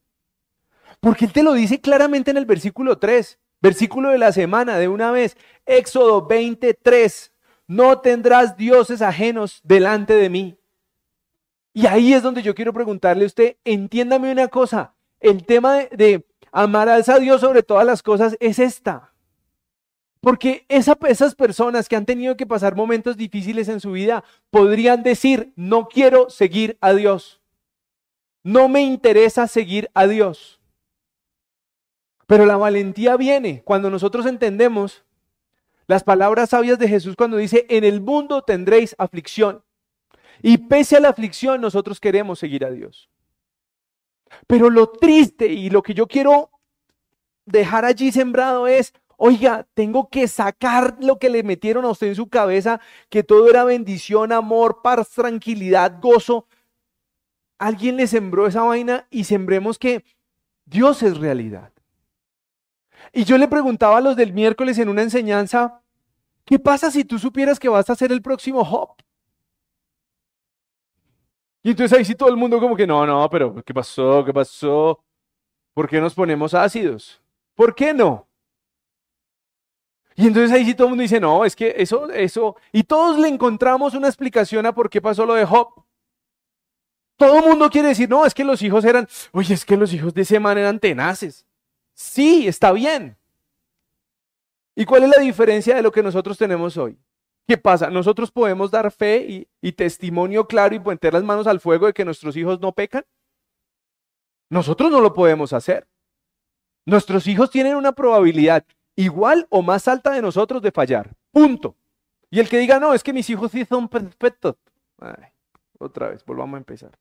Porque 0.98 1.26
Él 1.26 1.32
te 1.32 1.44
lo 1.44 1.52
dice 1.52 1.80
claramente 1.80 2.32
en 2.32 2.38
el 2.38 2.46
versículo 2.46 2.98
3, 2.98 3.38
versículo 3.60 4.10
de 4.10 4.18
la 4.18 4.32
semana, 4.32 4.78
de 4.78 4.88
una 4.88 5.12
vez, 5.12 5.36
Éxodo 5.66 6.26
23, 6.26 7.32
no 7.68 8.00
tendrás 8.00 8.56
dioses 8.56 9.02
ajenos 9.02 9.60
delante 9.62 10.14
de 10.14 10.30
mí. 10.30 10.58
Y 11.74 11.86
ahí 11.86 12.12
es 12.12 12.22
donde 12.22 12.42
yo 12.42 12.54
quiero 12.54 12.72
preguntarle 12.72 13.24
a 13.24 13.26
usted, 13.26 13.56
entiéndame 13.64 14.32
una 14.32 14.48
cosa, 14.48 14.94
el 15.20 15.44
tema 15.44 15.76
de, 15.90 16.26
amar 16.52 16.88
a 16.88 17.00
Dios 17.18 17.40
sobre 17.40 17.62
todas 17.62 17.86
las 17.86 18.02
cosas 18.02 18.36
es 18.38 18.58
esta. 18.58 19.11
Porque 20.22 20.64
esas 20.68 21.34
personas 21.34 21.88
que 21.88 21.96
han 21.96 22.06
tenido 22.06 22.36
que 22.36 22.46
pasar 22.46 22.76
momentos 22.76 23.16
difíciles 23.16 23.68
en 23.68 23.80
su 23.80 23.90
vida 23.90 24.22
podrían 24.50 25.02
decir, 25.02 25.52
no 25.56 25.88
quiero 25.88 26.30
seguir 26.30 26.78
a 26.80 26.92
Dios. 26.92 27.40
No 28.44 28.68
me 28.68 28.82
interesa 28.82 29.48
seguir 29.48 29.90
a 29.94 30.06
Dios. 30.06 30.60
Pero 32.28 32.46
la 32.46 32.56
valentía 32.56 33.16
viene 33.16 33.62
cuando 33.64 33.90
nosotros 33.90 34.24
entendemos 34.26 35.02
las 35.88 36.04
palabras 36.04 36.50
sabias 36.50 36.78
de 36.78 36.86
Jesús 36.86 37.16
cuando 37.16 37.36
dice, 37.36 37.66
en 37.68 37.82
el 37.82 38.00
mundo 38.00 38.42
tendréis 38.42 38.94
aflicción. 38.98 39.64
Y 40.40 40.56
pese 40.56 40.98
a 40.98 41.00
la 41.00 41.08
aflicción, 41.08 41.60
nosotros 41.60 41.98
queremos 41.98 42.38
seguir 42.38 42.64
a 42.64 42.70
Dios. 42.70 43.10
Pero 44.46 44.70
lo 44.70 44.88
triste 44.88 45.46
y 45.46 45.68
lo 45.68 45.82
que 45.82 45.94
yo 45.94 46.06
quiero 46.06 46.52
dejar 47.44 47.84
allí 47.84 48.12
sembrado 48.12 48.68
es, 48.68 48.94
oiga, 49.24 49.68
tengo 49.74 50.08
que 50.08 50.26
sacar 50.26 50.96
lo 51.00 51.20
que 51.20 51.30
le 51.30 51.44
metieron 51.44 51.84
a 51.84 51.90
usted 51.90 52.08
en 52.08 52.16
su 52.16 52.28
cabeza, 52.28 52.80
que 53.08 53.22
todo 53.22 53.48
era 53.48 53.62
bendición, 53.62 54.32
amor, 54.32 54.80
paz, 54.82 55.10
tranquilidad, 55.10 56.00
gozo. 56.00 56.48
Alguien 57.56 57.96
le 57.96 58.08
sembró 58.08 58.48
esa 58.48 58.62
vaina 58.62 59.06
y 59.10 59.22
sembremos 59.22 59.78
que 59.78 60.04
Dios 60.64 61.04
es 61.04 61.18
realidad. 61.18 61.72
Y 63.12 63.22
yo 63.22 63.38
le 63.38 63.46
preguntaba 63.46 63.98
a 63.98 64.00
los 64.00 64.16
del 64.16 64.32
miércoles 64.32 64.76
en 64.78 64.88
una 64.88 65.02
enseñanza, 65.02 65.80
¿qué 66.44 66.58
pasa 66.58 66.90
si 66.90 67.04
tú 67.04 67.16
supieras 67.16 67.60
que 67.60 67.68
vas 67.68 67.88
a 67.90 67.94
ser 67.94 68.10
el 68.10 68.22
próximo 68.22 68.64
Job? 68.64 68.88
Y 71.62 71.70
entonces 71.70 71.96
ahí 71.96 72.04
sí 72.04 72.16
todo 72.16 72.28
el 72.28 72.36
mundo 72.36 72.58
como 72.58 72.74
que 72.74 72.88
no, 72.88 73.06
no, 73.06 73.30
pero 73.30 73.62
¿qué 73.62 73.72
pasó? 73.72 74.24
¿Qué 74.24 74.32
pasó? 74.32 75.00
¿Por 75.74 75.88
qué 75.88 76.00
nos 76.00 76.12
ponemos 76.12 76.54
ácidos? 76.54 77.22
¿Por 77.54 77.72
qué 77.72 77.94
no? 77.94 78.26
Y 80.16 80.26
entonces 80.26 80.52
ahí 80.52 80.64
sí 80.64 80.74
todo 80.74 80.88
el 80.88 80.90
mundo 80.90 81.02
dice, 81.02 81.20
no, 81.20 81.44
es 81.44 81.56
que 81.56 81.74
eso, 81.78 82.10
eso, 82.10 82.56
y 82.72 82.82
todos 82.82 83.18
le 83.18 83.28
encontramos 83.28 83.94
una 83.94 84.08
explicación 84.08 84.66
a 84.66 84.74
por 84.74 84.90
qué 84.90 85.00
pasó 85.00 85.24
lo 85.24 85.34
de 85.34 85.44
Job. 85.44 85.68
Todo 87.16 87.38
el 87.38 87.44
mundo 87.44 87.70
quiere 87.70 87.88
decir, 87.88 88.08
no, 88.08 88.26
es 88.26 88.34
que 88.34 88.44
los 88.44 88.62
hijos 88.62 88.84
eran, 88.84 89.08
oye, 89.32 89.54
es 89.54 89.64
que 89.64 89.76
los 89.76 89.92
hijos 89.92 90.12
de 90.12 90.22
ese 90.22 90.40
man 90.40 90.58
eran 90.58 90.78
tenaces. 90.78 91.46
Sí, 91.94 92.48
está 92.48 92.72
bien. 92.72 93.16
¿Y 94.74 94.84
cuál 94.84 95.04
es 95.04 95.10
la 95.10 95.22
diferencia 95.22 95.74
de 95.74 95.82
lo 95.82 95.92
que 95.92 96.02
nosotros 96.02 96.36
tenemos 96.38 96.76
hoy? 96.76 96.98
¿Qué 97.46 97.58
pasa? 97.58 97.90
Nosotros 97.90 98.30
podemos 98.30 98.70
dar 98.70 98.90
fe 98.90 99.46
y, 99.60 99.72
testimonio 99.72 100.46
claro 100.46 100.74
y 100.74 100.80
meter 100.80 101.12
las 101.12 101.24
manos 101.24 101.46
al 101.46 101.60
fuego 101.60 101.86
de 101.86 101.92
que 101.92 102.04
nuestros 102.04 102.36
hijos 102.36 102.60
no 102.60 102.72
pecan. 102.72 103.04
Nosotros 104.48 104.90
no 104.90 105.00
lo 105.00 105.12
podemos 105.12 105.52
hacer. 105.52 105.86
Nuestros 106.86 107.26
hijos 107.26 107.50
tienen 107.50 107.76
una 107.76 107.92
probabilidad 107.92 108.64
igual 108.96 109.46
o 109.50 109.62
más 109.62 109.88
alta 109.88 110.12
de 110.12 110.22
nosotros 110.22 110.62
de 110.62 110.72
fallar. 110.72 111.14
Punto. 111.30 111.76
Y 112.30 112.40
el 112.40 112.48
que 112.48 112.58
diga, 112.58 112.80
no, 112.80 112.94
es 112.94 113.02
que 113.02 113.12
mis 113.12 113.28
hijos 113.30 113.52
sí 113.52 113.64
son 113.64 113.88
perfectos. 113.88 114.56
otra 115.78 116.08
vez, 116.08 116.24
volvamos 116.24 116.54
a 116.54 116.58
empezar. 116.58 116.98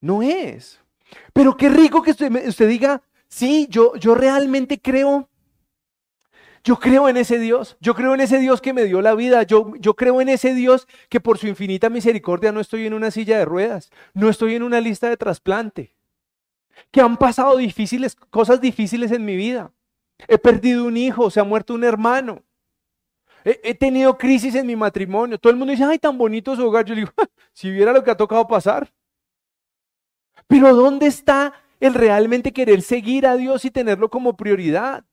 No 0.00 0.22
es. 0.22 0.80
Pero 1.32 1.56
qué 1.56 1.68
rico 1.68 2.02
que 2.02 2.12
usted, 2.12 2.48
usted 2.48 2.68
diga, 2.68 3.02
sí, 3.28 3.66
yo, 3.70 3.94
yo 3.96 4.14
realmente 4.14 4.80
creo. 4.80 5.28
Yo 6.62 6.78
creo 6.78 7.08
en 7.08 7.16
ese 7.16 7.38
Dios, 7.38 7.78
yo 7.80 7.94
creo 7.94 8.12
en 8.14 8.20
ese 8.20 8.38
Dios 8.38 8.60
que 8.60 8.74
me 8.74 8.84
dio 8.84 9.00
la 9.00 9.14
vida, 9.14 9.44
yo, 9.44 9.72
yo 9.78 9.94
creo 9.96 10.20
en 10.20 10.28
ese 10.28 10.52
Dios 10.52 10.86
que 11.08 11.18
por 11.18 11.38
su 11.38 11.46
infinita 11.46 11.88
misericordia 11.88 12.52
no 12.52 12.60
estoy 12.60 12.86
en 12.86 12.92
una 12.92 13.10
silla 13.10 13.38
de 13.38 13.46
ruedas, 13.46 13.90
no 14.12 14.28
estoy 14.28 14.56
en 14.56 14.62
una 14.62 14.78
lista 14.78 15.08
de 15.08 15.16
trasplante, 15.16 15.96
que 16.90 17.00
han 17.00 17.16
pasado 17.16 17.56
difíciles, 17.56 18.14
cosas 18.14 18.60
difíciles 18.60 19.10
en 19.10 19.24
mi 19.24 19.36
vida. 19.36 19.72
He 20.28 20.38
perdido 20.38 20.84
un 20.84 20.96
hijo, 20.96 21.30
se 21.30 21.40
ha 21.40 21.44
muerto 21.44 21.74
un 21.74 21.84
hermano. 21.84 22.42
He, 23.44 23.74
tenido 23.74 24.18
crisis 24.18 24.54
en 24.54 24.66
mi 24.66 24.76
matrimonio. 24.76 25.38
Todo 25.38 25.50
el 25.50 25.56
mundo 25.56 25.70
dice, 25.70 25.84
ay, 25.84 25.98
tan 25.98 26.18
bonito 26.18 26.54
su 26.54 26.66
hogar. 26.66 26.84
Yo 26.84 26.94
digo, 26.94 27.10
si 27.52 27.70
viera 27.70 27.92
lo 27.92 28.04
que 28.04 28.10
ha 28.10 28.16
tocado 28.16 28.46
pasar. 28.46 28.92
Pero 30.46 30.74
¿dónde 30.74 31.06
está 31.06 31.54
el 31.78 31.94
realmente 31.94 32.52
querer 32.52 32.82
seguir 32.82 33.26
a 33.26 33.36
Dios 33.36 33.64
y 33.64 33.70
tenerlo 33.70 34.10
como 34.10 34.36
prioridad? 34.36 35.04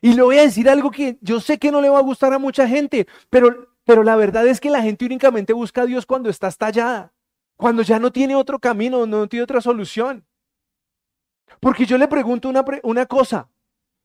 Y 0.00 0.14
le 0.14 0.22
voy 0.22 0.38
a 0.38 0.42
decir 0.42 0.68
algo 0.68 0.90
que 0.90 1.18
yo 1.20 1.40
sé 1.40 1.58
que 1.58 1.70
no 1.70 1.80
le 1.80 1.90
va 1.90 1.98
a 1.98 2.02
gustar 2.02 2.32
a 2.32 2.38
mucha 2.38 2.66
gente, 2.66 3.06
pero, 3.28 3.74
pero 3.84 4.02
la 4.02 4.16
verdad 4.16 4.46
es 4.46 4.60
que 4.60 4.70
la 4.70 4.80
gente 4.80 5.04
únicamente 5.04 5.52
busca 5.52 5.82
a 5.82 5.86
Dios 5.86 6.06
cuando 6.06 6.30
está 6.30 6.48
estallada, 6.48 7.12
cuando 7.56 7.82
ya 7.82 7.98
no 7.98 8.10
tiene 8.10 8.34
otro 8.34 8.58
camino, 8.58 9.06
no 9.06 9.28
tiene 9.28 9.44
otra 9.44 9.60
solución. 9.60 10.24
Porque 11.60 11.84
yo 11.84 11.98
le 11.98 12.08
pregunto 12.08 12.48
una, 12.48 12.64
una 12.82 13.04
cosa, 13.04 13.50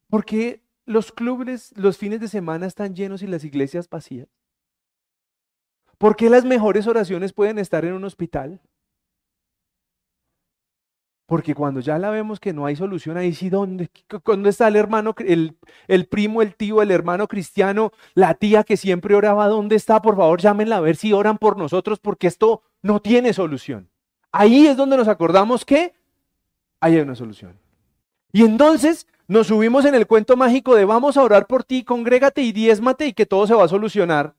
¿por 0.10 0.26
qué 0.26 0.62
los 0.86 1.12
clubes 1.12 1.74
los 1.76 1.98
fines 1.98 2.20
de 2.20 2.28
semana 2.28 2.66
están 2.68 2.96
llenos 2.96 3.22
y 3.22 3.28
las 3.28 3.44
iglesias 3.44 3.90
vacías? 3.90 4.28
¿Por 5.98 6.16
qué 6.16 6.30
las 6.30 6.46
mejores 6.46 6.88
oraciones 6.88 7.34
pueden 7.34 7.58
estar 7.58 7.86
en 7.86 7.94
un 7.94 8.04
hospital? 8.04 8.62
Porque 11.26 11.56
cuando 11.56 11.80
ya 11.80 11.98
la 11.98 12.12
vemos 12.12 12.40
que 12.40 12.54
no 12.54 12.68
hay 12.68 12.76
solución, 12.76 13.18
ahí 13.18 13.34
sí, 13.34 13.50
¿dónde, 13.50 13.90
¿dónde 14.24 14.50
está 14.50 14.68
el 14.68 14.76
hermano, 14.76 15.16
el, 15.18 15.58
el, 15.88 16.06
primo, 16.06 16.44
el 16.44 16.56
tío, 16.56 16.84
el 16.84 16.92
hermano 16.92 17.28
cristiano, 17.28 17.92
la 18.14 18.36
tía 18.36 18.64
que 18.64 18.78
siempre 18.78 19.16
oraba? 19.16 19.48
¿Dónde 19.48 19.76
está? 19.76 20.02
Por 20.04 20.16
favor, 20.16 20.40
llámenla 20.40 20.78
a 20.78 20.82
ver 20.82 20.98
si 20.98 21.14
oran 21.14 21.40
por 21.40 21.58
nosotros, 21.58 22.00
porque 22.00 22.28
esto 22.28 22.62
no 22.84 23.02
tiene 23.02 23.34
solución. 23.34 23.90
Ahí 24.32 24.68
es 24.68 24.78
donde 24.78 24.98
nos 24.98 25.08
acordamos 25.08 25.66
que 25.66 25.96
hay 26.80 26.98
una 26.98 27.16
solución. 27.16 27.58
Y 28.32 28.44
entonces 28.44 29.08
nos 29.28 29.48
subimos 29.48 29.86
en 29.86 29.96
el 29.96 30.08
cuento 30.08 30.38
mágico 30.38 30.76
de 30.76 30.86
vamos 30.86 31.18
a 31.18 31.24
orar 31.24 31.48
por 31.48 31.64
ti, 31.64 31.84
congrégate 31.84 32.42
y 32.42 32.52
diezmate 32.52 33.08
y 33.08 33.14
que 33.14 33.26
todo 33.26 33.48
se 33.48 33.56
va 33.56 33.66
a 33.66 33.70
solucionar. 33.70 34.36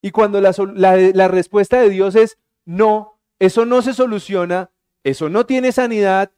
Y 0.00 0.10
cuando 0.10 0.40
la, 0.40 1.28
respuesta 1.28 1.80
de 1.80 1.88
Dios 1.88 2.14
es 2.14 2.38
no, 2.64 3.18
eso 3.38 3.64
no 3.64 3.82
se 3.82 3.94
soluciona, 3.94 4.70
eso 5.02 5.28
no 5.28 5.46
tiene 5.46 5.72
sanidad 5.72 6.30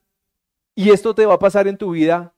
y 0.75 0.91
esto 0.91 1.15
te 1.15 1.27
va 1.27 1.35
a 1.35 1.39
pasar 1.39 1.69
en 1.69 1.77
tu 1.77 1.91
vida. 1.91 2.33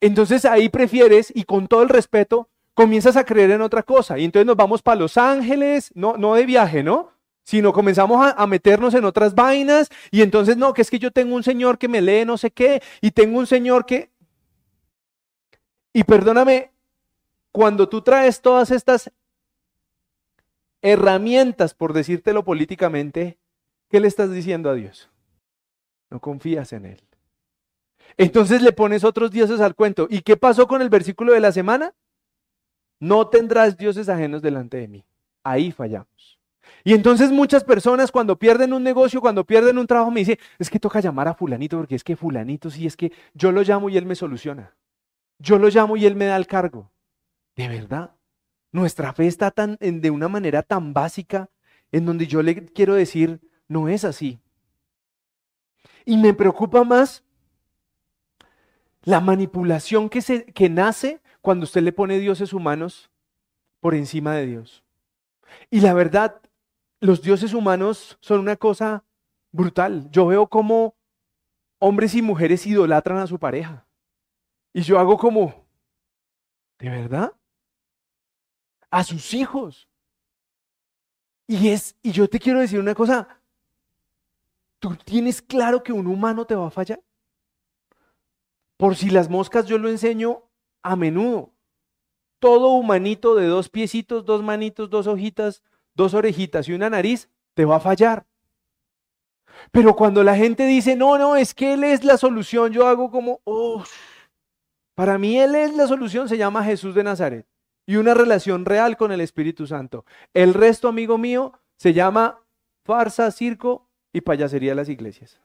Entonces 0.00 0.44
ahí 0.44 0.68
prefieres 0.68 1.32
y 1.34 1.44
con 1.44 1.68
todo 1.68 1.82
el 1.82 1.88
respeto 1.88 2.48
comienzas 2.74 3.16
a 3.16 3.24
creer 3.24 3.52
en 3.52 3.62
otra 3.62 3.82
cosa. 3.82 4.18
Y 4.18 4.24
entonces 4.24 4.46
nos 4.46 4.56
vamos 4.56 4.82
para 4.82 5.00
Los 5.00 5.16
Ángeles, 5.16 5.90
no, 5.94 6.16
no 6.16 6.34
de 6.34 6.44
viaje, 6.44 6.82
¿no? 6.82 7.13
Sino 7.44 7.72
comenzamos 7.72 8.24
a, 8.26 8.30
a, 8.30 8.46
meternos 8.46 8.94
en 8.94 9.04
otras 9.04 9.34
vainas 9.34 9.90
y 10.10 10.22
entonces 10.22 10.56
no, 10.56 10.74
que 10.74 10.82
es 10.82 10.90
que 10.90 10.98
yo 10.98 11.10
tengo 11.10 11.36
un 11.36 11.44
señor 11.44 11.78
que 11.78 11.88
me 11.88 12.00
lee 12.00 12.24
no 12.24 12.36
sé 12.38 12.50
qué 12.50 12.82
y 13.00 13.10
tengo 13.12 13.38
un 13.38 13.46
señor 13.46 13.86
que... 13.86 14.10
Y 15.92 16.02
perdóname, 16.04 16.72
cuando 17.52 17.88
tú 17.88 18.02
traes 18.02 18.40
todas 18.40 18.70
estas 18.72 19.12
herramientas, 20.82 21.72
por 21.74 21.92
decírtelo 21.92 22.44
políticamente, 22.44 23.38
¿Qué 23.94 24.00
le 24.00 24.08
estás 24.08 24.32
diciendo 24.32 24.70
a 24.70 24.74
Dios? 24.74 25.08
No 26.10 26.18
confías 26.18 26.72
en 26.72 26.86
Él. 26.86 27.00
Entonces 28.16 28.60
le 28.60 28.72
pones 28.72 29.04
otros 29.04 29.30
dioses 29.30 29.60
al 29.60 29.76
cuento. 29.76 30.08
¿Y 30.10 30.22
qué 30.22 30.36
pasó 30.36 30.66
con 30.66 30.82
el 30.82 30.88
versículo 30.88 31.32
de 31.32 31.38
la 31.38 31.52
semana? 31.52 31.94
No 32.98 33.28
tendrás 33.28 33.76
dioses 33.76 34.08
ajenos 34.08 34.42
delante 34.42 34.78
de 34.78 34.88
mí. 34.88 35.04
Ahí 35.44 35.70
fallamos. 35.70 36.40
Y 36.84 36.92
entonces 36.92 37.30
muchas 37.30 37.64
personas 37.64 38.12
cuando 38.12 38.38
pierden 38.38 38.72
un 38.72 38.82
negocio, 38.82 39.20
cuando 39.20 39.44
pierden 39.44 39.78
un 39.78 39.86
trabajo, 39.86 40.10
me 40.10 40.20
dicen, 40.20 40.38
es 40.58 40.68
que 40.68 40.78
toca 40.78 41.00
llamar 41.00 41.28
a 41.28 41.34
fulanito 41.34 41.78
porque 41.78 41.94
es 41.94 42.04
que 42.04 42.16
fulanito 42.16 42.70
sí 42.70 42.86
es 42.86 42.96
que 42.96 43.12
yo 43.32 43.52
lo 43.52 43.62
llamo 43.62 43.88
y 43.88 43.96
él 43.96 44.06
me 44.06 44.14
soluciona. 44.14 44.74
Yo 45.38 45.58
lo 45.58 45.68
llamo 45.68 45.96
y 45.96 46.06
él 46.06 46.14
me 46.14 46.26
da 46.26 46.36
el 46.36 46.46
cargo. 46.46 46.90
De 47.56 47.68
verdad, 47.68 48.14
nuestra 48.72 49.12
fe 49.12 49.26
está 49.26 49.50
tan, 49.50 49.78
de 49.80 50.10
una 50.10 50.28
manera 50.28 50.62
tan 50.62 50.92
básica 50.92 51.48
en 51.92 52.06
donde 52.06 52.26
yo 52.26 52.42
le 52.42 52.66
quiero 52.66 52.94
decir, 52.94 53.40
no 53.68 53.88
es 53.88 54.04
así. 54.04 54.40
Y 56.04 56.16
me 56.16 56.34
preocupa 56.34 56.84
más 56.84 57.24
la 59.04 59.20
manipulación 59.20 60.08
que, 60.08 60.20
se, 60.20 60.44
que 60.46 60.68
nace 60.68 61.20
cuando 61.40 61.64
usted 61.64 61.82
le 61.82 61.92
pone 61.92 62.18
dioses 62.18 62.52
humanos 62.52 63.10
por 63.80 63.94
encima 63.94 64.34
de 64.34 64.46
Dios. 64.46 64.82
Y 65.70 65.80
la 65.80 65.94
verdad, 65.94 66.40
los 67.04 67.22
dioses 67.22 67.54
humanos 67.54 68.18
son 68.20 68.40
una 68.40 68.56
cosa 68.56 69.04
brutal. 69.52 70.10
Yo 70.10 70.26
veo 70.26 70.46
como 70.46 70.96
hombres 71.78 72.14
y 72.14 72.22
mujeres 72.22 72.66
idolatran 72.66 73.18
a 73.18 73.26
su 73.26 73.38
pareja. 73.38 73.86
Y 74.72 74.82
yo 74.82 74.98
hago 74.98 75.16
como, 75.16 75.66
¿de 76.78 76.88
verdad? 76.88 77.32
A 78.90 79.04
sus 79.04 79.34
hijos. 79.34 79.88
Y 81.46 81.68
es, 81.68 81.96
y 82.02 82.12
yo 82.12 82.28
te 82.28 82.38
quiero 82.38 82.60
decir 82.60 82.80
una 82.80 82.94
cosa, 82.94 83.28
¿Tú 84.84 84.94
tienes 84.96 85.40
claro 85.40 85.82
que 85.82 85.94
un 85.94 86.06
humano 86.06 86.44
te 86.44 86.54
va 86.54 86.66
a 86.66 86.70
fallar? 86.70 87.02
Por 88.76 88.96
si 88.96 89.08
las 89.08 89.30
moscas 89.30 89.64
yo 89.64 89.78
lo 89.78 89.88
enseño 89.88 90.42
a 90.82 90.94
menudo. 90.94 91.54
Todo 92.38 92.68
humanito 92.68 93.34
de 93.34 93.46
dos 93.46 93.70
piecitos, 93.70 94.26
dos 94.26 94.42
manitos, 94.42 94.90
dos 94.90 95.06
hojitas, 95.06 95.62
dos 95.94 96.14
orejitas 96.14 96.68
y 96.68 96.72
una 96.72 96.90
nariz 96.90 97.28
te 97.54 97.64
va 97.64 97.76
a 97.76 97.80
fallar. 97.80 98.26
Pero 99.70 99.94
cuando 99.94 100.22
la 100.22 100.36
gente 100.36 100.66
dice, 100.66 100.96
no, 100.96 101.18
no, 101.18 101.36
es 101.36 101.54
que 101.54 101.74
Él 101.74 101.84
es 101.84 102.04
la 102.04 102.16
solución, 102.16 102.72
yo 102.72 102.86
hago 102.86 103.10
como, 103.10 103.40
oh, 103.44 103.84
para 104.94 105.18
mí 105.18 105.38
Él 105.38 105.54
es 105.54 105.74
la 105.74 105.86
solución, 105.86 106.28
se 106.28 106.36
llama 106.36 106.64
Jesús 106.64 106.94
de 106.94 107.04
Nazaret 107.04 107.46
y 107.86 107.96
una 107.96 108.14
relación 108.14 108.64
real 108.64 108.96
con 108.96 109.12
el 109.12 109.20
Espíritu 109.20 109.66
Santo. 109.66 110.04
El 110.32 110.54
resto, 110.54 110.88
amigo 110.88 111.18
mío, 111.18 111.52
se 111.76 111.92
llama 111.92 112.40
farsa, 112.84 113.30
circo 113.30 113.88
y 114.12 114.20
payasería 114.20 114.74
las 114.74 114.88
iglesias. 114.88 115.40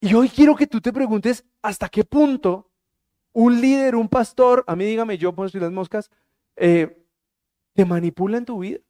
Y 0.00 0.14
hoy 0.14 0.28
quiero 0.28 0.56
que 0.56 0.66
tú 0.66 0.80
te 0.80 0.92
preguntes 0.92 1.44
hasta 1.62 1.88
qué 1.88 2.04
punto 2.04 2.70
un 3.32 3.60
líder, 3.60 3.94
un 3.94 4.08
pastor, 4.08 4.64
a 4.66 4.74
mí 4.74 4.84
dígame 4.84 5.18
yo, 5.18 5.34
pues 5.34 5.54
las 5.54 5.70
moscas, 5.70 6.10
eh, 6.56 6.99
te 7.74 7.84
manipula 7.84 8.38
en 8.38 8.44
tu 8.44 8.58
vida. 8.58 8.80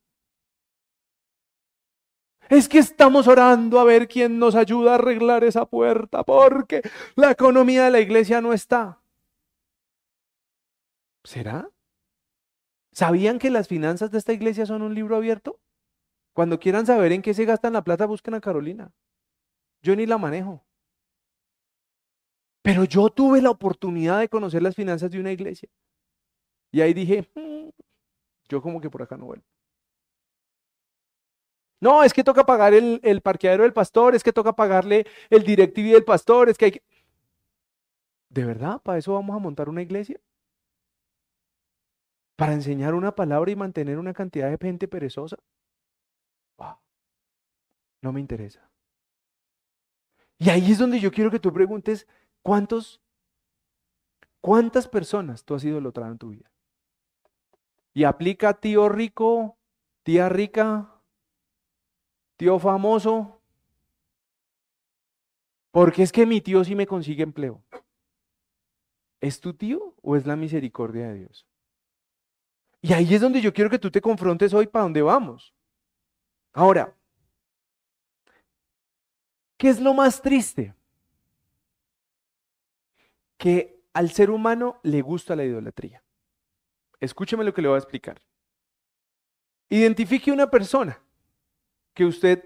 Es 2.49 2.69
que 2.69 2.79
estamos 2.79 3.29
orando 3.29 3.79
a 3.79 3.85
ver 3.85 4.09
quién 4.09 4.39
nos 4.41 4.57
ayuda 4.57 4.93
a 4.93 4.95
arreglar 4.97 5.45
esa 5.45 5.67
puerta, 5.67 6.25
porque 6.25 6.83
la 7.15 7.31
economía 7.31 7.85
de 7.85 7.91
la 7.93 8.01
iglesia 8.01 8.41
no 8.41 8.53
está. 8.53 9.01
¿Será? 11.23 11.71
¿Sabían 12.93 13.39
que 13.39 13.51
las 13.51 13.69
finanzas 13.69 14.11
de 14.11 14.19
esta 14.19 14.33
iglesia 14.33 14.67
son 14.67 14.83
un 14.83 14.95
libro 14.95 15.17
abierto? 15.17 15.61
Cuando 16.33 16.59
quieran 16.59 16.87
saber 16.87 17.13
en 17.13 17.23
qué 17.23 17.35
se 17.35 17.45
gastan 17.45 17.73
la 17.73 17.85
plata, 17.85 18.07
busquen 18.07 18.35
a 18.35 18.41
Carolina. 18.41 18.91
Yo 19.83 19.95
ni 19.95 20.07
la 20.07 20.19
manejo. 20.19 20.65
Pero 22.63 22.85
yo 22.85 23.11
tuve 23.11 23.41
la 23.41 23.51
oportunidad 23.51 24.19
de 24.21 24.29
conocer 24.29 24.63
las 24.63 24.75
finanzas 24.75 25.11
de 25.11 25.21
una 25.21 25.33
iglesia. 25.33 25.69
Y 26.73 26.81
ahí 26.81 26.95
dije, 26.95 27.29
mm, 27.35 27.50
yo 28.51 28.61
como 28.61 28.81
que 28.81 28.91
por 28.91 29.03
acá 29.03 29.17
no 29.17 29.25
vuelvo. 29.27 29.45
No, 31.81 32.05
es 32.05 32.13
que 32.13 32.23
toca 32.23 32.45
pagar 32.45 32.75
el, 32.75 33.01
el, 33.03 33.23
parqueadero 33.23 33.63
del 33.63 33.73
pastor, 33.73 34.15
es 34.15 34.23
que 34.23 34.35
toca 34.35 34.53
pagarle 34.55 35.07
el 35.31 35.43
directivo 35.45 35.95
del 35.95 36.05
pastor, 36.05 36.51
es 36.51 36.59
que 36.59 36.67
hay 36.67 36.73
que... 36.73 36.83
¿De 38.29 38.45
verdad? 38.45 38.83
¿Para 38.83 38.99
eso 38.99 39.15
vamos 39.15 39.35
a 39.35 39.39
montar 39.39 39.71
una 39.71 39.81
iglesia? 39.81 40.21
¿Para 42.37 42.53
enseñar 42.53 42.95
una 42.95 43.15
palabra 43.15 43.51
y 43.51 43.57
mantener 43.57 43.99
una 43.99 44.13
cantidad 44.13 44.51
de 44.51 44.59
gente 44.59 44.89
perezosa? 44.89 45.39
No 48.03 48.13
me 48.13 48.21
interesa. 48.21 48.69
Y 50.39 50.49
ahí 50.49 50.73
es 50.73 50.79
donde 50.79 51.01
yo 51.01 51.13
quiero 51.13 51.31
que 51.31 51.39
tú 51.39 51.53
preguntes, 51.53 52.07
¿cuántos, 52.43 53.01
cuántas 54.41 54.89
personas 54.89 55.45
tú 55.45 55.55
has 55.55 55.65
idolatrado 55.65 56.13
en 56.13 56.19
tu 56.19 56.31
vida? 56.31 56.50
Y 57.93 58.05
aplica 58.05 58.55
tío 58.55 58.89
rico, 58.89 59.59
tía 60.03 60.29
rica, 60.29 61.01
tío 62.37 62.59
famoso, 62.59 63.41
porque 65.71 66.03
es 66.03 66.13
que 66.13 66.27
mi 66.27 66.41
tío 66.41 66.65
sí 66.65 66.75
me 66.75 66.87
consigue 66.87 67.23
empleo. 67.23 67.63
¿Es 69.21 69.41
tu 69.41 69.55
tío 69.55 69.95
o 70.03 70.17
es 70.17 70.27
la 70.27 70.37
misericordia 70.37 71.09
de 71.09 71.19
Dios? 71.21 71.47
Y 72.81 72.93
ahí 72.93 73.15
es 73.15 73.21
donde 73.21 73.41
yo 73.41 73.53
quiero 73.53 73.71
que 73.71 73.79
tú 73.79 73.91
te 73.91 74.01
confrontes 74.01 74.55
hoy 74.55 74.67
para 74.67 74.85
dónde 74.85 75.03
vamos. 75.03 75.55
Ahora, 76.53 76.97
¿qué 79.57 79.69
es 79.69 79.81
lo 79.81 79.93
más 79.93 80.23
triste? 80.23 80.75
Que 83.37 83.83
al 83.93 84.11
ser 84.11 84.31
humano 84.31 84.81
le 84.83 85.03
gusta 85.03 85.37
la 85.37 85.45
idolatría. 85.45 86.03
Escúcheme 87.01 87.45
lo 87.45 87.55
que 87.55 87.63
le 87.63 87.69
voy 87.69 87.77
a 87.77 87.79
explicar. 87.79 88.21
Identifique 89.69 90.31
una 90.31 90.51
persona 90.51 91.01
que 91.95 92.05
usted 92.05 92.45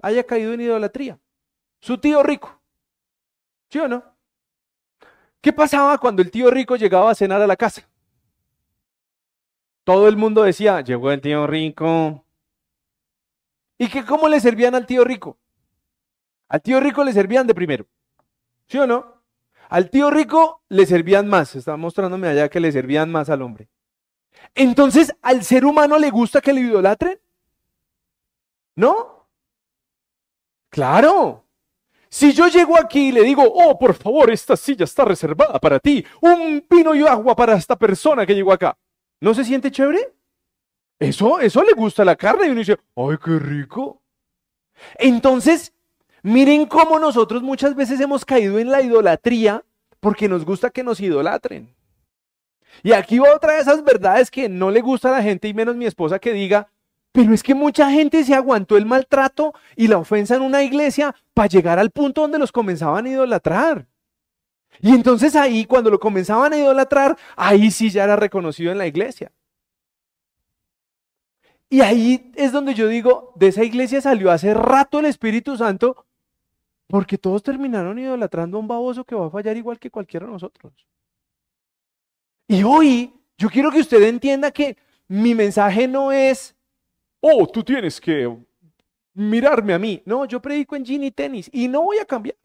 haya 0.00 0.24
caído 0.24 0.52
en 0.52 0.60
idolatría. 0.60 1.18
Su 1.80 1.98
tío 1.98 2.22
rico. 2.22 2.60
¿Sí 3.68 3.78
o 3.78 3.88
no? 3.88 4.04
¿Qué 5.40 5.52
pasaba 5.52 5.98
cuando 5.98 6.22
el 6.22 6.30
tío 6.30 6.50
rico 6.50 6.76
llegaba 6.76 7.10
a 7.10 7.14
cenar 7.14 7.40
a 7.40 7.46
la 7.46 7.56
casa? 7.56 7.88
Todo 9.84 10.06
el 10.06 10.16
mundo 10.16 10.42
decía, 10.42 10.80
llegó 10.80 11.10
el 11.10 11.20
tío 11.20 11.46
rico. 11.46 12.24
¿Y 13.78 13.88
que 13.88 14.04
cómo 14.04 14.28
le 14.28 14.38
servían 14.38 14.76
al 14.76 14.86
tío 14.86 15.02
rico? 15.02 15.38
Al 16.48 16.62
tío 16.62 16.78
rico 16.78 17.02
le 17.02 17.12
servían 17.12 17.46
de 17.46 17.54
primero. 17.54 17.86
¿Sí 18.68 18.78
o 18.78 18.86
no? 18.86 19.21
Al 19.72 19.88
tío 19.88 20.10
rico 20.10 20.60
le 20.68 20.84
servían 20.84 21.28
más. 21.28 21.56
Está 21.56 21.78
mostrándome 21.78 22.28
allá 22.28 22.50
que 22.50 22.60
le 22.60 22.70
servían 22.70 23.10
más 23.10 23.30
al 23.30 23.40
hombre. 23.40 23.70
Entonces, 24.54 25.14
¿al 25.22 25.44
ser 25.44 25.64
humano 25.64 25.98
le 25.98 26.10
gusta 26.10 26.42
que 26.42 26.52
le 26.52 26.60
idolatren? 26.60 27.18
¿No? 28.76 29.30
Claro. 30.68 31.46
Si 32.10 32.34
yo 32.34 32.48
llego 32.48 32.78
aquí 32.78 33.08
y 33.08 33.12
le 33.12 33.22
digo, 33.22 33.44
oh, 33.44 33.78
por 33.78 33.94
favor, 33.94 34.30
esta 34.30 34.58
silla 34.58 34.84
está 34.84 35.06
reservada 35.06 35.58
para 35.58 35.78
ti, 35.78 36.04
un 36.20 36.62
vino 36.68 36.94
y 36.94 37.06
agua 37.06 37.34
para 37.34 37.54
esta 37.54 37.74
persona 37.74 38.26
que 38.26 38.34
llegó 38.34 38.52
acá, 38.52 38.76
¿no 39.20 39.32
se 39.32 39.42
siente 39.42 39.70
chévere? 39.70 40.12
Eso, 40.98 41.40
eso 41.40 41.62
le 41.62 41.72
gusta 41.72 42.04
la 42.04 42.16
carne 42.16 42.46
y 42.46 42.50
uno 42.50 42.58
dice, 42.58 42.78
ay, 42.94 43.16
qué 43.24 43.38
rico. 43.38 44.02
Entonces, 44.98 45.72
miren 46.22 46.66
cómo 46.66 46.98
nosotros 46.98 47.42
muchas 47.42 47.74
veces 47.74 48.00
hemos 48.00 48.24
caído 48.24 48.58
en 48.58 48.70
la 48.70 48.82
idolatría 48.82 49.64
porque 50.00 50.28
nos 50.28 50.44
gusta 50.44 50.70
que 50.70 50.82
nos 50.82 51.00
idolatren. 51.00 51.74
Y 52.82 52.92
aquí 52.92 53.18
va 53.18 53.34
otra 53.34 53.54
de 53.54 53.60
esas 53.60 53.84
verdades 53.84 54.30
que 54.30 54.48
no 54.48 54.70
le 54.70 54.80
gusta 54.80 55.08
a 55.08 55.12
la 55.12 55.22
gente 55.22 55.48
y 55.48 55.54
menos 55.54 55.76
mi 55.76 55.86
esposa 55.86 56.18
que 56.18 56.32
diga, 56.32 56.68
pero 57.12 57.34
es 57.34 57.42
que 57.42 57.54
mucha 57.54 57.90
gente 57.90 58.24
se 58.24 58.34
aguantó 58.34 58.76
el 58.76 58.86
maltrato 58.86 59.52
y 59.76 59.86
la 59.86 59.98
ofensa 59.98 60.34
en 60.34 60.42
una 60.42 60.62
iglesia 60.62 61.14
para 61.34 61.48
llegar 61.48 61.78
al 61.78 61.90
punto 61.90 62.22
donde 62.22 62.38
los 62.38 62.50
comenzaban 62.50 63.04
a 63.04 63.10
idolatrar. 63.10 63.86
Y 64.80 64.90
entonces 64.94 65.36
ahí, 65.36 65.66
cuando 65.66 65.90
lo 65.90 66.00
comenzaban 66.00 66.54
a 66.54 66.58
idolatrar, 66.58 67.16
ahí 67.36 67.70
sí 67.70 67.90
ya 67.90 68.04
era 68.04 68.16
reconocido 68.16 68.72
en 68.72 68.78
la 68.78 68.86
iglesia. 68.86 69.30
Y 71.68 71.82
ahí 71.82 72.32
es 72.34 72.52
donde 72.52 72.74
yo 72.74 72.88
digo, 72.88 73.32
de 73.36 73.48
esa 73.48 73.64
iglesia 73.64 74.00
salió 74.00 74.30
hace 74.30 74.54
rato 74.54 74.98
el 74.98 75.06
Espíritu 75.06 75.56
Santo, 75.56 76.06
porque 76.86 77.18
todos 77.18 77.42
terminaron 77.42 77.98
idolatrando 77.98 78.56
a 78.56 78.60
un 78.60 78.68
baboso 78.68 79.04
que 79.04 79.14
va 79.14 79.26
a 79.26 79.30
fallar 79.30 79.56
igual 79.56 79.78
que 79.78 79.90
cualquiera 79.90 80.26
de 80.26 80.32
nosotros. 80.32 80.72
Y 82.48 82.62
hoy 82.62 83.12
yo 83.38 83.48
quiero 83.48 83.70
que 83.70 83.80
usted 83.80 84.02
entienda 84.02 84.50
que 84.50 84.76
mi 85.08 85.34
mensaje 85.34 85.88
no 85.88 86.12
es, 86.12 86.54
oh, 87.20 87.46
tú 87.46 87.62
tienes 87.62 88.00
que 88.00 88.34
mirarme 89.14 89.74
a 89.74 89.78
mí. 89.78 90.02
No, 90.04 90.24
yo 90.24 90.40
predico 90.40 90.76
en 90.76 90.84
jean 90.84 91.04
y 91.04 91.10
tenis 91.10 91.50
y 91.52 91.68
no 91.68 91.82
voy 91.82 91.98
a 91.98 92.04
cambiar. 92.04 92.36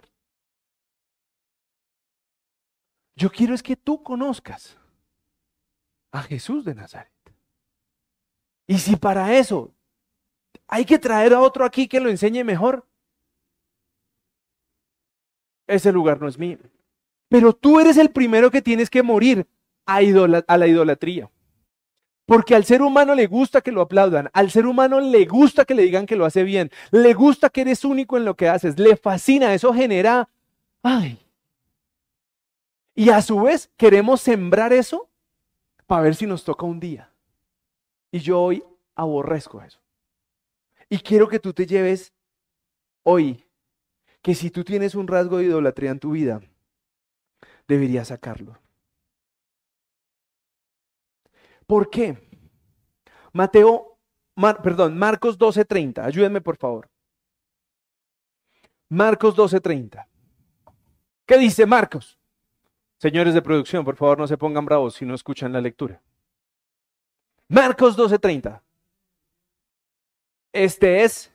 Yo 3.15 3.31
quiero 3.31 3.55
es 3.55 3.63
que 3.63 3.75
tú 3.75 4.03
conozcas 4.03 4.77
a 6.11 6.21
Jesús 6.21 6.63
de 6.63 6.75
Nazaret. 6.75 7.11
Y 8.67 8.77
si 8.77 8.95
para 8.95 9.35
eso 9.35 9.73
hay 10.67 10.85
que 10.85 10.99
traer 10.99 11.33
a 11.33 11.41
otro 11.41 11.65
aquí 11.65 11.87
que 11.87 11.99
lo 11.99 12.09
enseñe 12.09 12.43
mejor, 12.43 12.85
ese 15.67 15.91
lugar 15.91 16.21
no 16.21 16.27
es 16.27 16.37
mío. 16.37 16.57
Pero 17.29 17.53
tú 17.53 17.79
eres 17.79 17.97
el 17.97 18.09
primero 18.09 18.49
que 18.49 18.61
tienes 18.61 18.89
que 18.89 19.03
morir 19.03 19.45
a, 19.85 20.01
la 20.01 20.67
idolatría. 20.67 21.29
Porque 22.25 22.55
al 22.55 22.65
ser 22.65 22.81
humano 22.81 23.15
le 23.15 23.27
gusta 23.27 23.61
que 23.61 23.71
lo 23.71 23.81
aplaudan, 23.81 24.29
al 24.33 24.51
ser 24.51 24.65
humano 24.65 24.99
le 24.99 25.25
gusta 25.25 25.63
que 25.65 25.75
le 25.75 25.83
digan 25.83 26.05
que 26.05 26.17
lo 26.17 26.25
hace 26.25 26.43
bien, 26.43 26.71
le 26.91 27.13
gusta 27.13 27.49
que 27.49 27.61
eres 27.61 27.85
único 27.85 28.17
en 28.17 28.25
lo 28.25 28.35
que 28.35 28.49
haces, 28.49 28.77
le 28.77 28.97
fascina, 28.97 29.53
eso 29.53 29.73
genera, 29.73 30.29
ay. 30.83 31.19
Y 32.95 33.09
a 33.11 33.21
su 33.21 33.39
vez 33.41 33.69
queremos 33.77 34.21
sembrar 34.21 34.73
eso 34.73 35.09
para 35.85 36.01
ver 36.01 36.15
si 36.15 36.25
nos 36.25 36.43
toca 36.43 36.65
un 36.65 36.79
día. 36.79 37.09
Y 38.11 38.19
yo 38.19 38.41
hoy 38.41 38.63
aborrezco 38.95 39.61
eso. 39.61 39.79
Y 40.89 40.99
quiero 40.99 41.29
que 41.29 41.39
tú 41.39 41.53
te 41.53 41.65
lleves 41.65 42.13
hoy 43.03 43.46
que 44.27 44.35
si 44.35 44.51
tú 44.51 44.65
tienes 44.65 44.93
un 44.93 45.07
rasgo 45.07 45.37
de 45.37 45.45
idolatría 45.45 45.89
en 45.89 46.01
tu 46.01 46.11
vida, 46.11 46.41
deberías 47.65 48.09
sacarlo. 48.09 48.59
¿Por 51.65 51.89
qué? 51.89 52.17
Mateo, 53.31 53.97
perdón, 54.61 54.97
Marcos 54.97 55.37
12:30. 55.37 56.03
Ayúdenme 56.03 56.41
por 56.41 56.57
favor. 56.57 56.89
Marcos 58.89 59.33
12:30. 59.33 60.09
¿Qué 61.25 61.37
dice 61.37 61.65
Marcos? 61.65 62.19
Señores 62.97 63.33
de 63.33 63.41
producción, 63.41 63.85
por 63.85 63.95
favor 63.95 64.19
no 64.19 64.27
se 64.27 64.37
pongan 64.37 64.65
bravos 64.65 64.95
si 64.95 65.05
no 65.05 65.15
escuchan 65.15 65.53
la 65.53 65.61
lectura. 65.61 66.01
Marcos 67.47 67.95
12:30. 67.95 68.61
Este 70.51 71.05
es, 71.05 71.33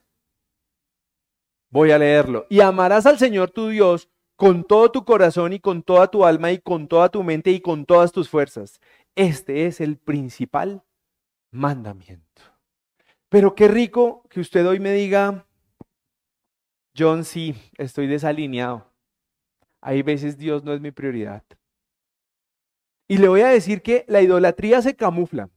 voy 1.73 1.89
a 1.89 1.97
leerlo, 1.97 2.45
y 2.49 2.61
amarás 2.61 3.07
al 3.07 3.17
Señor 3.17 3.49
tu 3.49 3.69
Dios 3.69 4.07
con 4.35 4.63
todo 4.63 4.91
tu 4.91 5.03
corazón 5.03 5.53
y 5.53 5.59
con 5.59 5.81
toda 5.81 6.07
tu 6.07 6.23
alma 6.23 6.51
y 6.51 6.59
con 6.59 6.87
toda 6.87 7.09
tu 7.09 7.23
mente 7.23 7.49
y 7.49 7.61
con 7.61 7.85
todas 7.85 8.11
tus 8.11 8.29
fuerzas. 8.29 8.79
Este 9.15 9.65
es 9.65 9.81
el 9.81 9.97
principal 9.97 10.83
mandamiento. 11.51 12.43
Pero 13.29 13.55
qué 13.55 13.67
rico 13.67 14.23
que 14.29 14.39
usted 14.39 14.67
hoy 14.67 14.79
me 14.79 14.91
diga, 14.91 15.47
John, 16.95 17.25
sí, 17.25 17.55
estoy 17.79 18.05
desalineado. 18.05 18.85
Hay 19.81 20.03
veces 20.03 20.37
Dios 20.37 20.63
no 20.63 20.73
es 20.73 20.79
mi 20.79 20.91
prioridad. 20.91 21.43
Y 23.07 23.17
le 23.17 23.27
voy 23.27 23.41
a 23.41 23.47
decir 23.47 23.81
que 23.81 24.05
la 24.07 24.21
idolatría 24.21 24.81
se 24.83 24.95
camufla. 24.95 25.49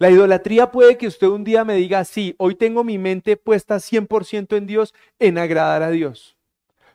La 0.00 0.10
idolatría 0.10 0.70
puede 0.70 0.96
que 0.96 1.06
usted 1.06 1.26
un 1.26 1.44
día 1.44 1.62
me 1.62 1.74
diga, 1.74 2.06
sí, 2.06 2.34
hoy 2.38 2.54
tengo 2.54 2.84
mi 2.84 2.96
mente 2.96 3.36
puesta 3.36 3.78
100% 3.78 4.56
en 4.56 4.66
Dios, 4.66 4.94
en 5.18 5.36
agradar 5.36 5.82
a 5.82 5.90
Dios. 5.90 6.38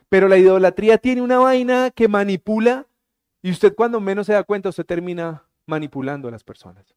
Pero 0.09 0.27
la 0.27 0.39
idolatría 0.39 0.97
tiene 0.97 1.21
una 1.21 1.37
vaina 1.37 1.91
que 1.91 2.07
manipula 2.07 2.87
y 3.43 3.51
usted 3.51 3.75
cuando 3.75 4.01
menos 4.01 4.25
se 4.25 4.33
da 4.33 4.43
cuenta, 4.43 4.69
usted 4.69 4.87
termina 4.87 5.43
manipulando 5.67 6.27
a 6.27 6.31
las 6.31 6.43
personas 6.43 6.95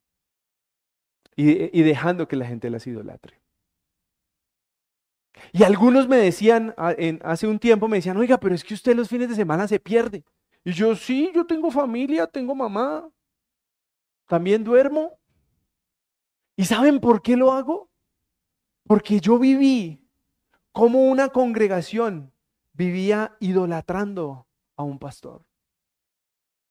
y, 1.36 1.82
dejando 1.82 2.26
que 2.26 2.36
la 2.36 2.46
gente 2.46 2.70
las 2.70 2.86
idolatre. 2.86 3.38
Y 5.52 5.62
algunos 5.62 6.08
me 6.08 6.16
decían, 6.16 6.74
hace 7.22 7.46
un 7.46 7.58
tiempo 7.58 7.86
me 7.86 7.98
decían, 7.98 8.16
oiga, 8.16 8.40
pero 8.40 8.54
es 8.54 8.64
que 8.64 8.72
usted 8.72 8.96
los 8.96 9.10
fines 9.10 9.28
de 9.28 9.34
semana 9.34 9.68
se 9.68 9.78
pierde. 9.78 10.24
Y 10.64 10.72
yo, 10.72 10.96
sí, 10.96 11.30
yo 11.34 11.44
tengo 11.44 11.70
familia, 11.70 12.26
tengo 12.26 12.54
mamá, 12.54 13.10
también 14.26 14.64
duermo. 14.64 15.17
¿Y 16.58 16.64
saben 16.64 16.98
por 16.98 17.22
qué 17.22 17.36
lo 17.36 17.52
hago? 17.52 17.88
Porque 18.82 19.20
yo 19.20 19.38
viví 19.38 20.04
como 20.72 21.08
una 21.08 21.28
congregación 21.28 22.32
vivía 22.72 23.36
idolatrando 23.38 24.48
a 24.74 24.82
un 24.82 24.98
pastor. 24.98 25.46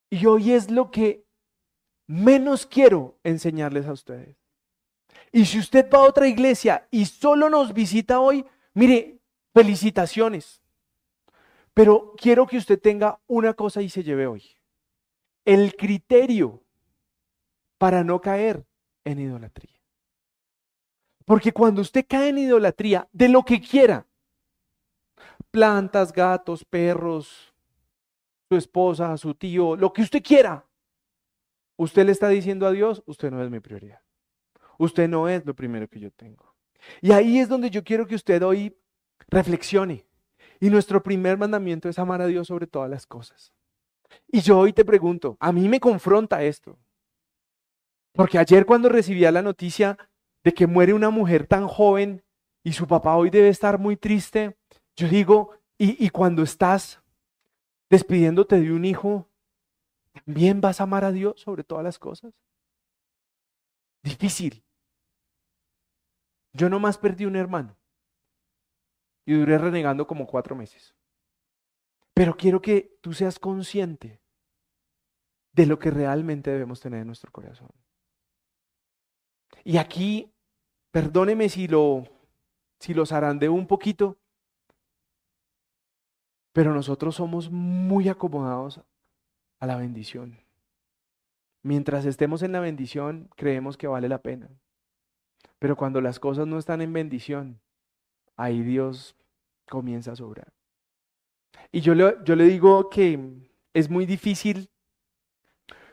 Y 0.09 0.25
hoy 0.25 0.51
es 0.51 0.69
lo 0.69 0.91
que 0.91 1.25
menos 2.05 2.65
quiero 2.65 3.17
enseñarles 3.23 3.88
a 3.88 3.93
ustedes. 3.93 4.35
Y 5.31 5.45
si 5.45 5.57
usted 5.57 5.89
va 5.89 5.99
a 5.99 6.09
otra 6.09 6.27
iglesia 6.27 6.85
y 6.91 7.05
solo 7.05 7.49
nos 7.49 7.73
visita 7.73 8.19
hoy, 8.19 8.45
mire, 8.73 9.21
felicitaciones. 9.53 10.61
Pero 11.73 12.13
quiero 12.17 12.45
que 12.45 12.57
usted 12.57 12.77
tenga 12.77 13.21
una 13.25 13.53
cosa 13.53 13.81
y 13.81 13.88
se 13.88 14.03
lleve 14.03 14.27
hoy. 14.27 14.43
El 15.45 15.77
criterio 15.77 16.61
para 17.77 18.03
no 18.03 18.19
caer 18.19 18.65
en 19.05 19.19
idolatría. 19.19 19.76
Porque 21.28 21.51
cuando 21.51 21.82
usted 21.82 22.05
cae 22.07 22.30
en 22.30 22.38
idolatría 22.38 23.09
de 23.11 23.28
lo 23.28 23.43
que 23.43 23.59
quiera, 23.59 24.07
plantas, 25.51 26.13
gatos, 26.13 26.63
perros, 26.63 27.53
su 28.47 28.55
esposa, 28.55 29.17
su 29.17 29.36
tío, 29.36 29.75
lo 29.75 29.91
que 29.91 30.03
usted 30.03 30.23
quiera, 30.23 30.65
usted 31.75 32.05
le 32.05 32.13
está 32.13 32.30
diciendo 32.30 32.65
a 32.65 32.71
Dios, 32.71 33.03
usted 33.05 33.30
no 33.30 33.43
es 33.43 33.51
mi 33.51 33.59
prioridad. 33.59 33.99
Usted 34.78 35.09
no 35.09 35.28
es 35.28 35.45
lo 35.45 35.53
primero 35.53 35.89
que 35.89 35.99
yo 35.99 36.11
tengo. 36.11 36.55
Y 37.01 37.11
ahí 37.11 37.39
es 37.39 37.49
donde 37.49 37.69
yo 37.69 37.84
quiero 37.84 38.07
que 38.07 38.15
usted 38.15 38.41
hoy 38.41 38.78
reflexione. 39.28 40.05
Y 40.61 40.69
nuestro 40.69 41.03
primer 41.03 41.38
mandamiento 41.38 41.89
es 41.89 41.99
amar 41.99 42.21
a 42.21 42.28
Dios 42.28 42.47
sobre 42.47 42.67
todas 42.67 42.89
las 42.89 43.05
cosas. 43.05 43.51
Y 44.32 44.39
yo 44.39 44.59
hoy 44.59 44.71
te 44.71 44.86
pregunto, 44.86 45.36
a 45.41 45.51
mí 45.51 45.67
me 45.67 45.82
confronta 45.82 46.41
esto. 46.41 46.80
Porque 48.13 48.39
ayer 48.39 48.65
cuando 48.65 48.88
recibía 48.88 49.30
la 49.30 49.41
noticia 49.41 49.97
de 50.48 50.54
que 50.54 50.66
muere 50.66 50.93
una 50.93 51.10
mujer 51.10 51.45
tan 51.45 51.68
joven 51.68 52.24
y 52.64 52.72
su 52.72 52.88
papá 52.88 53.18
hoy 53.18 53.30
debe 53.30 53.50
estar 53.50 53.78
muy 53.78 53.98
triste, 53.98 54.58
yo 54.95 55.10
digo, 55.10 55.60
y, 55.78 56.10
cuando 56.10 56.41
estás 56.41 57.02
despidiéndote 57.89 58.58
de 58.58 58.72
un 58.72 58.86
hijo, 58.86 59.30
¿también 60.14 60.62
vas 60.62 60.80
a 60.80 60.84
amar 60.84 61.04
a 61.04 61.12
Dios 61.12 61.41
sobre 61.41 61.66
todas 61.66 61.84
las 61.84 62.00
cosas? 62.00 62.34
Difícil. 64.02 64.64
Yo 66.54 66.70
nomás 66.70 66.98
perdí 66.98 67.26
un 67.26 67.36
hermano 67.36 67.76
y 69.26 69.34
duré 69.34 69.58
renegando 69.58 70.08
como 70.08 70.28
cuatro 70.28 70.56
meses. 70.56 70.95
Pero 72.14 72.38
quiero 72.38 72.62
que 72.62 72.98
tú 73.02 73.12
seas 73.12 73.38
consciente 73.38 74.22
de 75.52 75.66
lo 75.66 75.78
que 75.78 75.91
realmente 75.91 76.52
debemos 76.52 76.80
tener 76.80 77.02
en 77.02 77.08
nuestro 77.08 77.34
corazón. 77.34 77.70
Y 79.66 79.76
aquí, 79.76 80.34
perdóneme 80.98 81.48
si 81.48 81.68
lo, 81.68 82.06
si 82.80 82.95
zarandeo 83.06 83.54
un 83.54 83.68
poquito, 83.68 84.18
pero 86.54 86.74
nosotros 86.74 87.14
somos 87.14 87.52
muy 87.52 88.10
acomodados 88.10 88.82
a 89.60 89.68
la 89.68 89.76
bendición. 89.76 90.39
Mientras 91.62 92.04
estemos 92.06 92.41
en 92.41 92.52
la 92.52 92.62
bendición, 92.62 93.30
creemos 93.36 93.78
que 93.78 93.86
vale 93.86 94.10
la 94.10 94.24
pena. 94.24 94.50
Pero 95.60 95.76
cuando 95.76 96.02
las 96.02 96.20
cosas 96.20 96.48
no 96.48 96.58
están 96.58 96.82
en 96.82 96.91
bendición, 96.93 97.62
ahí 98.36 98.64
Dios 98.64 99.16
comienza 99.70 100.14
a 100.14 100.16
sobrar. 100.16 100.52
Y 101.72 101.82
yo 101.82 101.93
le, 101.93 102.18
yo 102.24 102.36
le 102.36 102.45
digo 102.45 102.89
que 102.89 103.52
es 103.72 103.88
muy 103.88 104.08
difícil 104.08 104.68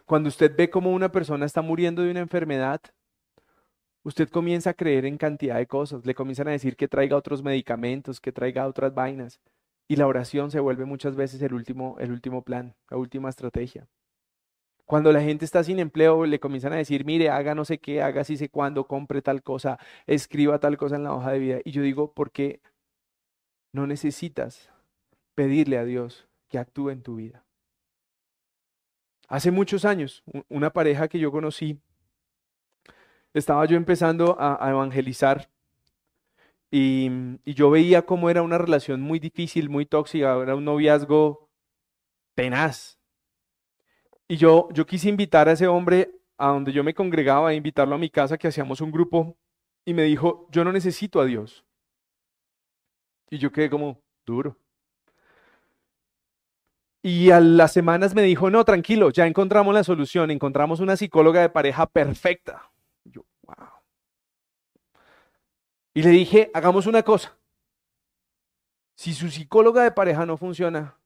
cuando 0.07 0.31
usted 0.31 0.57
ve 0.57 0.71
como 0.71 0.93
una 0.93 1.13
persona 1.13 1.45
está 1.45 1.61
muriendo 1.61 2.01
de 2.01 2.11
una 2.11 2.21
enfermedad, 2.21 2.81
usted 4.05 4.29
comienza 4.29 4.71
a 4.71 4.75
creer 4.75 5.07
en 5.07 5.19
cantidad 5.19 5.57
de 5.57 5.67
cosas, 5.67 6.07
le 6.07 6.15
comienzan 6.15 6.49
a 6.49 6.53
decir 6.53 6.77
que 6.77 6.89
traiga 6.89 7.17
otros 7.17 7.43
medicamentos, 7.43 8.21
que 8.21 8.33
traiga 8.33 8.67
otras 8.69 8.95
vainas, 8.95 9.41
y 9.89 9.97
la 9.97 10.07
oración 10.07 10.51
se 10.51 10.61
vuelve 10.61 10.85
muchas 10.85 11.17
veces 11.17 11.43
el 11.43 11.55
último, 11.55 11.97
el 11.99 12.13
último 12.13 12.43
plan, 12.43 12.75
la 12.91 12.97
última 12.97 13.29
estrategia. 13.29 13.89
Cuando 14.87 15.13
la 15.13 15.23
gente 15.23 15.47
está 15.47 15.65
sin 15.65 15.79
empleo, 15.79 16.27
le 16.27 16.39
comienzan 16.39 16.75
a 16.75 16.77
decir, 16.77 17.07
mire, 17.07 17.31
haga 17.31 17.55
no 17.55 17.65
sé 17.65 17.79
qué, 17.79 18.03
haga 18.03 18.23
si 18.23 18.37
sé 18.37 18.51
cuándo, 18.51 18.87
compre 18.87 19.23
tal 19.23 19.43
cosa, 19.43 19.79
escriba 20.07 20.59
tal 20.59 20.77
cosa 20.77 20.97
en 20.97 21.05
la 21.05 21.15
hoja 21.15 21.33
de 21.33 21.39
vida. 21.39 21.59
Y 21.65 21.71
yo 21.71 21.83
digo, 21.83 22.13
¿por 22.13 22.31
qué 22.31 22.61
no 23.73 23.87
necesitas 23.87 24.71
pedirle 25.35 25.79
a 25.79 25.85
Dios 25.85 26.29
que 26.49 26.59
actúe 26.59 26.91
en 26.91 27.03
tu 27.03 27.17
vida? 27.17 27.45
Hace 29.27 29.51
muchos 29.51 29.87
años, 29.87 30.23
una 30.51 30.71
pareja 30.71 31.09
que 31.09 31.19
yo 31.19 31.33
conocí, 31.33 31.81
estaba 33.35 33.66
yo 33.66 33.76
empezando 33.76 34.37
a, 34.39 34.70
evangelizar 34.70 35.51
y, 36.70 37.11
y, 37.45 37.55
yo 37.55 37.70
veía 37.70 38.07
cómo 38.07 38.30
era 38.30 38.43
una 38.43 38.59
relación 38.59 39.01
muy 39.01 39.18
difícil, 39.18 39.68
muy 39.68 39.87
tóxica, 39.87 40.37
era 40.39 40.57
un 40.57 40.64
noviazgo 40.64 41.49
tenaz. 42.35 42.99
Y 44.26 44.37
yo, 44.37 44.68
yo 44.72 44.87
quise 44.87 45.09
invitar 45.09 45.49
a 45.49 45.53
ese 45.53 45.66
hombre 45.66 46.11
a 46.39 46.49
donde 46.49 46.72
yo 46.72 46.82
me 46.82 46.95
congregaba, 46.95 47.51
a 47.51 47.55
invitarlo 47.55 47.95
a 47.95 47.99
mi 47.99 48.11
casa, 48.11 48.39
que 48.39 48.49
hacíamos 48.49 48.80
un 48.80 48.91
grupo, 48.91 49.37
y 49.85 49.95
me 49.95 50.03
dijo, 50.05 50.49
yo 50.51 50.64
no 50.64 50.72
necesito 50.72 51.20
a 51.20 51.24
Dios. 51.26 51.64
Y 53.30 53.39
yo 53.39 53.53
quedé 53.53 53.70
como 53.70 54.01
duro. 54.24 54.57
Y 57.03 57.30
a 57.30 57.41
las 57.41 57.72
semanas 57.72 58.14
me 58.14 58.22
dijo, 58.22 58.51
no, 58.51 58.64
tranquilo, 58.64 59.11
ya 59.11 59.26
encontramos 59.26 59.74
la 59.74 59.85
solución, 59.85 60.30
encontramos 60.30 60.80
una 60.80 60.97
psicóloga 60.97 61.43
de 61.43 61.51
pareja 61.51 61.87
perfecta. 61.87 62.70
Y 65.92 66.03
le 66.03 66.11
dije, 66.11 66.51
hagamos 66.55 66.86
una 66.86 67.03
cosa. 67.03 67.36
Si 68.97 69.12
su 69.12 69.28
psicóloga 69.28 69.82
de 69.82 69.92
pareja 69.92 70.26
no 70.26 70.36
funciona, 70.36 70.99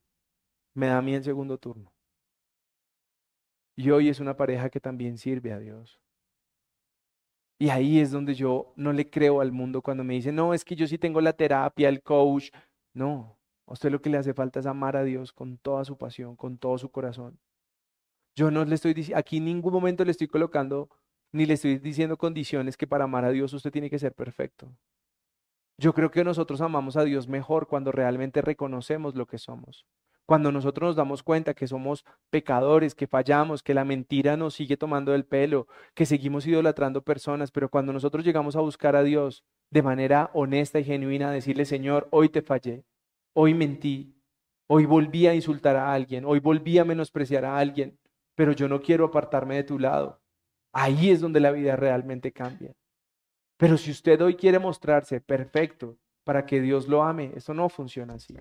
me 0.75 0.87
da 0.87 0.99
a 0.99 1.03
mí 1.03 1.15
el 1.15 1.25
segundo 1.25 1.59
turno. 1.59 1.93
Y 3.77 3.91
hoy 3.91 4.09
es 4.09 4.21
una 4.21 4.37
pareja 4.37 4.71
que 4.71 4.81
también 4.81 5.19
sirve 5.19 5.53
a 5.53 5.59
Dios. 5.59 6.01
Y 7.59 7.71
ahí 7.71 7.99
es 8.01 8.11
donde 8.11 8.35
yo 8.35 8.73
no 8.77 8.93
le 8.93 9.11
creo 9.11 9.41
al 9.41 9.53
mundo 9.53 9.83
cuando 9.83 10.05
me 10.05 10.15
dice, 10.15 10.33
no, 10.33 10.55
es 10.55 10.65
que 10.65 10.77
yo 10.77 10.87
sí 10.87 10.97
tengo 10.97 11.21
la 11.21 11.33
terapia, 11.33 11.89
el 11.89 12.03
coach. 12.03 12.51
No, 12.95 13.39
a 13.67 13.73
usted 13.73 13.91
lo 13.91 14.01
que 14.01 14.11
le 14.11 14.19
hace 14.19 14.33
falta 14.33 14.61
es 14.61 14.67
amar 14.67 14.97
a 14.97 15.05
Dios 15.05 15.33
con 15.33 15.59
toda 15.59 15.85
su 15.85 15.99
pasión, 15.99 16.37
con 16.37 16.59
todo 16.59 16.79
su 16.79 16.91
corazón. 16.91 17.39
Yo 18.37 18.51
no 18.51 18.65
le 18.65 18.77
estoy 18.77 18.95
diciendo, 18.95 19.19
aquí 19.19 19.39
en 19.39 19.47
ningún 19.47 19.73
momento 19.73 20.05
le 20.05 20.13
estoy 20.13 20.29
colocando, 20.29 20.89
ni 21.33 21.47
le 21.47 21.55
estoy 21.55 21.79
diciendo 21.79 22.17
condiciones 22.17 22.77
que 22.77 22.87
para 22.87 23.05
amar 23.05 23.25
a 23.25 23.31
Dios 23.31 23.53
usted 23.53 23.71
tiene 23.71 23.91
que 23.91 23.99
ser 23.99 24.15
perfecto. 24.15 24.73
Yo 25.81 25.95
creo 25.95 26.11
que 26.11 26.25
nosotros 26.25 26.61
amamos 26.61 26.97
a 26.97 27.05
Dios 27.05 27.29
mejor 27.29 27.69
cuando 27.69 27.93
realmente 27.93 28.43
reconocemos 28.43 29.15
lo 29.15 29.27
que 29.27 29.39
somos. 29.39 29.87
Cuando 30.27 30.53
nosotros 30.53 30.89
nos 30.89 30.97
damos 30.97 31.23
cuenta 31.23 31.55
que 31.55 31.67
somos 31.67 32.05
pecadores, 32.31 32.95
que 32.95 33.07
fallamos, 33.07 33.63
que 33.63 33.73
la 33.73 33.85
mentira 33.85 34.37
nos 34.37 34.55
sigue 34.55 34.77
tomando 34.77 35.15
el 35.15 35.25
pelo, 35.25 35.69
que 35.95 36.05
seguimos 36.05 36.47
idolatrando 36.47 37.03
personas, 37.03 37.51
pero 37.51 37.71
cuando 37.71 37.93
nosotros 37.93 38.25
llegamos 38.25 38.57
a 38.57 38.61
buscar 38.61 38.95
a 38.95 39.03
Dios 39.03 39.45
de 39.71 39.83
manera 39.83 40.31
honesta 40.35 40.81
y 40.81 40.85
genuina, 40.85 41.31
decirle, 41.31 41.65
Señor, 41.65 42.09
hoy 42.11 42.29
te 42.29 42.43
fallé, 42.43 42.85
hoy 43.33 43.55
mentí, 43.55 44.21
hoy 44.67 44.85
volví 44.85 45.27
a 45.27 45.35
insultar 45.35 45.77
a 45.77 45.95
alguien, 45.95 46.25
hoy 46.27 46.41
volví 46.41 46.77
a 46.77 46.85
menospreciar 46.85 47.47
a 47.47 47.57
alguien, 47.57 47.99
pero 48.35 48.53
yo 48.53 48.69
no 48.69 48.83
quiero 48.83 49.07
apartarme 49.07 49.55
de 49.55 49.65
tu 49.65 49.79
lado. 49.79 50.21
Ahí 50.81 51.11
es 51.11 51.21
donde 51.21 51.41
la 51.41 51.51
vida 51.51 51.75
realmente 51.75 52.31
cambia. 52.31 52.73
Pero 53.57 53.77
si 53.77 53.91
usted 53.91 54.21
hoy 54.21 54.37
quiere 54.37 54.61
mostrarse 54.61 55.21
perfecto 55.21 55.99
para 56.23 56.47
que 56.47 56.61
Dios 56.61 56.87
lo 56.87 57.03
ame, 57.03 57.33
eso 57.35 57.53
no 57.53 57.69
funciona 57.69 58.15
así. 58.15 58.37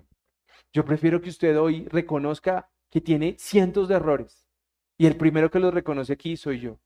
Yo 0.72 0.84
prefiero 0.84 1.20
que 1.20 1.30
usted 1.30 1.58
hoy 1.58 1.88
reconozca 1.88 2.70
que 2.90 3.00
tiene 3.00 3.34
cientos 3.40 3.88
de 3.88 3.96
errores. 3.96 4.46
Y 4.96 5.06
el 5.06 5.16
primero 5.16 5.50
que 5.50 5.58
los 5.58 5.74
reconoce 5.74 6.12
aquí 6.12 6.36
soy 6.36 6.60
yo. 6.60 6.78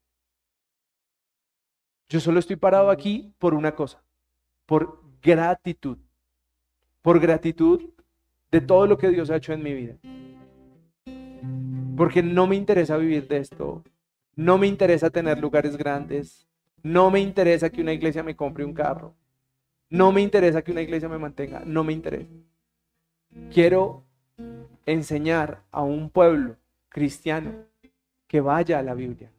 Yo 2.08 2.18
solo 2.18 2.38
estoy 2.38 2.56
parado 2.56 2.88
aquí 2.88 3.34
por 3.38 3.52
una 3.52 3.74
cosa, 3.74 4.02
por 4.64 5.02
gratitud. 5.20 5.98
Por 7.02 7.20
gratitud 7.20 7.90
de 8.50 8.60
todo 8.62 8.86
lo 8.86 8.96
que 8.96 9.10
Dios 9.10 9.28
ha 9.28 9.36
hecho 9.36 9.52
en 9.52 9.62
mi 9.62 9.74
vida. 9.74 9.98
Porque 11.94 12.22
no 12.22 12.46
me 12.46 12.56
interesa 12.56 12.96
vivir 12.96 13.28
de 13.28 13.36
esto. 13.36 13.84
No 14.34 14.58
me 14.58 14.66
interesa 14.66 15.10
tener 15.10 15.38
lugares 15.38 15.76
grandes. 15.76 16.46
No 16.82 17.10
me 17.10 17.20
interesa 17.20 17.70
que 17.70 17.80
una 17.80 17.92
iglesia 17.92 18.22
me 18.22 18.36
compre 18.36 18.64
un 18.64 18.74
carro. 18.74 19.14
No 19.88 20.10
me 20.12 20.22
interesa 20.22 20.62
que 20.62 20.72
una 20.72 20.82
iglesia 20.82 21.08
me 21.08 21.18
mantenga. 21.18 21.62
No 21.64 21.84
me 21.84 21.92
interesa 21.92 22.30
quiero 23.52 24.04
enseñar 24.86 25.62
a 25.70 25.82
un 25.82 26.10
pueblo 26.10 26.56
cristiano 26.88 27.52
que 28.26 28.40
vaya 28.40 28.78
a 28.78 28.82
la 28.82 28.94
Biblia, 28.94 29.30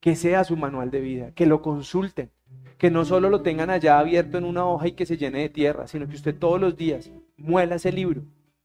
que 0.00 0.16
sea 0.16 0.44
su 0.44 0.56
manual 0.56 0.90
de 0.90 1.00
vida, 1.00 1.32
que 1.34 1.46
lo 1.46 1.62
consulten, 1.62 2.30
que 2.78 2.90
no 2.90 3.04
solo 3.04 3.30
lo 3.30 3.42
tengan 3.42 3.70
allá 3.70 3.98
abierto 3.98 4.38
en 4.38 4.44
una 4.44 4.66
hoja 4.66 4.88
y 4.88 4.92
que 4.92 5.06
se 5.06 5.16
llene 5.16 5.40
de 5.40 5.48
tierra, 5.48 5.86
sino 5.86 6.08
que 6.08 6.16
usted 6.16 6.36
todos 6.36 6.60
los 6.60 6.76
días 6.76 7.10
muela 7.36 7.76
ese 7.76 7.92
libro, 7.92 8.22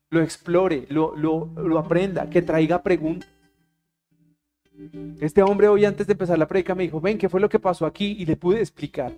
lo 0.09 0.21
explore, 0.21 0.85
lo, 0.89 1.15
lo, 1.15 1.79
aprenda, 1.79 2.29
que 2.29 2.41
traiga 2.41 2.81
preguntas. 2.81 3.29
Este 5.19 5.41
hombre 5.41 5.67
hoy 5.67 5.85
antes 5.85 6.05
de 6.05 6.13
empezar 6.13 6.37
la 6.37 6.47
predica 6.47 6.75
me 6.75 6.83
dijo, 6.83 7.01
ven, 7.01 7.17
¿qué 7.17 7.29
fue 7.29 7.41
lo 7.41 7.49
que 7.49 7.59
pasó 7.59 7.85
aquí? 7.85 8.15
Y 8.19 8.25
le 8.25 8.35
pude 8.35 8.59
explicar. 8.59 9.13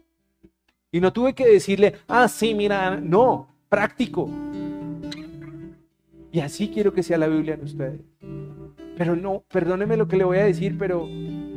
Y 0.91 0.99
no 0.99 1.14
tuve 1.14 1.34
que 1.34 1.47
decirle, 1.47 1.95
ah, 2.07 2.28
sí, 2.28 2.55
mira, 2.55 2.97
no, 2.97 3.47
práctico. 3.68 4.30
Y 6.32 6.39
así 6.39 6.70
quiero 6.70 6.93
que 6.93 7.03
sea 7.03 7.18
la 7.18 7.28
Biblia 7.28 7.55
en 7.55 7.64
ustedes. 7.64 8.01
Pero 8.97 9.16
no, 9.16 9.43
perdóneme 9.51 9.97
lo 9.97 10.07
que 10.07 10.18
le 10.18 10.24
voy 10.24 10.38
a 10.38 10.45
decir, 10.45 10.78
pero 10.78 11.07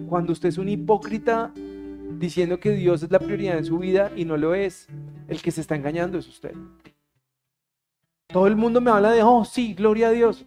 cuando 0.08 0.32
usted 0.32 0.48
es 0.48 0.58
un 0.58 0.68
hipócrita 0.68 1.52
diciendo 2.18 2.60
que 2.60 2.70
Dios 2.70 3.02
es 3.02 3.10
la 3.10 3.18
prioridad 3.18 3.58
en 3.58 3.64
su 3.64 3.78
vida 3.78 4.12
y 4.16 4.24
no 4.24 4.36
lo 4.36 4.54
es, 4.54 4.88
el 5.28 5.40
que 5.42 5.50
se 5.50 5.60
está 5.60 5.74
engañando 5.74 6.18
es 6.18 6.28
usted. 6.28 6.52
Todo 8.28 8.46
el 8.46 8.56
mundo 8.56 8.80
me 8.80 8.90
habla 8.90 9.12
de, 9.12 9.22
oh, 9.22 9.44
sí, 9.44 9.74
gloria 9.74 10.08
a 10.08 10.12
Dios. 10.12 10.46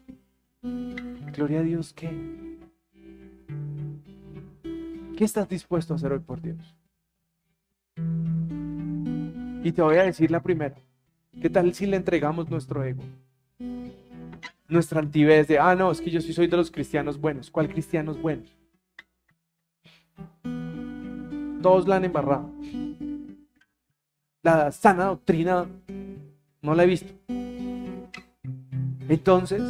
Gloria 0.62 1.60
a 1.60 1.64
Dios, 1.64 1.94
¿qué? 1.94 2.10
¿Qué 5.16 5.24
estás 5.24 5.48
dispuesto 5.48 5.94
a 5.94 5.96
hacer 5.96 6.12
hoy 6.12 6.20
por 6.20 6.42
Dios? 6.42 6.76
Y 9.64 9.72
te 9.72 9.82
voy 9.82 9.96
a 9.96 10.04
decir 10.04 10.30
la 10.30 10.42
primera. 10.42 10.76
¿Qué 11.42 11.50
tal 11.50 11.74
si 11.74 11.86
le 11.86 11.96
entregamos 11.96 12.50
nuestro 12.50 12.84
ego? 12.84 13.04
Nuestra 14.68 15.00
altivez 15.00 15.48
de, 15.48 15.58
ah, 15.58 15.76
no, 15.76 15.92
es 15.92 16.02
que 16.02 16.12
yo 16.12 16.20
sí 16.20 16.34
soy 16.34 16.48
de 16.48 16.58
los 16.58 16.70
cristianos 16.70 17.20
buenos. 17.20 17.50
¿Cuál 17.50 17.70
cristianos 17.70 18.22
buenos? 18.22 18.50
Todos 21.62 21.88
la 21.88 21.96
han 21.96 22.06
embarrado. 22.06 22.52
La 24.44 24.72
sana 24.72 25.06
doctrina 25.06 25.66
no 26.62 26.76
la 26.76 26.84
he 26.84 26.88
visto. 26.88 27.14
Entonces, 29.08 29.62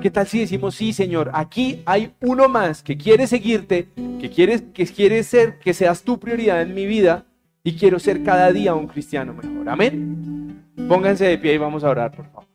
¿qué 0.00 0.10
tal 0.10 0.26
si 0.26 0.40
decimos, 0.40 0.74
sí, 0.74 0.92
Señor, 0.92 1.30
aquí 1.34 1.82
hay 1.86 2.12
uno 2.20 2.48
más 2.48 2.82
que 2.82 2.96
quiere 2.96 3.26
seguirte, 3.26 3.88
que 4.20 4.30
quiere, 4.30 4.72
que 4.72 4.86
quiere 4.86 5.22
ser, 5.22 5.58
que 5.58 5.74
seas 5.74 6.02
tu 6.02 6.18
prioridad 6.18 6.62
en 6.62 6.74
mi 6.74 6.86
vida 6.86 7.24
y 7.62 7.76
quiero 7.76 7.98
ser 7.98 8.22
cada 8.22 8.52
día 8.52 8.74
un 8.74 8.86
cristiano 8.86 9.34
mejor? 9.34 9.68
Amén. 9.68 10.64
Pónganse 10.88 11.24
de 11.24 11.38
pie 11.38 11.54
y 11.54 11.58
vamos 11.58 11.84
a 11.84 11.90
orar, 11.90 12.12
por 12.12 12.26
favor. 12.26 12.46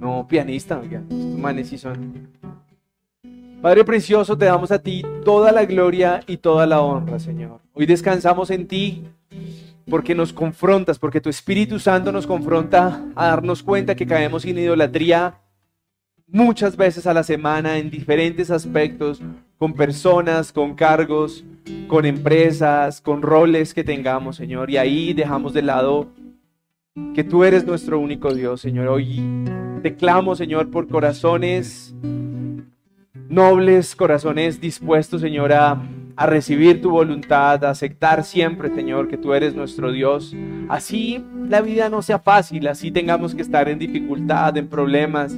No, 0.00 0.26
pianista, 0.26 0.82
estos 0.82 1.38
manes 1.38 1.68
sí 1.68 1.78
son. 1.78 2.28
Padre 3.60 3.84
precioso, 3.84 4.36
te 4.36 4.46
damos 4.46 4.72
a 4.72 4.80
ti 4.80 5.04
toda 5.24 5.52
la 5.52 5.64
gloria 5.64 6.20
y 6.26 6.38
toda 6.38 6.66
la 6.66 6.80
honra, 6.80 7.20
Señor. 7.20 7.60
Hoy 7.72 7.86
descansamos 7.86 8.50
en 8.50 8.66
ti 8.66 9.04
porque 9.92 10.14
nos 10.14 10.32
confrontas, 10.32 10.98
porque 10.98 11.20
tu 11.20 11.28
Espíritu 11.28 11.78
Santo 11.78 12.12
nos 12.12 12.26
confronta 12.26 13.04
a 13.14 13.26
darnos 13.26 13.62
cuenta 13.62 13.94
que 13.94 14.06
caemos 14.06 14.42
en 14.46 14.56
idolatría 14.56 15.34
muchas 16.26 16.78
veces 16.78 17.06
a 17.06 17.12
la 17.12 17.22
semana 17.22 17.76
en 17.76 17.90
diferentes 17.90 18.50
aspectos, 18.50 19.20
con 19.58 19.74
personas, 19.74 20.50
con 20.50 20.74
cargos, 20.76 21.44
con 21.88 22.06
empresas, 22.06 23.02
con 23.02 23.20
roles 23.20 23.74
que 23.74 23.84
tengamos, 23.84 24.36
Señor. 24.36 24.70
Y 24.70 24.78
ahí 24.78 25.12
dejamos 25.12 25.52
de 25.52 25.60
lado 25.60 26.08
que 27.14 27.22
tú 27.22 27.44
eres 27.44 27.66
nuestro 27.66 28.00
único 28.00 28.32
Dios, 28.32 28.62
Señor. 28.62 28.88
Hoy 28.88 29.20
te 29.82 29.94
clamo, 29.94 30.34
Señor, 30.36 30.70
por 30.70 30.88
corazones 30.88 31.94
nobles, 33.28 33.96
corazones 33.96 34.60
dispuestos, 34.60 35.20
Señor, 35.20 35.52
a, 35.52 35.80
recibir 36.16 36.80
tu 36.80 36.90
voluntad, 36.90 37.64
a 37.64 37.70
aceptar 37.70 38.22
siempre, 38.22 38.72
Señor, 38.72 39.08
que 39.08 39.16
tú 39.16 39.34
eres 39.34 39.54
nuestro 39.54 39.90
Dios. 39.90 40.36
Así 40.68 41.24
la 41.48 41.60
vida 41.60 41.88
no 41.88 42.02
sea 42.02 42.18
fácil, 42.18 42.68
así 42.68 42.92
tengamos 42.92 43.34
que 43.34 43.42
estar 43.42 43.68
en 43.68 43.78
dificultad, 43.78 44.56
en 44.56 44.68
problemas. 44.68 45.34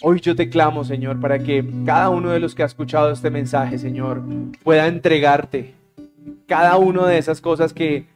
Hoy 0.00 0.20
yo 0.20 0.34
te 0.34 0.48
clamo, 0.48 0.84
Señor, 0.84 1.20
para 1.20 1.38
que 1.38 1.64
cada 1.84 2.08
uno 2.08 2.30
de 2.30 2.40
los 2.40 2.54
que 2.54 2.62
ha 2.62 2.66
escuchado 2.66 3.10
este 3.10 3.30
mensaje, 3.30 3.78
Señor, 3.78 4.22
pueda 4.62 4.86
entregarte 4.86 5.74
cada 6.46 6.78
una 6.78 7.06
de 7.06 7.18
esas 7.18 7.40
cosas 7.40 7.72
que 7.72 8.06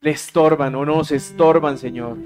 le 0.00 0.10
estorban 0.10 0.74
o 0.74 0.84
nos 0.84 1.12
estorban, 1.12 1.78
Señor. 1.78 2.18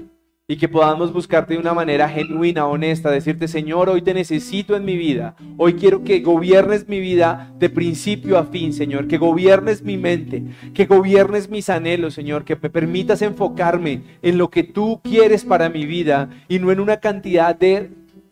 Y 0.49 0.55
que 0.55 0.69
podamos 0.69 1.11
buscarte 1.11 1.55
de 1.55 1.59
una 1.59 1.73
manera 1.73 2.07
genuina, 2.07 2.67
honesta, 2.67 3.11
decirte, 3.11 3.49
Señor, 3.49 3.89
hoy 3.89 4.01
te 4.01 4.13
necesito 4.13 4.77
en 4.77 4.85
mi 4.85 4.95
vida. 4.95 5.35
Hoy 5.57 5.73
quiero 5.73 6.05
que 6.05 6.21
gobiernes 6.21 6.87
mi 6.87 7.01
vida 7.01 7.53
de 7.59 7.69
principio 7.69 8.37
a 8.37 8.45
fin, 8.45 8.71
Señor. 8.71 9.09
Que 9.09 9.17
gobiernes 9.17 9.83
mi 9.83 9.97
mente, 9.97 10.45
que 10.73 10.85
gobiernes 10.85 11.49
mis 11.49 11.69
anhelos, 11.69 12.13
Señor. 12.13 12.45
Que 12.45 12.55
me 12.55 12.69
permitas 12.69 13.21
enfocarme 13.21 14.03
en 14.21 14.37
lo 14.37 14.49
que 14.49 14.63
tú 14.63 15.01
quieres 15.03 15.43
para 15.43 15.67
mi 15.67 15.85
vida 15.85 16.29
y 16.47 16.59
no 16.59 16.71
en 16.71 16.79
una 16.79 17.01
cantidad 17.01 17.53
de 17.53 17.91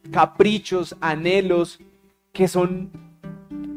caprichos, 0.09 0.95
anhelos 1.01 1.81
que 2.31 2.47
son 2.47 2.91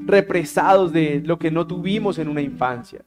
represados 0.07 0.93
de 0.93 1.23
lo 1.25 1.41
que 1.41 1.51
no 1.51 1.67
tuvimos 1.67 2.21
en 2.21 2.29
una 2.29 2.41
infancia. 2.41 3.01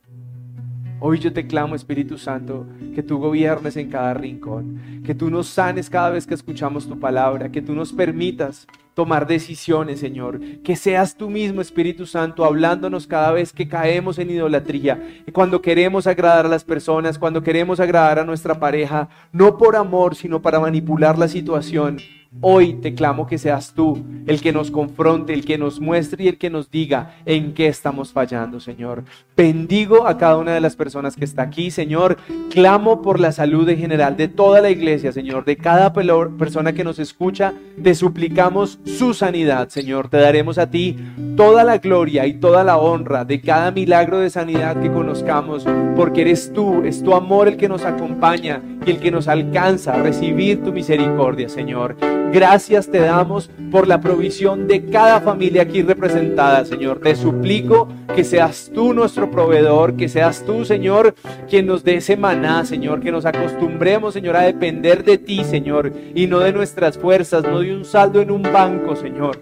Hoy 1.04 1.18
yo 1.18 1.34
te 1.34 1.48
clamo, 1.48 1.74
Espíritu 1.74 2.20
Santo, 2.20 2.68
que 2.94 3.02
tú 3.02 3.18
gobiernes 3.18 3.76
en 3.76 3.90
cada 3.90 4.14
rincón, 4.14 5.02
que 5.04 5.16
tú 5.16 5.32
nos 5.32 5.48
sanes 5.48 5.90
cada 5.90 6.12
vez 6.12 6.28
que 6.28 6.36
escuchamos 6.36 6.88
tu 6.88 7.00
palabra, 7.00 7.52
que 7.52 7.64
tú 7.64 7.74
nos 7.74 7.92
permitas 7.92 8.68
tomar 8.94 9.26
decisiones, 9.26 10.00
Señor, 10.00 10.40
que 10.64 10.76
seas 10.76 11.16
tú 11.16 11.32
mismo, 11.32 11.60
Espíritu 11.60 12.06
Santo, 12.06 12.46
hablándonos 12.46 13.08
cada 13.08 13.32
vez 13.32 13.52
que 13.52 13.68
caemos 13.68 14.20
en 14.20 14.30
idolatría, 14.30 15.24
cuando 15.34 15.60
queremos 15.60 16.06
agradar 16.06 16.46
a 16.46 16.50
las 16.50 16.64
personas, 16.64 17.18
cuando 17.18 17.42
queremos 17.42 17.80
agradar 17.80 18.20
a 18.20 18.24
nuestra 18.24 18.60
pareja, 18.60 19.10
no 19.32 19.58
por 19.58 19.76
amor, 19.76 20.16
sino 20.16 20.44
para 20.44 20.60
manipular 20.60 21.18
la 21.18 21.28
situación 21.28 21.98
Hoy 22.40 22.76
te 22.76 22.96
clamo 22.96 23.28
que 23.28 23.38
seas 23.38 23.74
tú 23.74 24.02
el 24.26 24.40
que 24.40 24.54
nos 24.54 24.72
confronte, 24.72 25.34
el 25.34 25.44
que 25.44 25.58
nos 25.58 25.82
muestre 25.82 26.24
y 26.24 26.28
el 26.30 26.38
que 26.38 26.50
nos 26.50 26.72
diga 26.72 27.18
en 27.26 27.54
qué 27.54 27.68
estamos 27.68 28.14
fallando, 28.14 28.62
Señor. 28.62 29.04
Bendigo 29.36 30.08
a 30.08 30.18
cada 30.18 30.38
una 30.38 30.54
de 30.54 30.62
las 30.62 30.78
personas 30.78 31.18
que 31.18 31.26
está 31.26 31.42
aquí, 31.42 31.72
Señor. 31.72 32.18
Clamo 32.50 33.02
por 33.02 33.20
la 33.20 33.34
salud 33.34 33.68
en 33.68 33.80
general 33.80 34.16
de 34.16 34.30
toda 34.30 34.62
la 34.62 34.70
iglesia, 34.70 35.12
Señor, 35.12 35.44
de 35.44 35.58
cada 35.58 35.92
persona 35.92 36.72
que 36.72 36.86
nos 36.86 37.00
escucha. 37.00 37.54
Te 37.84 37.96
suplicamos 37.96 38.80
su 38.86 39.14
sanidad, 39.14 39.68
Señor. 39.68 40.08
Te 40.08 40.18
daremos 40.18 40.58
a 40.58 40.72
ti 40.72 40.96
toda 41.36 41.66
la 41.66 41.80
gloria 41.80 42.28
y 42.28 42.36
toda 42.36 42.64
la 42.64 42.78
honra 42.78 43.26
de 43.26 43.42
cada 43.42 43.72
milagro 43.72 44.20
de 44.20 44.30
sanidad 44.30 44.82
que 44.82 44.90
conozcamos, 44.90 45.66
porque 45.98 46.22
eres 46.22 46.54
tú, 46.54 46.82
es 46.86 47.04
tu 47.04 47.14
amor 47.14 47.50
el 47.50 47.58
que 47.58 47.68
nos 47.68 47.84
acompaña 47.84 48.62
y 48.86 48.92
el 48.92 49.00
que 49.00 49.12
nos 49.12 49.28
alcanza 49.28 49.96
a 49.96 50.02
recibir 50.02 50.64
tu 50.64 50.72
misericordia, 50.72 51.50
Señor. 51.50 51.98
Gracias 52.32 52.88
te 52.88 53.00
damos 53.00 53.50
por 53.72 53.90
la 53.90 54.00
provisión 54.00 54.66
de 54.66 54.86
cada 54.86 55.20
familia 55.20 55.64
aquí 55.64 55.82
representada, 55.82 56.64
Señor. 56.64 57.02
Te 57.02 57.14
suplico 57.14 57.90
que 58.16 58.24
seas 58.24 58.72
tú 58.74 58.94
nuestro 58.94 59.30
proveedor, 59.30 59.98
que 59.98 60.08
seas 60.08 60.46
tú, 60.46 60.64
Señor, 60.64 61.14
quien 61.50 61.66
nos 61.66 61.84
dé 61.84 61.96
ese 61.96 62.16
maná, 62.16 62.64
Señor, 62.64 63.02
que 63.02 63.12
nos 63.12 63.26
acostumbremos, 63.26 64.14
Señor, 64.14 64.38
a 64.38 64.44
depender 64.44 65.04
de 65.04 65.18
ti, 65.18 65.44
Señor, 65.44 65.92
y 66.16 66.28
no 66.28 66.40
de 66.40 66.54
nuestras 66.54 66.98
fuerzas, 66.98 67.44
no 67.44 67.60
de 67.60 67.76
un 67.76 67.84
saldo 67.84 68.22
en 68.22 68.32
un 68.32 68.44
banco, 68.44 68.96
Señor. 68.96 69.40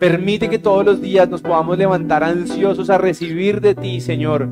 Permite 0.00 0.50
que 0.50 0.58
todos 0.58 0.84
los 0.84 1.00
días 1.00 1.28
nos 1.28 1.42
podamos 1.42 1.78
levantar 1.78 2.24
ansiosos 2.24 2.90
a 2.90 2.98
recibir 2.98 3.60
de 3.60 3.76
ti, 3.76 4.00
Señor, 4.00 4.48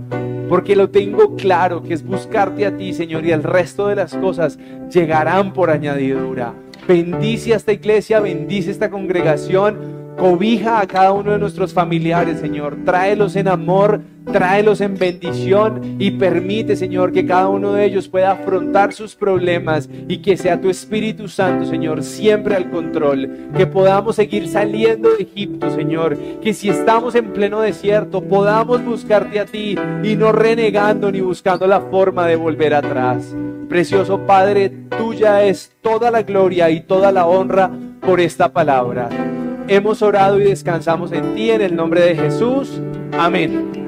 porque 0.49 0.77
lo 0.77 0.91
tengo 0.91 1.35
claro 1.35 1.83
que 1.83 1.95
es 1.95 2.05
buscarte 2.05 2.67
a 2.67 2.77
ti, 2.77 2.93
Señor, 2.93 3.27
y 3.27 3.33
el 3.33 3.43
resto 3.43 3.89
de 3.89 3.97
las 3.97 4.15
cosas 4.15 4.61
llegarán 4.91 5.53
por 5.53 5.71
añadidura. 5.71 6.55
Bendice 6.87 7.55
esta 7.55 7.73
iglesia, 7.73 8.21
bendice 8.21 8.71
esta 8.71 8.91
congregación. 8.91 10.04
Cobija 10.19 10.81
a 10.81 10.87
cada 10.87 11.13
uno 11.13 11.33
de 11.33 11.39
nuestros 11.39 11.73
familiares, 11.73 12.39
Señor. 12.39 12.79
Tráelos 12.85 13.35
en 13.35 13.49
amor, 13.49 14.01
tráelos 14.33 14.81
en 14.81 14.97
bendición 14.97 15.97
y 15.99 16.13
permite, 16.13 16.77
Señor, 16.77 17.13
que 17.13 17.27
cada 17.27 17.49
uno 17.49 17.73
de 17.73 17.85
ellos 17.85 18.09
pueda 18.09 18.33
afrontar 18.33 18.93
sus 18.93 19.17
problemas 19.17 19.89
y 20.09 20.19
que 20.19 20.37
sea 20.37 20.61
tu 20.61 20.71
Espíritu 20.71 21.27
Santo, 21.29 21.67
Señor, 21.67 22.03
siempre 22.03 22.55
al 22.55 22.71
control. 22.71 23.51
Que 23.57 23.67
podamos 23.67 24.17
seguir 24.17 24.49
saliendo 24.49 25.11
de 25.11 25.25
Egipto, 25.25 25.71
Señor. 25.71 26.17
Que 26.41 26.55
si 26.55 26.69
estamos 26.69 27.15
en 27.17 27.33
pleno 27.33 27.61
desierto, 27.61 28.23
podamos 28.23 28.85
buscarte 28.85 29.41
a 29.41 29.47
ti 29.47 29.77
y 30.03 30.15
no 30.15 30.31
renegando 30.31 31.11
ni 31.11 31.21
buscando 31.21 31.67
la 31.67 31.81
forma 31.81 32.27
de 32.27 32.37
volver 32.37 32.75
atrás. 32.75 33.35
Precioso 33.69 34.21
Padre, 34.27 34.71
tuya 34.97 35.43
es 35.43 35.73
toda 35.83 36.11
la 36.11 36.23
gloria 36.23 36.71
y 36.71 36.83
toda 36.83 37.11
la 37.11 37.27
honra 37.27 37.71
por 38.01 38.21
esta 38.21 38.53
palabra. 38.53 39.09
Hemos 39.67 40.03
orado 40.03 40.39
y 40.39 40.45
descansamos 40.45 41.13
en 41.13 41.35
ti 41.35 41.51
en 41.51 41.63
el 41.63 41.75
nombre 41.75 42.03
de 42.03 42.15
Jesús. 42.17 42.81
Amén. 43.13 43.85